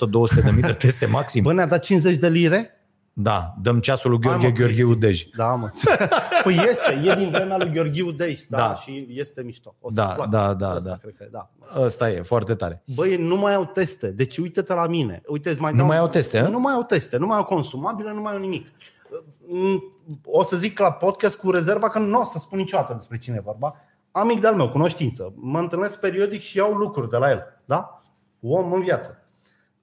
[0.45, 1.43] de mii de teste maxim?
[1.43, 2.78] Bă, ne-a dat 50 de lire?
[3.21, 5.01] Da, dăm ceasul lui Gheorghe Hai, mă, Gheorghiu Cristi.
[5.01, 5.29] Dej.
[5.37, 5.71] Da, mă.
[6.45, 8.75] Păi este, e din vremea lui Gheorghiu Dej, da, Da.
[8.75, 9.75] și este mișto.
[9.81, 10.97] O să Da, da, da, Asta, da.
[10.97, 11.51] Cred că, da.
[11.77, 12.83] Ăsta e, foarte tare.
[12.95, 14.11] Băi, nu mai au teste.
[14.11, 15.23] Deci uite-te la mine.
[15.27, 16.49] Uite, mai Nu mai au teste, a?
[16.49, 18.67] Nu mai au teste, nu mai au consumabile, nu mai au nimic.
[20.25, 23.37] O să zic la podcast cu rezerva că nu o să spun niciodată despre cine
[23.39, 23.75] e vorba.
[24.11, 25.33] Amic de-al meu, cunoștință.
[25.37, 27.43] Mă întâlnesc periodic și iau lucruri de la el.
[27.65, 28.03] Da?
[28.41, 29.23] Om în viață.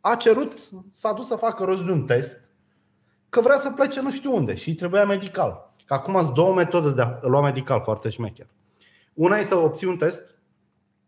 [0.02, 0.54] A cerut,
[0.92, 2.45] s-a dus să facă rost de un test
[3.30, 5.74] că vrea să plece nu știu unde și îi trebuia medical.
[5.86, 8.48] Că acum sunt două metode de a lua medical foarte șmecher.
[9.14, 10.36] Una e să obții un test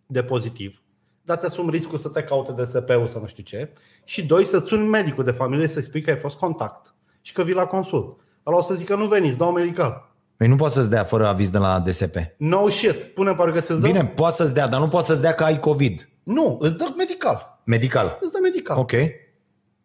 [0.06, 0.81] de pozitiv,
[1.22, 3.73] dar ți asumi riscul să te caute DSP-ul sau nu știu ce.
[4.03, 7.44] Și doi, să suni medicul de familie să spui că ai fost contact și că
[7.44, 8.19] vii la consult.
[8.45, 10.11] Ăla o să zică nu veniți, dau medical.
[10.38, 12.15] Păi nu poate să-ți dea fără aviz de la DSP.
[12.38, 13.88] No shit, pune parcă că ți-l dă.
[13.88, 16.10] Bine, poate să-ți dea, dar nu poate să-ți dea că ai COVID.
[16.23, 17.61] Nu, îți dă medical.
[17.64, 18.18] Medical.
[18.22, 18.77] Îți dă medical.
[18.77, 18.91] Ok.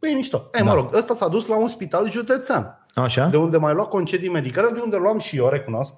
[0.02, 0.48] Păi e mișto.
[0.52, 2.86] E, mă rog, ăsta s-a dus la un spital județean.
[2.94, 3.26] Așa?
[3.26, 5.94] De unde mai lua concedii medicale, de unde luam și eu, recunosc.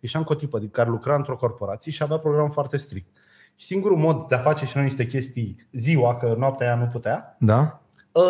[0.00, 3.16] Ieșeam cu o tipă care lucra într-o corporație și avea program foarte strict.
[3.54, 6.84] Și singurul mod de a face și noi niște chestii ziua, că noaptea ea nu
[6.92, 7.80] putea, Da?
[8.12, 8.22] uh,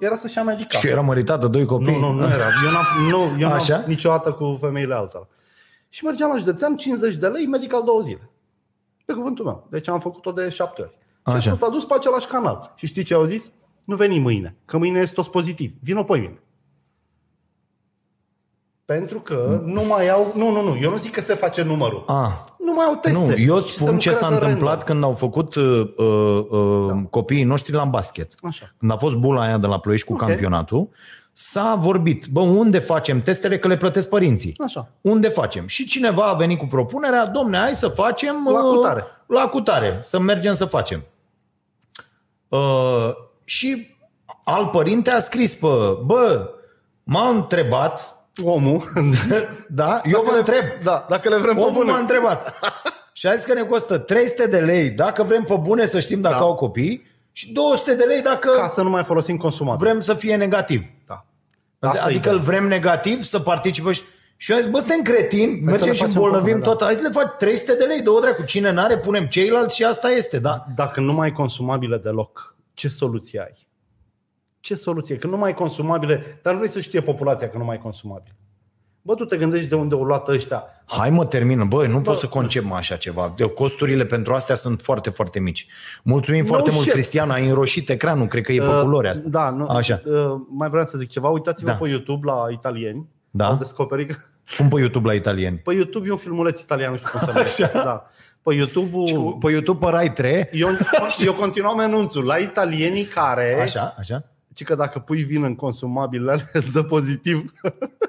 [0.00, 0.80] era să-și ia medical.
[0.80, 1.92] Și era măritată, doi copii.
[1.92, 2.44] Nu, nu, nu era.
[2.64, 3.76] Eu n-am, nu, eu Așa?
[3.76, 5.28] n-am niciodată cu femeile altora.
[5.88, 8.30] Și mergeam la județean 50 de lei, medical două zile.
[9.04, 9.66] Pe cuvântul meu.
[9.70, 10.98] Deci am făcut-o de șapte ori.
[11.22, 11.38] Așa.
[11.38, 12.72] Și asta s-a dus pe același canal.
[12.76, 13.50] Și știi ce au zis?
[13.86, 15.72] Nu veni mâine, că mâine este toți pozitiv.
[15.80, 16.40] Vino pe mine.
[18.84, 20.32] Pentru că nu mai au...
[20.36, 20.78] Nu, nu, nu.
[20.82, 22.04] Eu nu zic că se face numărul.
[22.06, 23.26] A, Nu mai au teste.
[23.26, 24.86] nu, eu Și să spun ce s-a lucrează întâmplat random.
[24.86, 27.02] când au făcut uh, uh, uh, da.
[27.10, 28.32] copiii noștri la basket.
[28.42, 28.74] Așa.
[28.78, 30.18] Când a fost bula aia de la Ploiești cu Ok.
[30.18, 30.88] campionatul,
[31.32, 34.54] s-a vorbit, bă, unde facem testele că le plătesc părinții?
[34.64, 34.88] Așa.
[35.00, 35.66] Unde facem?
[35.66, 38.48] Și cineva a venit cu propunerea, domne, hai să facem...
[38.52, 39.04] La uh, cutare.
[39.26, 41.04] La cutare, să mergem să facem.
[42.48, 43.10] Uh,
[43.48, 43.96] și
[44.44, 45.66] al părinte a scris pe,
[46.04, 46.50] bă,
[47.04, 48.10] m-a întrebat,
[48.44, 48.82] Omul.
[49.68, 51.90] da, eu Dacă vă le- întreb, Da, dacă le vrem pe omul bune.
[51.90, 52.58] m-a întrebat.
[53.12, 56.20] și a zis că ne costă 300 de lei dacă vrem pe bune să știm
[56.20, 56.40] dacă Da.
[56.40, 59.86] au copii și 200 de lei dacă Ca să nu mai folosim consumabil.
[59.86, 60.82] vrem să fie negativ.
[61.06, 61.24] Da.
[61.78, 62.34] Asta e adică ideea.
[62.34, 64.02] îl vrem negativ să participe și...
[64.38, 66.64] Și eu am zis, bă, suntem cretini, să mergem le și facem îmbolnăvim pe bune,
[66.64, 66.82] tot.
[66.82, 68.42] Hai să le faci 300 de lei, două dracu.
[68.42, 70.64] Cine n-are, punem ceilalți și asta este, da.
[70.74, 73.68] Dacă nu mai ai consumabile deloc, ce soluție ai?
[74.60, 75.16] Ce soluție?
[75.16, 77.82] Că nu mai ai consumabile, dar nu vrei să știe populația că nu mai ai
[77.82, 78.36] consumabile.
[79.02, 80.64] Bă, tu te gândești de unde au luat ăștia.
[80.86, 81.64] Hai mă, termină.
[81.64, 83.32] Bă, nu pot să concep mă așa ceva.
[83.36, 85.66] De- Costurile pentru astea sunt foarte, foarte mici.
[86.02, 86.92] Mulțumim No foarte mult, shit.
[86.92, 87.30] Cristian.
[87.30, 88.26] Ai înroșit ecranul.
[88.26, 89.28] Cred că e pe culoare asta.
[89.28, 90.00] Da, nu, Așa.
[90.04, 91.28] Uh, mai vreau să zic ceva.
[91.28, 91.76] Uitați-vă Da.
[91.76, 93.08] pe YouTube la italieni.
[93.30, 93.46] Da.
[93.46, 94.16] Au descoperit că...
[94.56, 95.56] Cum pe YouTube la italieni?
[95.58, 97.70] Pe YouTube e un filmuleț italian, nu știu cum se numește.
[97.74, 98.06] Da.
[98.46, 99.36] Pe YouTube-ul...
[99.40, 100.48] Pe YouTube pe Rai 3.
[100.52, 100.68] Eu,
[101.26, 104.24] eu continuam anunțul la italienii care, Așa, așa.
[104.54, 107.52] ci că dacă pui vin în consumabilele alea, îți dă pozitiv.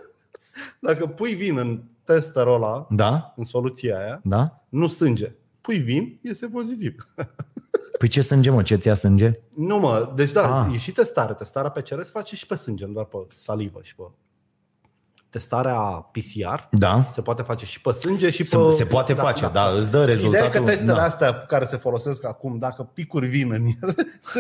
[0.80, 3.34] dacă pui vin în testerul ăla, Da?
[3.38, 4.64] în soluția aia, Da?
[4.70, 5.32] nu sânge.
[5.62, 7.08] Pui vin, iese pozitiv.
[8.00, 8.62] Păi ce sânge, mă?
[8.62, 9.32] Ce ți-a sânge?
[9.56, 10.74] nu mă, deci da, Ah.
[10.74, 11.34] e și testare.
[11.34, 14.04] Testarea PCR se face și pe sânge, nu doar pe salivă și pe...
[15.30, 15.80] Testarea
[16.12, 17.06] PCR Da.
[17.12, 18.72] se poate face și pe sânge și Se, pe...
[18.72, 20.28] se poate face, da, îți dă rezultatul.
[20.46, 21.04] Ideea e că testele da.
[21.04, 24.40] astea care se folosesc acum, dacă picuri vin în ele, se,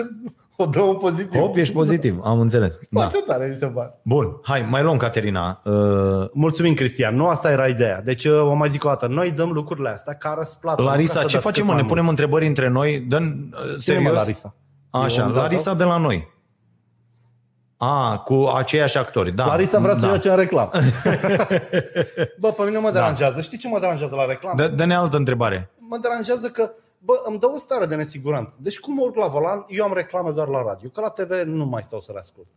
[0.55, 1.39] o dă un pozitiv.
[1.41, 2.79] Hop, ești pozitiv, am înțeles.
[2.89, 2.99] Da.
[3.01, 3.99] Foarte tare, mi se pare.
[4.03, 5.61] Bun, hai, mai luăm, Caterina.
[5.63, 5.73] Uh,
[6.33, 7.15] Mulțumim, Cristian.
[7.15, 8.01] Nu asta era ideea.
[8.01, 10.81] Deci, uh, o mai zic o dată, noi dăm lucrurile astea ca răsplată.
[10.81, 11.67] nu ca Larisa, să ce dați facem, cât mă?
[11.71, 11.87] mai Ne mult.
[11.93, 12.99] punem întrebări între noi?
[12.99, 14.03] Dă Cine, serios?
[14.03, 14.55] mă, Larisa?
[14.89, 16.35] Așa, E om de-al Larisa de la noi.
[17.77, 19.45] A, cu aceiași actori, da.
[19.45, 20.07] Larisa vrea să da.
[20.07, 20.71] face în reclamă.
[22.39, 23.41] Bă, pe mine nu mă deranjează.
[23.41, 24.63] Știi ce mă deranjează la reclamă?
[24.63, 25.69] Dă- Dă-ne altă întrebare.
[25.77, 28.57] Mă deranjează că, bă, îmi dă o stare de nesiguranță.
[28.61, 31.31] Deci cum mă urc la volan, eu am reclame doar la radio, că la TV
[31.45, 32.47] nu mai stau să le ascult.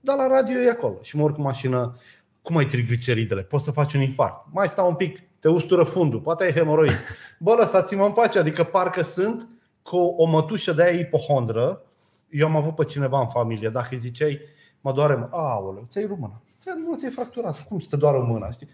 [0.00, 1.96] Dar la radio e acolo și mă urc în mașină,
[2.42, 3.42] cum ai trigliceridele?
[3.42, 4.46] Poți să faci un infarct.
[4.52, 7.00] Mai stau un pic, te ustură fundul, poate ai hemoroid.
[7.38, 9.48] Bă, lăsați-mă în pace, adică parcă sunt
[9.82, 11.82] cu o mătușă de aia ipohondră.
[12.28, 14.40] Eu am avut pe cineva în familie, dacă îi ziceai,
[14.84, 15.28] mă doare mâna.
[15.30, 16.40] Aoleu, ți-ai rupt mâna.
[16.62, 17.66] Ți-ai, nu ți-ai fracturat.
[17.68, 18.68] Cum să te doară mâna, știi?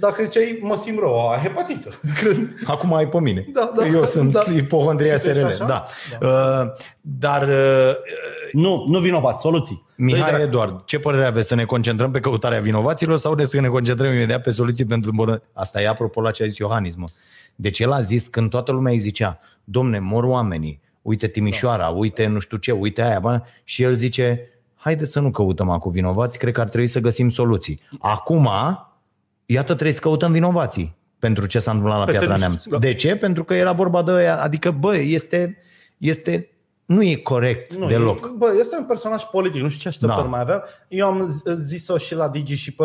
[0.00, 1.88] Dacă ziceai, mă simt rău, a, hepatită.
[2.22, 3.46] Când- Acum ai pe mine.
[3.52, 4.42] Da, da, eu sunt da.
[4.56, 5.50] ipohondria Și tu ești SRL.
[5.52, 5.64] așa?
[5.66, 5.84] Da.
[6.28, 6.70] Uh,
[7.00, 7.94] dar, uh,
[8.52, 9.84] Nu, nu vinovat, soluții.
[9.86, 10.42] Dă-i Mihai dracu.
[10.42, 11.48] Eduard, ce părere aveți?
[11.48, 15.10] Să ne concentrăm pe căutarea vinovaților sau de să ne concentrăm imediat pe soluții pentru
[15.14, 15.42] bună?
[15.52, 17.06] Asta e apropo la ce a zis Iohannis, mă.
[17.54, 22.26] Deci el a zis când toată lumea îi zicea, domne, mor oamenii, uite Timișoara, uite
[22.26, 24.48] nu știu ce, uite aia, bă, și el zice,
[24.84, 27.80] haideți să nu căutăm acum vinovați, cred că ar trebui să găsim soluții.
[28.00, 28.48] Acum,
[29.46, 32.82] iată trebuie să căutăm vinovații pentru ce s-a întâmplat la Peste Piatra niște- Neamț.
[32.82, 32.88] da.
[32.88, 33.16] De ce?
[33.16, 35.56] Pentru că era vorba de aia, adică, bă, este,
[35.98, 36.48] este
[36.84, 38.24] nu e corect Nu, deloc.
[38.24, 40.28] E, bă, este un personaj politic, nu știu ce așteptări Da.
[40.28, 40.62] mai aveam.
[40.88, 42.84] Eu am z- zis-o și la Digi și pe...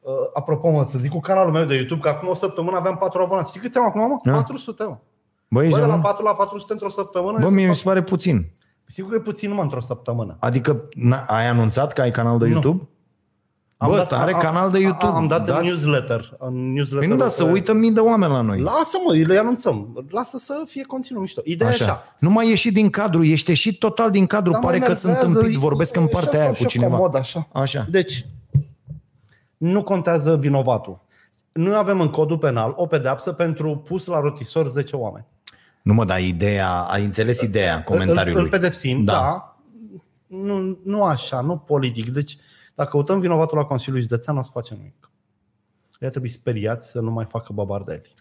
[0.00, 2.96] Uh, apropo, mă, să zic cu canalul meu de YouTube, că acum o săptămână aveam
[2.96, 3.48] 4 abonați.
[3.48, 4.16] Știi câți am acum, mă?
[4.22, 4.32] Da.
[4.32, 4.96] 400, mă.
[5.48, 7.38] Bă, ești Bă, de de la la 4 la 400 într-o săptămână.
[7.38, 8.46] Bă, eu mie să mi fac- se pare puțin.
[8.90, 10.36] Sigur că e puțin, mă, într-o săptămână.
[10.40, 12.50] Adică n- ai anunțat că ai canal de Nu.
[12.50, 12.88] YouTube?
[13.78, 15.12] Bă, ăsta are canal de YouTube.
[15.12, 16.36] Am dat în Dați- newsletter.
[16.38, 18.60] În newsletter Păi nu, da, să uită mii de oameni la noi.
[18.60, 20.04] Lasă, mă, le anunțăm.
[20.10, 21.40] Lasă să fie conținut mișto.
[21.44, 21.84] Ideea Așa.
[21.84, 22.02] e așa.
[22.18, 24.50] Nu mai ieși din cadru, ești și total din cadru.
[24.52, 26.56] Dar mă Pare că sunt enervează, împit, vorbesc în și partea asta aia o cu
[26.56, 26.94] și eu cineva.
[26.96, 27.48] Comod, așa.
[27.52, 27.86] Așa.
[27.90, 28.26] Deci,
[29.56, 31.00] nu contează vinovatul.
[31.52, 35.24] Noi avem în codul penal o pedeapsă pentru pus la rotisor 10 oameni.
[35.82, 38.40] Nu mă, dar ideea, ai înțeles ideea comentariului.
[38.40, 39.12] Îl, îl pedepsim, da.
[39.12, 39.56] da.
[40.26, 42.10] Nu, nu așa, nu politic.
[42.10, 42.38] Deci,
[42.74, 45.10] dacă căutăm vinovatul la Consiliul Județean, nu o să facem nimic.
[45.98, 48.14] Ea trebuie speriați să nu mai facă babardeli.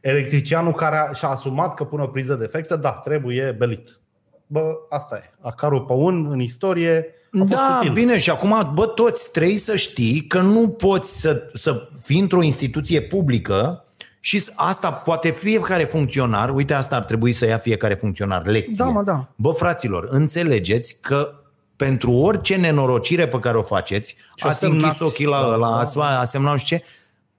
[0.00, 4.00] Electricianul care și-a asumat că pune o priză defectă, da, trebuie belit.
[4.46, 5.34] Bă, asta e.
[5.40, 7.92] Acarul pe un în istorie a fost Da, util.
[7.92, 12.42] bine, și acum, bă, toți trebuie să știi că nu poți să, să fii într-o
[12.42, 13.84] instituție publică
[14.28, 18.84] și asta poate fiecare funcționar, uite asta ar trebui să ia fiecare funcționar, lecție.
[18.84, 19.28] Da, mă, da.
[19.36, 21.32] Bă, fraților, înțelegeți că
[21.76, 24.84] pentru orice nenorocire pe care o faceți, Și ați semnați.
[24.84, 25.90] închis ochii la, Da, la, da.
[25.94, 26.84] la, a semna nu știu ce,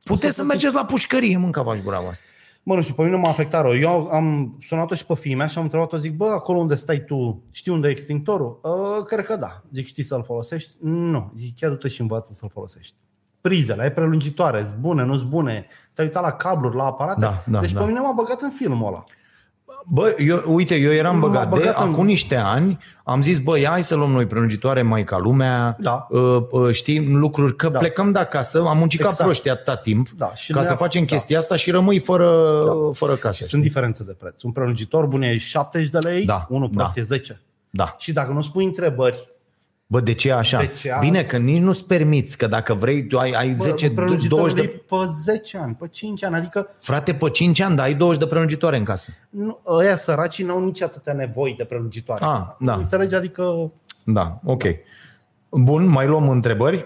[0.04, 2.26] puteți să mergeți la pușcărie, mânca și gura voastră.
[2.64, 3.76] Mă, nu știu, pe mine m-a afectat rău.
[3.78, 7.04] Eu am sunat-o și pe fiii mea și am întrebat-o, zic, bă, acolo unde stai
[7.04, 8.60] tu, știi unde e extinctorul?
[8.64, 9.62] Uh, cred că da.
[9.72, 10.72] Zic, știi să-l folosești?
[10.82, 11.32] Nu.
[11.38, 12.96] Zic, chiar du-te și învață să-l folosești.
[13.42, 15.66] Prizele, ai prelungitoare, sunt bune, nu sunt bune.
[15.94, 17.20] Te-ai uitat la cabluri, la aparate?
[17.20, 17.80] Da, da, deci da.
[17.80, 19.04] pe mine m-a băgat în filmul ăla.
[19.92, 23.40] Bă, eu, uite, eu eram M-a băgat, băgat de în- acum niște ani, am zis,
[23.40, 26.08] băi, hai să luăm noi prelungitoare mai ca lumea, Da.
[26.10, 27.80] uh, uh, știi, lucruri, că Da.
[27.80, 29.18] plecăm de acasă, am muncit Exact.
[29.18, 31.08] ca proști atâta timp, Da, și ca ne-a- să facem da.
[31.08, 32.64] chestia asta și rămâi fără,
[32.94, 33.44] fără casă.
[33.44, 34.42] Sunt diferențe de preț.
[34.42, 37.00] Un prelungitor bun e 70 de lei, Da, unul prost da.
[37.00, 37.42] e 10.
[37.70, 37.96] Da.
[37.98, 39.18] Și dacă nu spui întrebări,
[39.92, 40.58] Bă, de ce e așa?
[40.60, 43.64] De ce a- Bine, că nici nu-ți permiți, că dacă vrei, tu ai, ai bă,
[43.64, 44.62] 10, un prelungitor 20 de...
[44.62, 44.68] de...
[44.88, 48.28] pe 10 ani, pe 5 ani, adică Frate, pe 5 ani, dar ai 20 de
[48.28, 49.12] prelungitoare în casă.
[49.30, 52.26] nu, ăia săracii n-au nici atâtea nevoi de prelungitoare.
[52.26, 52.74] Ah, da.
[52.74, 53.16] Înțelegi?
[53.16, 53.72] Adică
[54.04, 54.64] Da, ok.
[55.50, 56.86] Bun, mai luăm întrebări.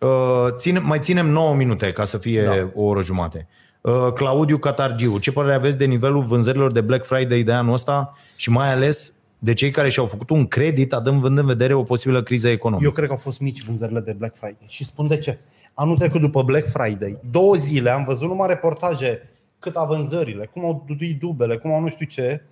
[0.00, 0.08] Uh,
[0.56, 2.70] ține, mai ținem 9 minute ca să fie Da.
[2.74, 3.48] o oră jumate.
[3.80, 8.12] Uh, Claudiu Catargiu, ce părere aveți de nivelul vânzărilor de Black Friday de anul ăsta
[8.36, 9.12] și mai ales
[9.44, 12.86] de cei care și-au făcut un credit adând în vedere o posibilă criză economică?
[12.86, 14.66] eu cred că au fost mici vânzările de Black Friday.
[14.66, 15.38] Și spun de ce.
[15.74, 20.64] Anul trecut după Black Friday, două zile am văzut numai reportaje cât a vânzările, cum
[20.64, 22.42] au duduit dubele, cum au nu știu ce,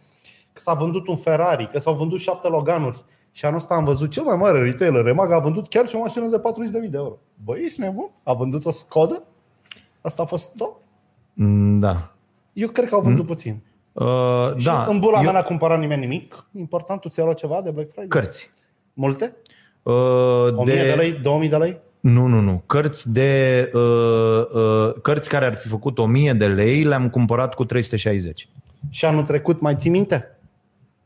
[0.52, 3.04] că s-a vândut un Ferrari, că s-au vândut șapte Loganuri.
[3.32, 5.98] Și anul ăsta am văzut cel mai mare retailer, Remag, a vândut chiar și o
[5.98, 6.40] mașină de
[6.84, 7.18] 40.000 de euro.
[7.44, 8.10] Băi, ești nebun?
[8.22, 9.22] A vândut o Skoda?
[10.00, 10.74] Asta a fost tot?
[11.32, 12.14] Mm, Da.
[12.52, 13.62] Eu cred că au vândut puțin.
[13.92, 14.86] Uh, Și da.
[14.88, 16.46] în bula Eu- mea n-a cumpărat nimeni nimic.
[16.58, 18.08] Important, tu ți-ai luat ceva de Black Friday?
[18.08, 18.50] Cărți.
[18.94, 19.36] Multe?
[19.82, 19.92] Uh,
[20.56, 20.86] 1000 de...
[20.88, 21.12] de lei?
[21.12, 21.78] 2000 de lei?
[22.00, 22.62] Nu, nu, nu.
[22.66, 23.80] Cărți de uh,
[24.54, 28.48] uh, cărți care ar fi făcut 1000 de lei le-am cumpărat cu 360.
[28.90, 30.36] Și anul trecut, mai ții minte?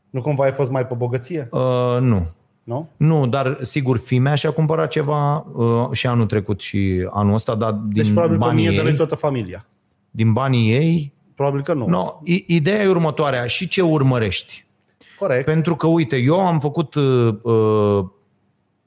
[0.09, 1.47] Nu cumva ai fost mai pe bogăție?
[1.51, 2.25] Uh, nu.
[2.63, 2.89] Nu?
[2.97, 7.71] Nu, dar sigur, fimea și-a cumpărat ceva uh, și anul trecut și anul ăsta, dar
[7.71, 9.65] din Deci probabil că banii 1000 de lei ei, toată familia.
[10.11, 11.87] din banii ei, Probabil că nu.
[11.87, 13.45] no, i- ideea e următoarea.
[13.45, 14.65] Și ce urmărești?
[15.19, 15.45] Corect.
[15.45, 18.05] Pentru că, uite, eu am făcut, uh, uh,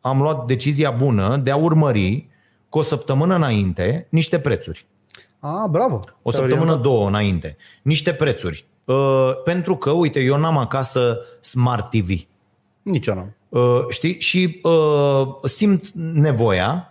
[0.01, 2.29] am luat decizia bună de a urmări
[2.69, 4.87] cu o săptămână înainte niște prețuri.
[5.39, 5.95] Ah, bravo.
[5.95, 6.81] O Te-ai săptămână, orientat.
[6.81, 7.57] două înainte.
[7.83, 8.65] Niște prețuri.
[8.85, 12.09] Uh, pentru că, uite, eu n-am acasă Smart TV.
[12.83, 13.35] Nici eu n-am.
[13.49, 14.21] Uh, știi?
[14.21, 16.90] Și uh, simt nevoia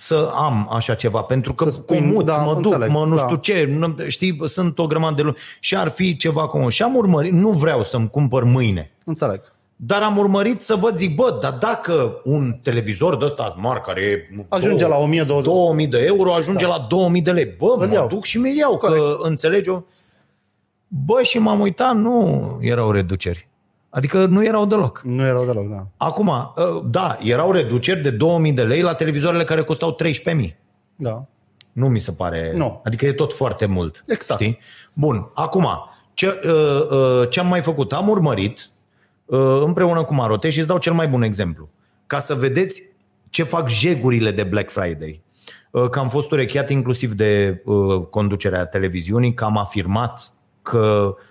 [0.00, 3.16] să am așa ceva, pentru că Să spui, comut, da, mă duc, înțeleg, mă nu
[3.16, 3.22] da.
[3.22, 6.70] știu ce, nu, știi, sunt o grămadă de lucruri și ar fi ceva comod.
[6.70, 9.40] Și am urmărit, nu vreau să-mi cumpăr mâine, Înțeleg.
[9.76, 14.00] dar am urmărit să văd, zic, bă, dar dacă un televizor de ăsta smart, care
[14.00, 15.48] e Ajunge la 1200.
[15.48, 16.70] 2000 de euro, ajunge da.
[16.70, 17.54] la 2000 de lei.
[17.58, 18.06] Bă, Îl mă iau.
[18.06, 19.86] duc și mi-l iau, că înțelegi eu.
[20.88, 23.48] Bă, și m-am uitat, nu erau reduceri.
[23.90, 25.00] Adică nu erau deloc.
[25.04, 25.86] Nu erau deloc, da.
[25.96, 29.96] Acum, ă, da, erau reduceri de 2000 de lei la televizoarele care costau
[30.40, 30.56] 13.000.
[30.96, 31.24] Da.
[31.72, 32.52] Nu mi se pare.
[32.56, 32.80] Nu.
[32.84, 34.02] Adică e tot foarte mult.
[34.06, 34.40] Exact.
[34.40, 34.58] Știi?
[34.92, 35.30] Bun.
[35.34, 35.68] Acum,
[36.14, 37.92] ce, uh, uh, ce am mai făcut?
[37.92, 38.70] Am urmărit
[39.24, 41.68] uh, împreună cu Marote și îți dau cel mai bun exemplu.
[42.06, 42.82] Ca să vedeți
[43.30, 45.22] ce fac jegurile de Black Friday.
[45.70, 51.24] Uh, că am fost urechiat inclusiv de uh, conducerea televiziunii, că am afirmat că uh,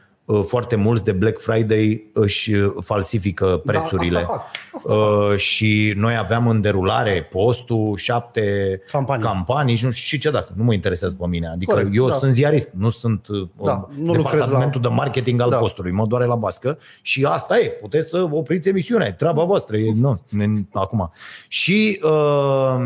[0.47, 4.17] foarte mulți de Black Friday își uh, falsifică prețurile.
[4.17, 4.41] asta fac.
[4.73, 9.25] Asta Uh, și noi aveam în derulare postul, șapte Campanii.
[9.25, 10.51] campanii și nu știu și ce dacă.
[10.55, 11.47] Nu mă interesează pe mine.
[11.47, 12.15] Adică Corect, eu da.
[12.15, 15.57] sunt ziarist, nu sunt uh, Da, nu lucrez departamentul la- de marketing al Da.
[15.57, 15.91] postului.
[15.91, 17.67] Mă doare la bască și asta e.
[17.67, 19.07] Puteți să opriți emisiunea.
[19.07, 19.77] E treaba voastră.
[19.77, 21.11] E, nu, ne, acum.
[21.47, 22.85] Și uh,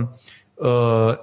[0.55, 1.13] uh,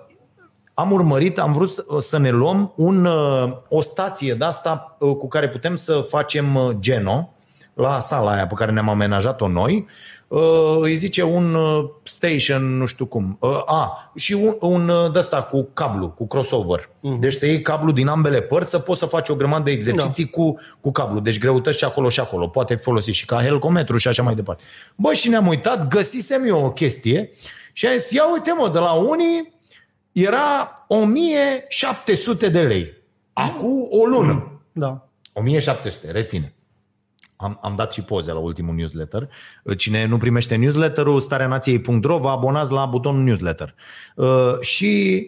[0.75, 5.17] am urmărit, am vrut să- să ne luăm un, uh, o stație de asta uh,
[5.17, 7.33] cu care putem să facem uh, geno
[7.75, 9.87] la sala aia pe care ne-am amenajat-o noi.
[10.29, 13.37] Uh, Îi zice un uh, station, nu știu cum.
[13.41, 16.89] Uh, A, și un, un uh, de-ăsta cu cablu, cu crossover.
[17.19, 20.31] Deci să iei cablu din ambele părți să poți să faci o grămadă de exerciții
[20.31, 21.21] cu, cu cablu.
[21.21, 22.47] Deci greutăți și acolo și acolo.
[22.47, 24.63] Poate fi folosit și ca helcometru și așa mai departe.
[24.97, 27.31] Bă, și ne-am uitat, găsisem eu o chestie
[27.73, 29.53] și am zis, ia uite mă, de la unii
[30.13, 32.93] era 1700 de lei.
[33.33, 34.61] Acum o lună.
[34.73, 35.09] Da.
[35.33, 36.55] 1700, reține.
[37.37, 39.29] Am, am dat și poze la ultimul newsletter.
[39.77, 43.75] Cine nu primește newsletterul, stareanației.ro, vă abonați la butonul newsletter.
[44.17, 45.23] Uh, și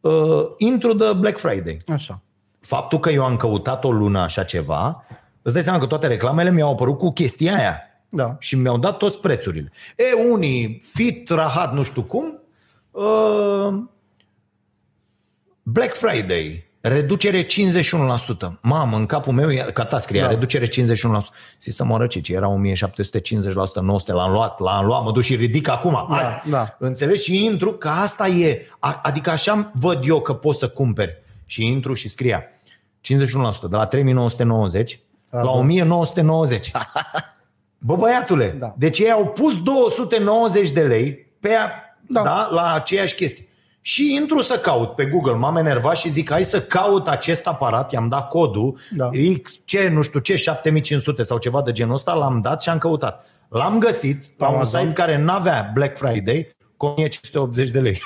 [0.00, 1.78] uh, intru de Black Friday.
[1.86, 2.22] Așa.
[2.60, 5.04] Faptul că eu am căutat o lună așa ceva,
[5.42, 7.80] îți dai seama că toate reclamele mi-au apărut cu chestia aia.
[8.08, 8.36] Da.
[8.38, 9.72] Și mi-au dat toți prețurile.
[9.96, 12.40] E, unii, fit, rahat, nu știu cum,
[12.90, 13.82] uh,
[15.72, 17.48] Black Friday, reducere 51%.
[18.60, 20.28] Mamă, în capul meu, ca ta scria, da.
[20.28, 20.70] reducere 51%.
[21.60, 22.54] Zis să mă ce era 1750%,
[23.80, 26.06] 900, l-am luat, l-am luat, mă duc și ridic acum.
[26.10, 26.50] Da, azi.
[26.50, 26.76] da.
[26.78, 27.22] Înțelegi?
[27.22, 28.66] Și intru, că asta e.
[28.78, 31.22] A- Adică așa văd eu că pot să cumperi.
[31.46, 32.42] Și intru și scria
[33.00, 34.98] 51%, de la 3990
[35.30, 36.70] la 1990.
[37.78, 38.72] Bă, băiatule, Da.
[38.76, 41.66] deci ei au pus 290 de lei pe a,
[42.06, 42.22] da.
[42.22, 42.22] Da.
[42.22, 43.46] Da, la aceeași chestie.
[43.84, 47.92] Și intru să caut pe Google, m-am enervat și zic hai să caut acest aparat,
[47.92, 49.08] i-am dat codul Da.
[49.42, 53.26] XC, nu știu ce, 7500 sau ceva de genul ăsta, l-am dat și am căutat.
[53.48, 54.80] L-am găsit la un Amazon?
[54.80, 58.00] site care n-avea Black Friday cu 1580 de lei.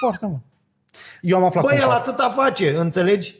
[0.00, 0.40] Foarte mult.
[1.20, 1.98] Eu am aflat Băi, cum el fac.
[2.08, 3.34] atâta face, înțelegi?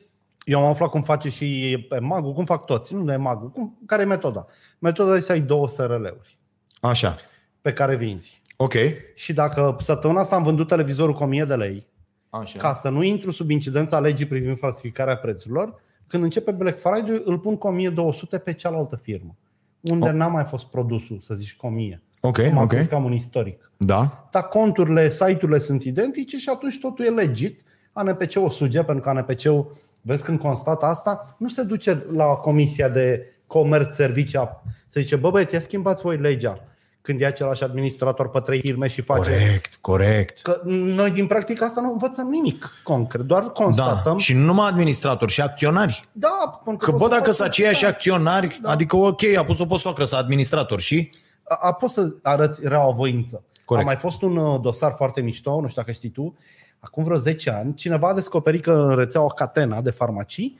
[0.45, 3.51] Eu am aflat cum face și pe magul, cum fac toți, nu de magul.
[3.51, 4.47] Cum, care e metoda?
[4.79, 6.39] Metoda este să ai două SRL-uri
[6.81, 7.17] Așa,
[7.61, 8.43] pe care vinzi.
[8.61, 8.75] Ok.
[9.15, 11.87] Și dacă săptămâna asta am vândut televizorul cu 1000 de lei,
[12.31, 12.59] Așa.
[12.59, 17.39] ca să nu intru sub incidența legii privind falsificarea prețurilor, când începe Black Friday, îl
[17.39, 19.37] pun cu 1200 pe cealaltă firmă,
[19.81, 22.03] unde n-a mai fost produsul, să zici, cu 1000.
[22.21, 22.73] Ok, să mă ok.
[22.73, 22.87] okay.
[22.87, 23.73] ca un istoric.
[23.77, 24.29] Da?
[24.31, 27.61] Dar conturile, site-urile sunt identice și atunci totul e legit.
[27.93, 33.27] ANPC-ul suge, pentru că ANPC-ul, vezi când constată asta, nu se duce la Comisia de
[33.47, 34.41] Comerț Servicii,
[34.87, 36.65] să zice, bă băieți, ia schimbați voi legea.
[37.03, 39.31] Când e același administrator pe trei firme și face...
[39.31, 40.41] Corect, corect.
[40.43, 44.13] Că noi din practica asta nu învățăm nimic concret, doar constatăm.
[44.13, 44.19] Da.
[44.19, 46.09] Și nu numai administratori, și acționari.
[46.13, 48.71] Da, pentru Că poți bă, să dacă faci- sunt aceiași acționari, Da.
[48.71, 51.11] adică ok, a pus-o pe soacră să administrator și...
[51.45, 53.43] a, a poți să arăți reavoință.
[53.65, 53.87] Corect.
[53.87, 56.37] A mai fost un uh, dosar foarte mișto, nu știu dacă știi tu,
[56.81, 60.59] acum vreo 10 ani, cineva a descoperit că în rețeaua Catena de farmacii,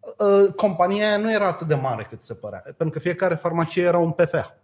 [0.00, 3.82] uh, compania aia nu era atât de mare cât se părea, pentru că fiecare farmacie
[3.82, 4.56] era un PFA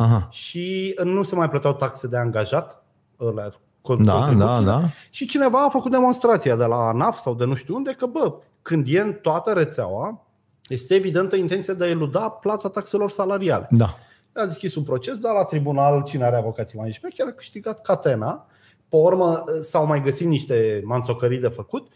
[0.00, 0.28] Aha.
[0.30, 2.82] și nu se mai plăteau taxe de angajat,
[3.20, 3.50] ăla, Da,
[3.82, 4.36] contribuții.
[4.36, 4.82] da, da.
[5.10, 8.34] Și cineva a făcut demonstrația de la ANAF sau de nu știu unde că, bă,
[8.62, 10.26] când e în toată rețeaua,
[10.68, 13.66] este evidentă intenția de a eluda plata taxelor salariale.
[13.70, 13.94] Da.
[14.34, 17.82] A deschis un proces, dar la tribunal cine are avocații mai șmecheri chiar a câștigat
[17.82, 18.46] catena.
[18.88, 21.88] Pe urmă s-au mai găsit niște manțocării de făcut,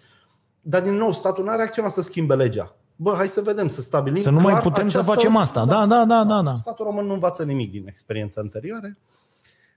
[0.61, 2.77] dar din nou statul n-a reacționat să schimbe legea.
[2.97, 5.65] Bă, hai să vedem, să stabilim Să nu mai clar putem să această- facem asta.
[5.65, 6.55] Da, da, da, da, da.
[6.55, 8.99] Statul român nu învață nimic din experiența anterioare.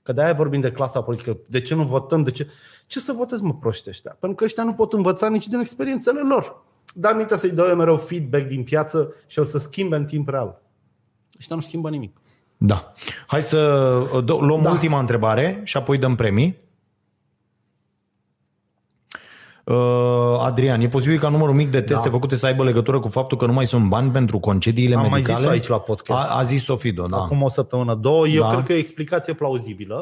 [0.03, 1.37] Că de-aia vorbim de clasa politică.
[1.47, 2.23] De ce nu votăm?
[2.23, 2.47] De ce?
[2.87, 4.15] Ce să votez, mă, proști ăștia?
[4.19, 6.63] Pentru că ăștia nu pot învăța nici din experiențele lor.
[6.93, 10.29] Dar aminte să-i dau eu mereu feedback din piață și el să schimbe în timp
[10.29, 10.61] real.
[11.39, 12.17] Ăștia nu schimbă nimic.
[12.57, 12.91] Da.
[13.27, 13.57] Hai să
[14.13, 14.69] uh, do- luăm Da.
[14.71, 16.57] ultima întrebare și apoi dăm premii.
[19.65, 22.11] Uh, Adrian, e posibil ca numărul mic de teste Da.
[22.11, 25.09] făcute să aibă legătură cu faptul că nu mai sunt bani pentru concediile Am mai
[25.09, 25.37] medicale?
[25.37, 26.29] zis-o aici la podcast.
[26.29, 27.17] A, a zis Sofido, da.
[27.17, 28.49] Acum o săptămână, două, eu Da.
[28.49, 29.95] cred că e o explicație plauzibilă,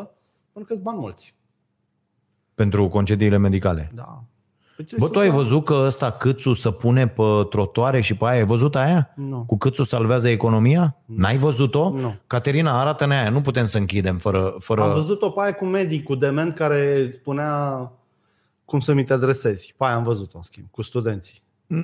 [0.54, 1.36] pentru că sunt bani mulți.
[2.56, 3.92] Pentru concediile medicale.
[3.96, 4.24] Da.
[4.76, 5.36] Păi ce Bă, să tu ai fac?
[5.38, 8.38] văzut că ăsta câțu să pune pe trotoare și pe aia?
[8.38, 9.14] Ai văzut aia?
[9.16, 9.44] Nu.
[9.48, 10.98] Cu câțu salvează economia?
[11.06, 11.90] N-ai văzut-o?
[11.90, 12.16] Nu.
[12.28, 13.30] Caterina, arată-ne aia.
[13.30, 14.56] Nu putem să închidem fără...
[14.60, 14.82] fără...
[14.82, 17.92] Am văzut-o pe aia cu medicul dement care spunea
[18.74, 19.74] cum să mi te adresezi.
[19.78, 21.42] Pe aia am văzut-o, în schimb, cu studenții.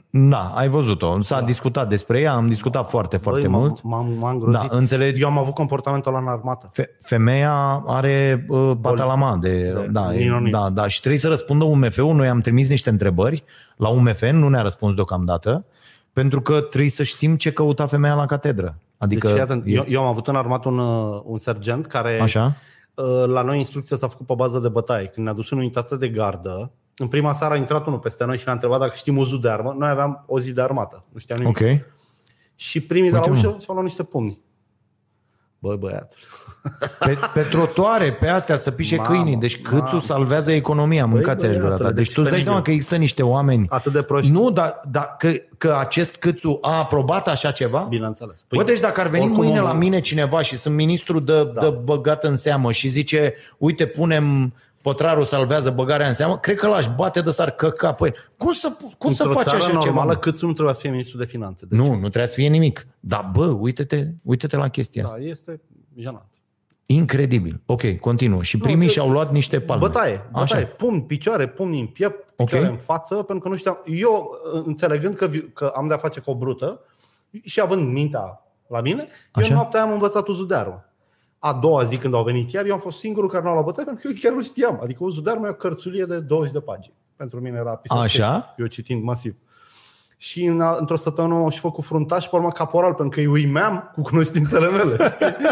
[0.09, 1.21] Da, ai văzut-o.
[1.21, 1.45] S-a da.
[1.45, 3.81] discutat despre ea, am discutat foarte, foarte Băi, mult.
[3.81, 4.69] M-am, m-am, m-am îngrozit.
[4.69, 5.21] Da, înțelegi.
[5.21, 6.69] Eu am avut comportamentul ăla în armată.
[6.73, 10.51] Fe- femeia are uh, batalama de, de da, e, ninonin.
[10.51, 12.15] da, da, și trebuie să răspundă UMF-ul.
[12.15, 13.43] Noi am trimis niște întrebări
[13.75, 15.65] la UMF, nu ne-a răspuns deocamdată,
[16.13, 18.77] pentru că trebuie să știm ce căuta femeia la catedră.
[18.97, 21.85] Adică Deci, fii atent, e- eu, eu am avut în armată un, uh, un sergent
[21.85, 22.55] care Așa?
[22.95, 25.05] uh, la noi instrucția s-a făcut pe bază de bătaie.
[25.05, 28.37] Când ne-a dus în unitate de gardă, în prima seară a intrat unul peste noi
[28.37, 29.75] și ne-a întrebat dacă știm uzul de armă.
[29.77, 31.59] Noi aveam o zi de armată, nu știam nimic.
[31.61, 31.67] Ok.
[32.55, 33.55] Și primii de la Uite, ușă mă.
[33.59, 34.39] s-au luat niște pumni.
[35.61, 36.17] Băi, băiatul.
[37.05, 39.35] Pe, pe trotuare, pe astea să pișe Mamă, câinii.
[39.35, 39.99] Deci câțu mamă.
[39.99, 41.91] salvează economia, mâncați aș băiatule, ta.
[41.91, 42.43] Deci deci tu îți dai penibil.
[42.43, 43.65] seama că există niște oameni.
[43.69, 44.31] Atât de proști.
[44.31, 47.79] Nu, dar, dar că, că acest câțu a aprobat așa ceva?
[47.89, 48.45] Bineînțeles.
[48.49, 51.43] Bă, deci dacă ar veni oricum mâine omul- la mine cineva și sunt ministru de,
[51.53, 51.61] da.
[51.61, 56.67] de băgat în seamă și zice, uite, punem pătrarul salvează băgarea în seamă, cred că
[56.67, 57.93] l-aș bate de s-ar căca.
[57.93, 60.19] Păi, cum să, cum să Într-o faci țară așa normală, ceva?
[60.19, 61.65] cât nu trebuia să fie ministru de finanțe.
[61.65, 62.87] Deci, Nu, nu trebuie să fie nimic.
[62.99, 65.17] Dar bă, uite-te, uite-te la chestia asta.
[65.17, 65.61] da, este
[65.97, 66.25] jenant.
[66.85, 67.61] Incredibil.
[67.65, 68.43] Ok, continuă.
[68.43, 69.85] Și primii că- și-au luat niște palme.
[69.87, 72.71] Bătaie, bătaie, pumn, picioare, pumni în piept, picioare Ok.
[72.71, 73.81] în față, pentru că nu știam.
[73.85, 74.29] Eu,
[74.65, 76.81] înțelegând că, vi- că am de-a face cu o brută
[77.43, 79.01] și având mintea la mine,
[79.35, 79.53] eu Așa.
[79.53, 80.88] noaptea am învățat uzul de armă.
[81.39, 83.65] A doua zi când au venit iar, eu am fost singurul care nu a luat
[83.65, 84.79] bătaie pentru că eu chiar nu știam.
[84.83, 86.93] Adică uzul de armă e o cărțulie de 20 de pagini.
[87.15, 88.31] Pentru mine era piece of Așa?
[88.31, 88.53] cake.
[88.57, 89.35] Eu citind masiv.
[90.17, 93.25] Și în, într-o săptămână am și făcut fruntaș și pe urmă caporal, pentru că îi
[93.33, 94.95] uimeam cu cunoștințele mele.
[95.07, 95.35] știi?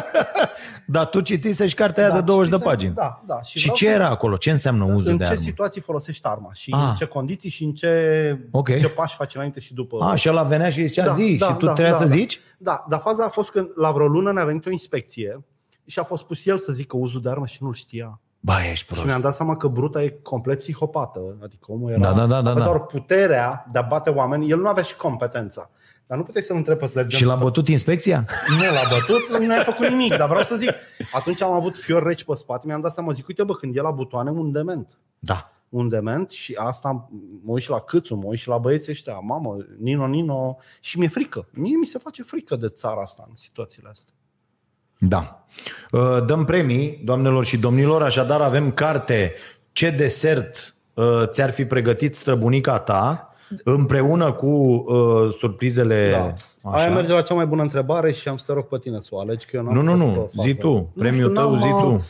[0.89, 2.93] Dar tu citisești cartea aia Da, de 20 de citisem- pagini.
[2.93, 3.41] Da, da.
[3.41, 4.37] Și vreau ce să- era acolo?
[4.37, 5.41] Ce înseamnă uzul în de ce armă?
[5.41, 6.85] situații folosești arma și Ah.
[6.89, 8.77] în ce condiții și în ce, Ok.
[8.77, 10.03] ce pași faci înainte și după.
[10.03, 12.03] A, și ăla venea și zicea Da, zi da, și tu da, trebuia da, să
[12.03, 12.09] da.
[12.15, 12.39] zici?
[12.57, 15.43] Da, dar faza a fost că la vreo lună ne-a venit o inspecție
[15.87, 18.19] și a fost pus el să zică uzul de armă și nu-l știa.
[18.39, 19.05] Ba, ești Și prost.
[19.05, 21.37] mi-am dat seama că Bruta e complet psihopată.
[21.43, 22.63] Adică omul era Da, da, da, da, avea da.
[22.63, 24.49] doar puterea de a bate oameni.
[24.49, 25.69] El nu avea și competența.
[26.07, 27.11] Dar nu puteai să-l întrebi pe Sergent.
[27.11, 28.25] Și l-a bătut inspecția?
[28.49, 30.71] Nu l-a bătut, nu ai făcut nimic, dar vreau să zic.
[31.13, 33.81] Atunci am avut fior reci pe spate, mi-am dat seama, zic, uite bă, când e
[33.81, 34.97] la butoane, un dement.
[35.19, 35.51] Da.
[35.69, 37.09] un dement și asta
[37.43, 40.99] mă uit și la câțu, mă uit și la băieții ăștia, mamă, Nino, Nino, și
[40.99, 41.47] mi-e frică.
[41.51, 44.13] Mie mi se face frică de țara asta în situațiile astea.
[44.97, 45.45] Da.
[45.91, 49.33] Uh, Dăm premii, doamnelor și domnilor, așadar avem carte
[49.71, 53.31] Ce desert uh, ți-ar fi pregătit străbunica ta
[53.63, 56.33] împreună cu uh, surprizele Da.
[56.71, 59.07] Aia merge la cea mai bună întrebare și am să te rog pe tine să
[59.11, 60.21] o alegi, că eu n-am Nu, nu, fost nu.
[60.21, 60.47] pe fază.
[60.49, 60.71] Zi tu.
[60.71, 62.05] Nu Premiul știu, tău, n-am, zi uh, tu.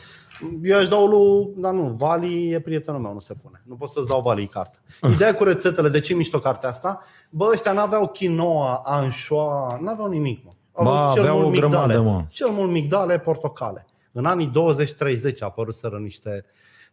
[0.62, 3.62] Eu aș dau lui, dar nu, Vali e prietenul meu, nu se pune.
[3.66, 4.78] Nu pot să-ți dau Vali carte.
[5.14, 7.00] Ideea cu rețetele, de ce e mișto cartea asta?
[7.30, 10.50] Bă, ăștia n-aveau quinoa, anșoa, n-aveau nimic, mă.
[10.82, 12.24] Ba, aveau o grămadă, mă.
[12.30, 13.86] Cel mult migdale, portocale.
[14.12, 16.44] În anii 20-30 a apărut sără niște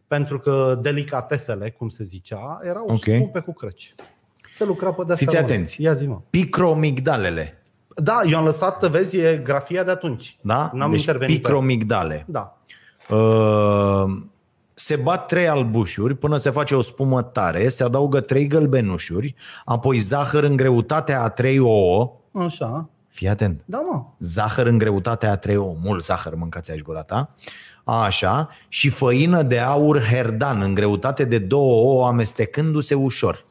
[0.07, 2.91] pentru că delicatesele, cum se zicea, erau Ok.
[2.95, 3.15] okay.
[3.15, 3.93] scumpe cu crăci.
[4.51, 5.53] Se lucra pe de-astea Fiți române.
[5.53, 5.81] atenți.
[5.81, 6.19] Ia zi, mă.
[6.29, 7.63] Picromigdalele.
[7.95, 10.37] Da, eu am lăsat, vezi, e grafia de atunci.
[10.41, 10.69] Da?
[10.73, 11.35] N-am deci intervenit.
[11.35, 12.25] pe- picromigdale.
[12.27, 12.57] Da.
[13.09, 14.05] Uh,
[14.73, 19.35] se bat trei albușuri până se face o spumă tare, se adaugă trei gălbenușuri,
[19.65, 22.11] apoi zahăr în greutatea a trei ouă.
[22.33, 22.89] Așa.
[23.15, 23.61] Fii atent.
[23.65, 24.03] Da, mă.
[24.19, 25.75] Zahăr în greutatea a trei ouă.
[25.81, 27.35] Mult zahăr mâncați aici gura ta.
[27.83, 28.49] Așa.
[28.67, 33.45] Și făină de aur herdan în greutate de două ouă amestecându-se ușor.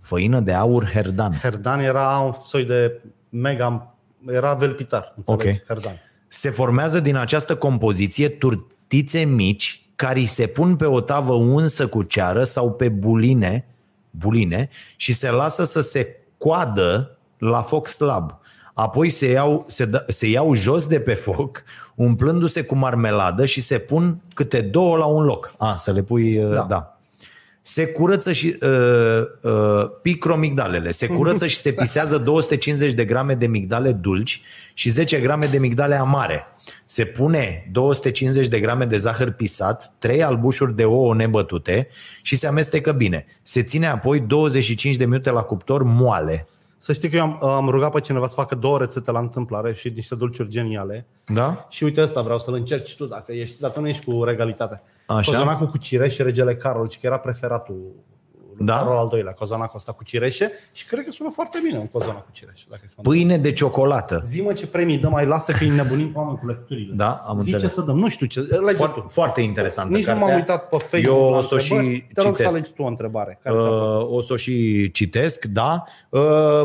[0.00, 1.32] Făină de aur herdan.
[1.32, 3.94] Herdan era un soi de mega...
[4.26, 5.48] Era velpitar, înțelegi?
[5.48, 5.66] Ok.
[5.66, 6.00] Herdan.
[6.28, 11.86] Se formează din această compoziție turtițe mici care îi se pun pe o tavă unsă
[11.86, 13.66] cu ceară sau pe buline,
[14.10, 18.44] buline și se lasă să se coadă la foc slab.
[18.78, 21.62] Apoi se iau, se, dă, se iau jos de pe foc,
[21.94, 25.54] umplându-se cu marmeladă și se pun câte două la un loc.
[25.58, 26.48] A, să le pui, da.
[26.48, 26.66] Da.
[26.68, 26.98] da.
[27.62, 30.90] Se curăță și uh, uh, picromigdalele.
[30.90, 34.42] Se curăță și se pisează 250 de grame de migdale dulci
[34.74, 36.46] și 10 grame de migdale amare.
[36.84, 41.88] Se pune 250 de grame de zahăr pisat, 3 albușuri de ouă nebătute
[42.22, 43.26] și se amestecă bine.
[43.42, 46.46] Se ține apoi 25 de minute la cuptor moale.
[46.78, 49.74] Să știi că eu am, am rugat pe cineva să facă două rețete la întâmplare
[49.74, 51.06] și niște dulciuri geniale.
[51.26, 51.66] Da?
[51.68, 54.82] Și uite asta vreau să-l încerci tu, dacă ești, dacă nu ești cu regalitate.
[55.06, 55.30] Așa.
[55.30, 57.92] Cozonacul cu cireșe, regele Carol, ci că era preferatul
[58.56, 58.76] lui Da?
[58.76, 62.24] Carol al doilea, cozonacul ăsta cu cireșe și cred că sună foarte bine un cozonac
[62.24, 62.64] cu cireșe.
[62.70, 64.20] Dacă să mă Pâine de ciocolată.
[64.24, 66.92] Zi-mă ce premii dăm, mai lasă că îi nebunim pe oameni cu lecturile.
[66.94, 67.62] Da, am Zi înțeles.
[67.62, 69.06] ce să dăm, nu știu ce, lege Foarte, tu.
[69.08, 70.26] foarte interesantă Nici nu cartea.
[70.26, 71.86] m-am uitat pe Facebook Eu la o să o întrebări.
[71.94, 72.50] și Te rog citesc.
[72.50, 73.38] să alegi tu o întrebare.
[73.42, 74.08] Care ți-a plăcut?
[74.08, 75.84] Uh, o să o și citesc, da.
[76.08, 76.20] Uh,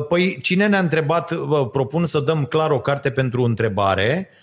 [0.10, 4.30] Păi cine ne-a întrebat, vă propun să dăm clar o carte pentru întrebare.
[4.32, 4.40] Uh,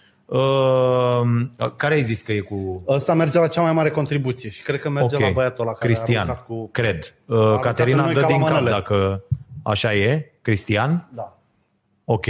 [1.77, 2.83] Care ai zis că e cu...
[2.89, 5.23] Ăsta merge la cea mai mare contribuție și cred că merge Ok.
[5.23, 6.69] la băiatul ăla care a Cristian, aruncat cu...
[6.73, 7.15] cred.
[7.27, 8.71] Uh, aruncat Caterina în noi dă ca din la cap manele.
[8.71, 9.23] dacă
[9.63, 10.33] așa e.
[10.43, 11.09] Cristian?
[11.15, 11.39] Da.
[12.05, 12.27] Ok.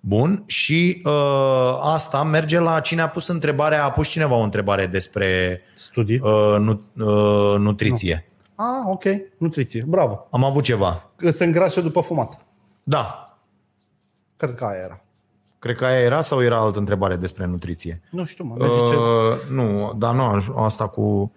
[0.00, 0.42] Bun.
[0.46, 5.60] Și uh, asta merge la cine a pus întrebarea, a pus cineva o întrebare despre
[5.74, 6.18] Studii.
[6.22, 8.28] uh, nu, uh, nutriție.
[8.54, 9.04] Ah, ok.
[9.38, 9.84] Nutriție.
[9.86, 10.26] Bravo.
[10.30, 11.10] Am avut ceva.
[11.16, 12.38] Că se îngrașă după fumat.
[12.82, 13.36] Da.
[14.36, 15.00] Cred că aia era.
[15.66, 18.00] Cred că aia era sau era altă întrebare despre nutriție?
[18.10, 18.54] Nu știu, mă.
[18.58, 18.94] Ne zice...
[18.94, 19.02] Uh,
[19.50, 21.32] nu, dar nu, asta cu...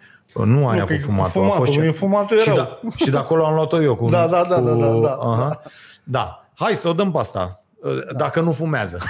[0.46, 1.32] Nu aia Nu, că cu e cu fumatul.
[1.32, 2.56] fumatul, a fost mie fumatul e și, rău.
[2.56, 3.96] da, și de acolo am luat-o eu.
[3.96, 5.14] Cu, Da, da, da, cu, da, da, da.
[5.14, 5.62] Aha.
[6.04, 6.46] da.
[6.54, 7.64] Hai să o dăm pe asta.
[7.82, 8.14] Da.
[8.18, 8.98] Dacă nu fumează.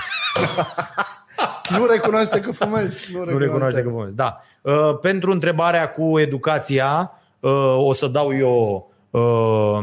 [1.78, 3.16] Nu recunoaște că fumezi.
[3.16, 4.16] Nu nu recunoaște că fumezi.
[4.16, 4.41] Da.
[4.62, 9.80] Uh, pentru întrebarea cu educația, uh, o să dau eu uh,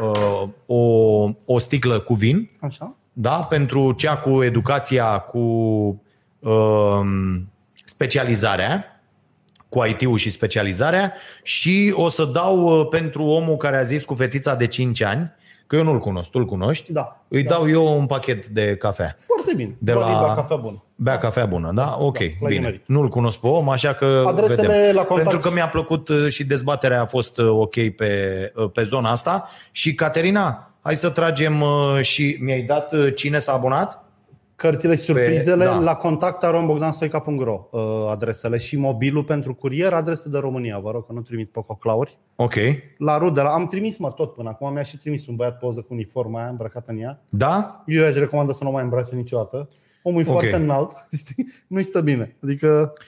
[0.00, 0.76] uh, o,
[1.44, 2.50] o sticlă cu vin.
[2.60, 2.94] Așa?
[3.20, 5.38] Da, pentru cea cu educația, cu
[6.38, 7.48] um,
[7.84, 8.84] specializarea,
[9.68, 11.12] cu IT-ul și specializarea
[11.42, 15.32] și o să dau uh, pentru omul care a zis cu fetița de 5 ani
[15.66, 17.24] că eu nu-l cunosc, tu-l cunoști, Da.
[17.28, 19.14] îi dau eu un pachet de cafea.
[19.26, 19.76] Foarte bine.
[19.78, 20.82] De Valid la- la cafea bună.
[20.94, 21.96] Bea cafea bună, da?
[21.98, 22.54] Ok, l-ai bine.
[22.54, 22.88] nimerit.
[22.88, 24.94] Nu-l cunosc pe om, așa că Adresele vedem.
[24.94, 28.70] la contact- Pentru că mi-a plăcut uh, și dezbaterea a fost uh, ok pe, uh,
[28.72, 29.48] pe zona asta.
[29.70, 34.04] Și Caterina, hai să tragem uh, și mi-ai dat uh, cine s-a abonat?
[34.56, 35.78] Cărțile și surprizele da.
[35.78, 41.12] la contact arombogdanstoica.ro uh, adresele și mobilul pentru curier, adrese de România, vă rog că
[41.12, 42.18] nu trimit pe coclauri.
[42.36, 42.54] Ok.
[42.98, 45.94] La rudele, am trimis mă tot până acum, mi-a și trimis un băiat poză cu
[45.94, 47.22] uniforma aia îmbrăcată în ea.
[47.28, 47.82] Da?
[47.86, 49.68] Eu aș recomandă să nu mai îmbrace niciodată.
[50.02, 50.30] Omul e Ok.
[50.30, 51.46] foarte înalt, știi?
[51.66, 52.36] nu-i stă bine.
[52.42, 53.04] Adică, Uh,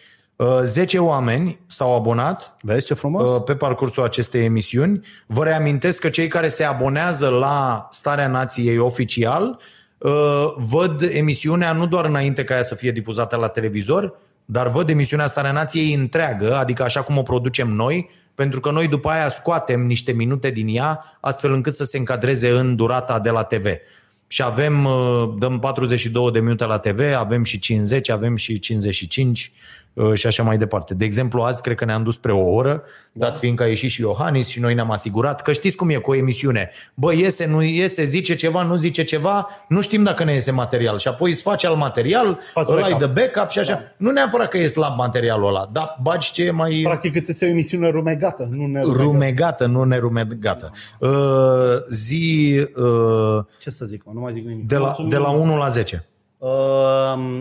[0.63, 3.31] 10 oameni s-au abonat vezi ce frumos?
[3.31, 5.01] uh, pe parcursul acestei emisiuni.
[5.27, 9.59] Vă reamintesc că cei care se abonează la Starea Nației oficial
[9.99, 10.13] uh,
[10.57, 15.27] văd emisiunea nu doar înainte ca ea să fie difuzată la televizor, dar văd emisiunea
[15.27, 19.87] Starea Nației întreagă, adică așa cum o producem noi, pentru că noi după aia scoatem
[19.87, 23.67] niște minute din ea, astfel încât să se încadreze în durata de la TV.
[24.27, 29.53] Și avem, uh, dăm 42 de minute la TV, avem și 50, avem și 55
[29.55, 29.80] uh,
[30.13, 30.95] și așa mai departe.
[30.95, 33.27] De exemplu, azi cred că ne-am dus spre o oră, da.
[33.27, 36.11] dat fiindcă a ieșit și Iohannis și noi ne-am asigurat că știți cum e cu
[36.11, 36.71] o emisiune.
[36.95, 40.99] Bă, iese, nu iese, zice ceva, nu zice ceva, nu știm dacă ne iese material.
[40.99, 42.99] Și apoi îți faci al material, faci îl ai backup.
[43.15, 43.73] de backup și așa.
[43.73, 43.81] Da.
[43.97, 46.81] Nu neapărat că e slab materialul ăla, dar bagi ce e mai...
[46.83, 49.03] Practic îți iese o emisiune rumegată, nu nerumegată.
[49.03, 50.73] Rumegată, nu nerumegată.
[50.99, 51.11] Uh,
[51.91, 54.67] zi uh, Ce să zic, mă, nu mai zic nimic.
[54.67, 55.11] de, la, Mulțumim.
[55.11, 56.07] de la 1 la 10.
[56.39, 56.49] Uh,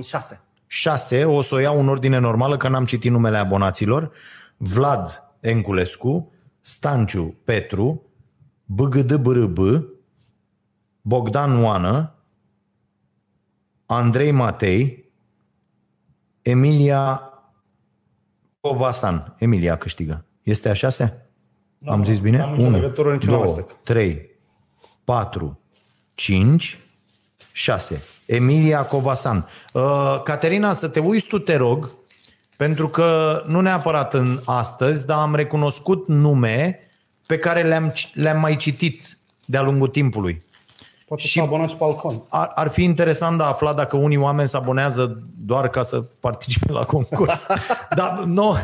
[0.03, 0.41] șase.
[0.71, 4.11] 6, o să o iau în ordine normală, că n-am citit numele abonaților.
[4.57, 6.31] Vlad Enculescu,
[6.61, 8.01] Stanciu Petru,
[8.65, 9.59] BGD BRB,
[11.01, 12.15] Bogdan Oană,
[13.85, 15.11] Andrei Matei,
[16.41, 17.33] Emilia
[18.59, 19.35] Covasan.
[19.37, 20.25] Emilia câștigă.
[20.41, 21.29] Este a șase?
[21.85, 22.37] Am zis bine?
[22.37, 23.71] n-am nicio legătură, niciun 2, amestec.
[23.83, 24.29] 3,
[25.03, 25.59] 4,
[26.13, 26.79] 5,
[27.51, 28.03] 6.
[28.30, 29.47] Emilia Covasan.
[29.73, 31.91] Uh, Caterina, să te uiți tu, te rog,
[32.57, 36.80] pentru că nu neapărat în astăzi, dar am recunoscut nume
[37.26, 40.41] pe care le-am, le-am mai citit de-a lungul timpului.
[41.07, 41.38] Poate Și- și...
[41.38, 42.22] să abonați și pe balcon.
[42.30, 46.72] Ar, ar fi interesant de aflat dacă unii oameni se abonează doar ca să participe
[46.72, 47.47] la concurs.
[47.95, 48.56] dar nu,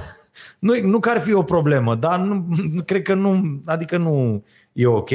[0.60, 2.46] nu, nu că ar fi o problemă, dar nu,
[2.86, 4.44] cred că nu, adică nu
[4.74, 5.10] e ok.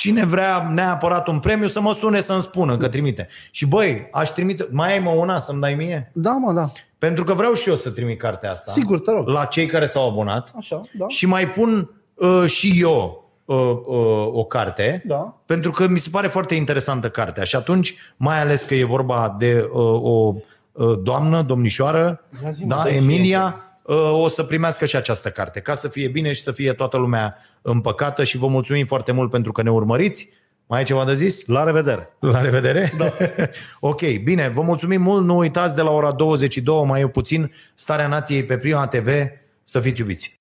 [0.00, 3.28] Cine vrea neapărat un premiu să mă sune să-mi spună că trimite.
[3.50, 6.10] Și băi, aș trimite, mai ai mă una să-mi dai mie?
[6.14, 6.72] Da, mă, da.
[6.98, 8.70] Pentru că vreau și eu să trimit cartea asta.
[8.70, 9.28] Sigur, te rog.
[9.28, 10.52] La cei care s-au abonat.
[10.56, 11.08] Așa, da.
[11.08, 15.02] Și mai pun uh, și eu uh, uh, o carte.
[15.06, 15.40] Da.
[15.46, 17.44] Pentru că mi se pare foarte interesantă cartea.
[17.44, 20.34] Și atunci, mai ales că e vorba de uh, o
[20.72, 25.30] uh, doamnă, domnișoară, Ia zi-mă, da, dă și Emilia, uh, o să primească și această
[25.30, 29.12] carte, ca să fie bine și să fie toată lumea împăcată și vă mulțumim foarte
[29.12, 30.28] mult pentru că ne urmăriți.
[30.66, 31.46] Mai ai ceva de zis?
[31.46, 32.16] La revedere.
[32.18, 32.92] La revedere?
[32.96, 33.12] Da.
[33.90, 35.24] ok, bine, vă mulțumim mult.
[35.24, 39.08] Nu uitați de la ora 22, mai e puțin, Starea Nației pe Prima TV.
[39.64, 40.39] Să fiți iubiți!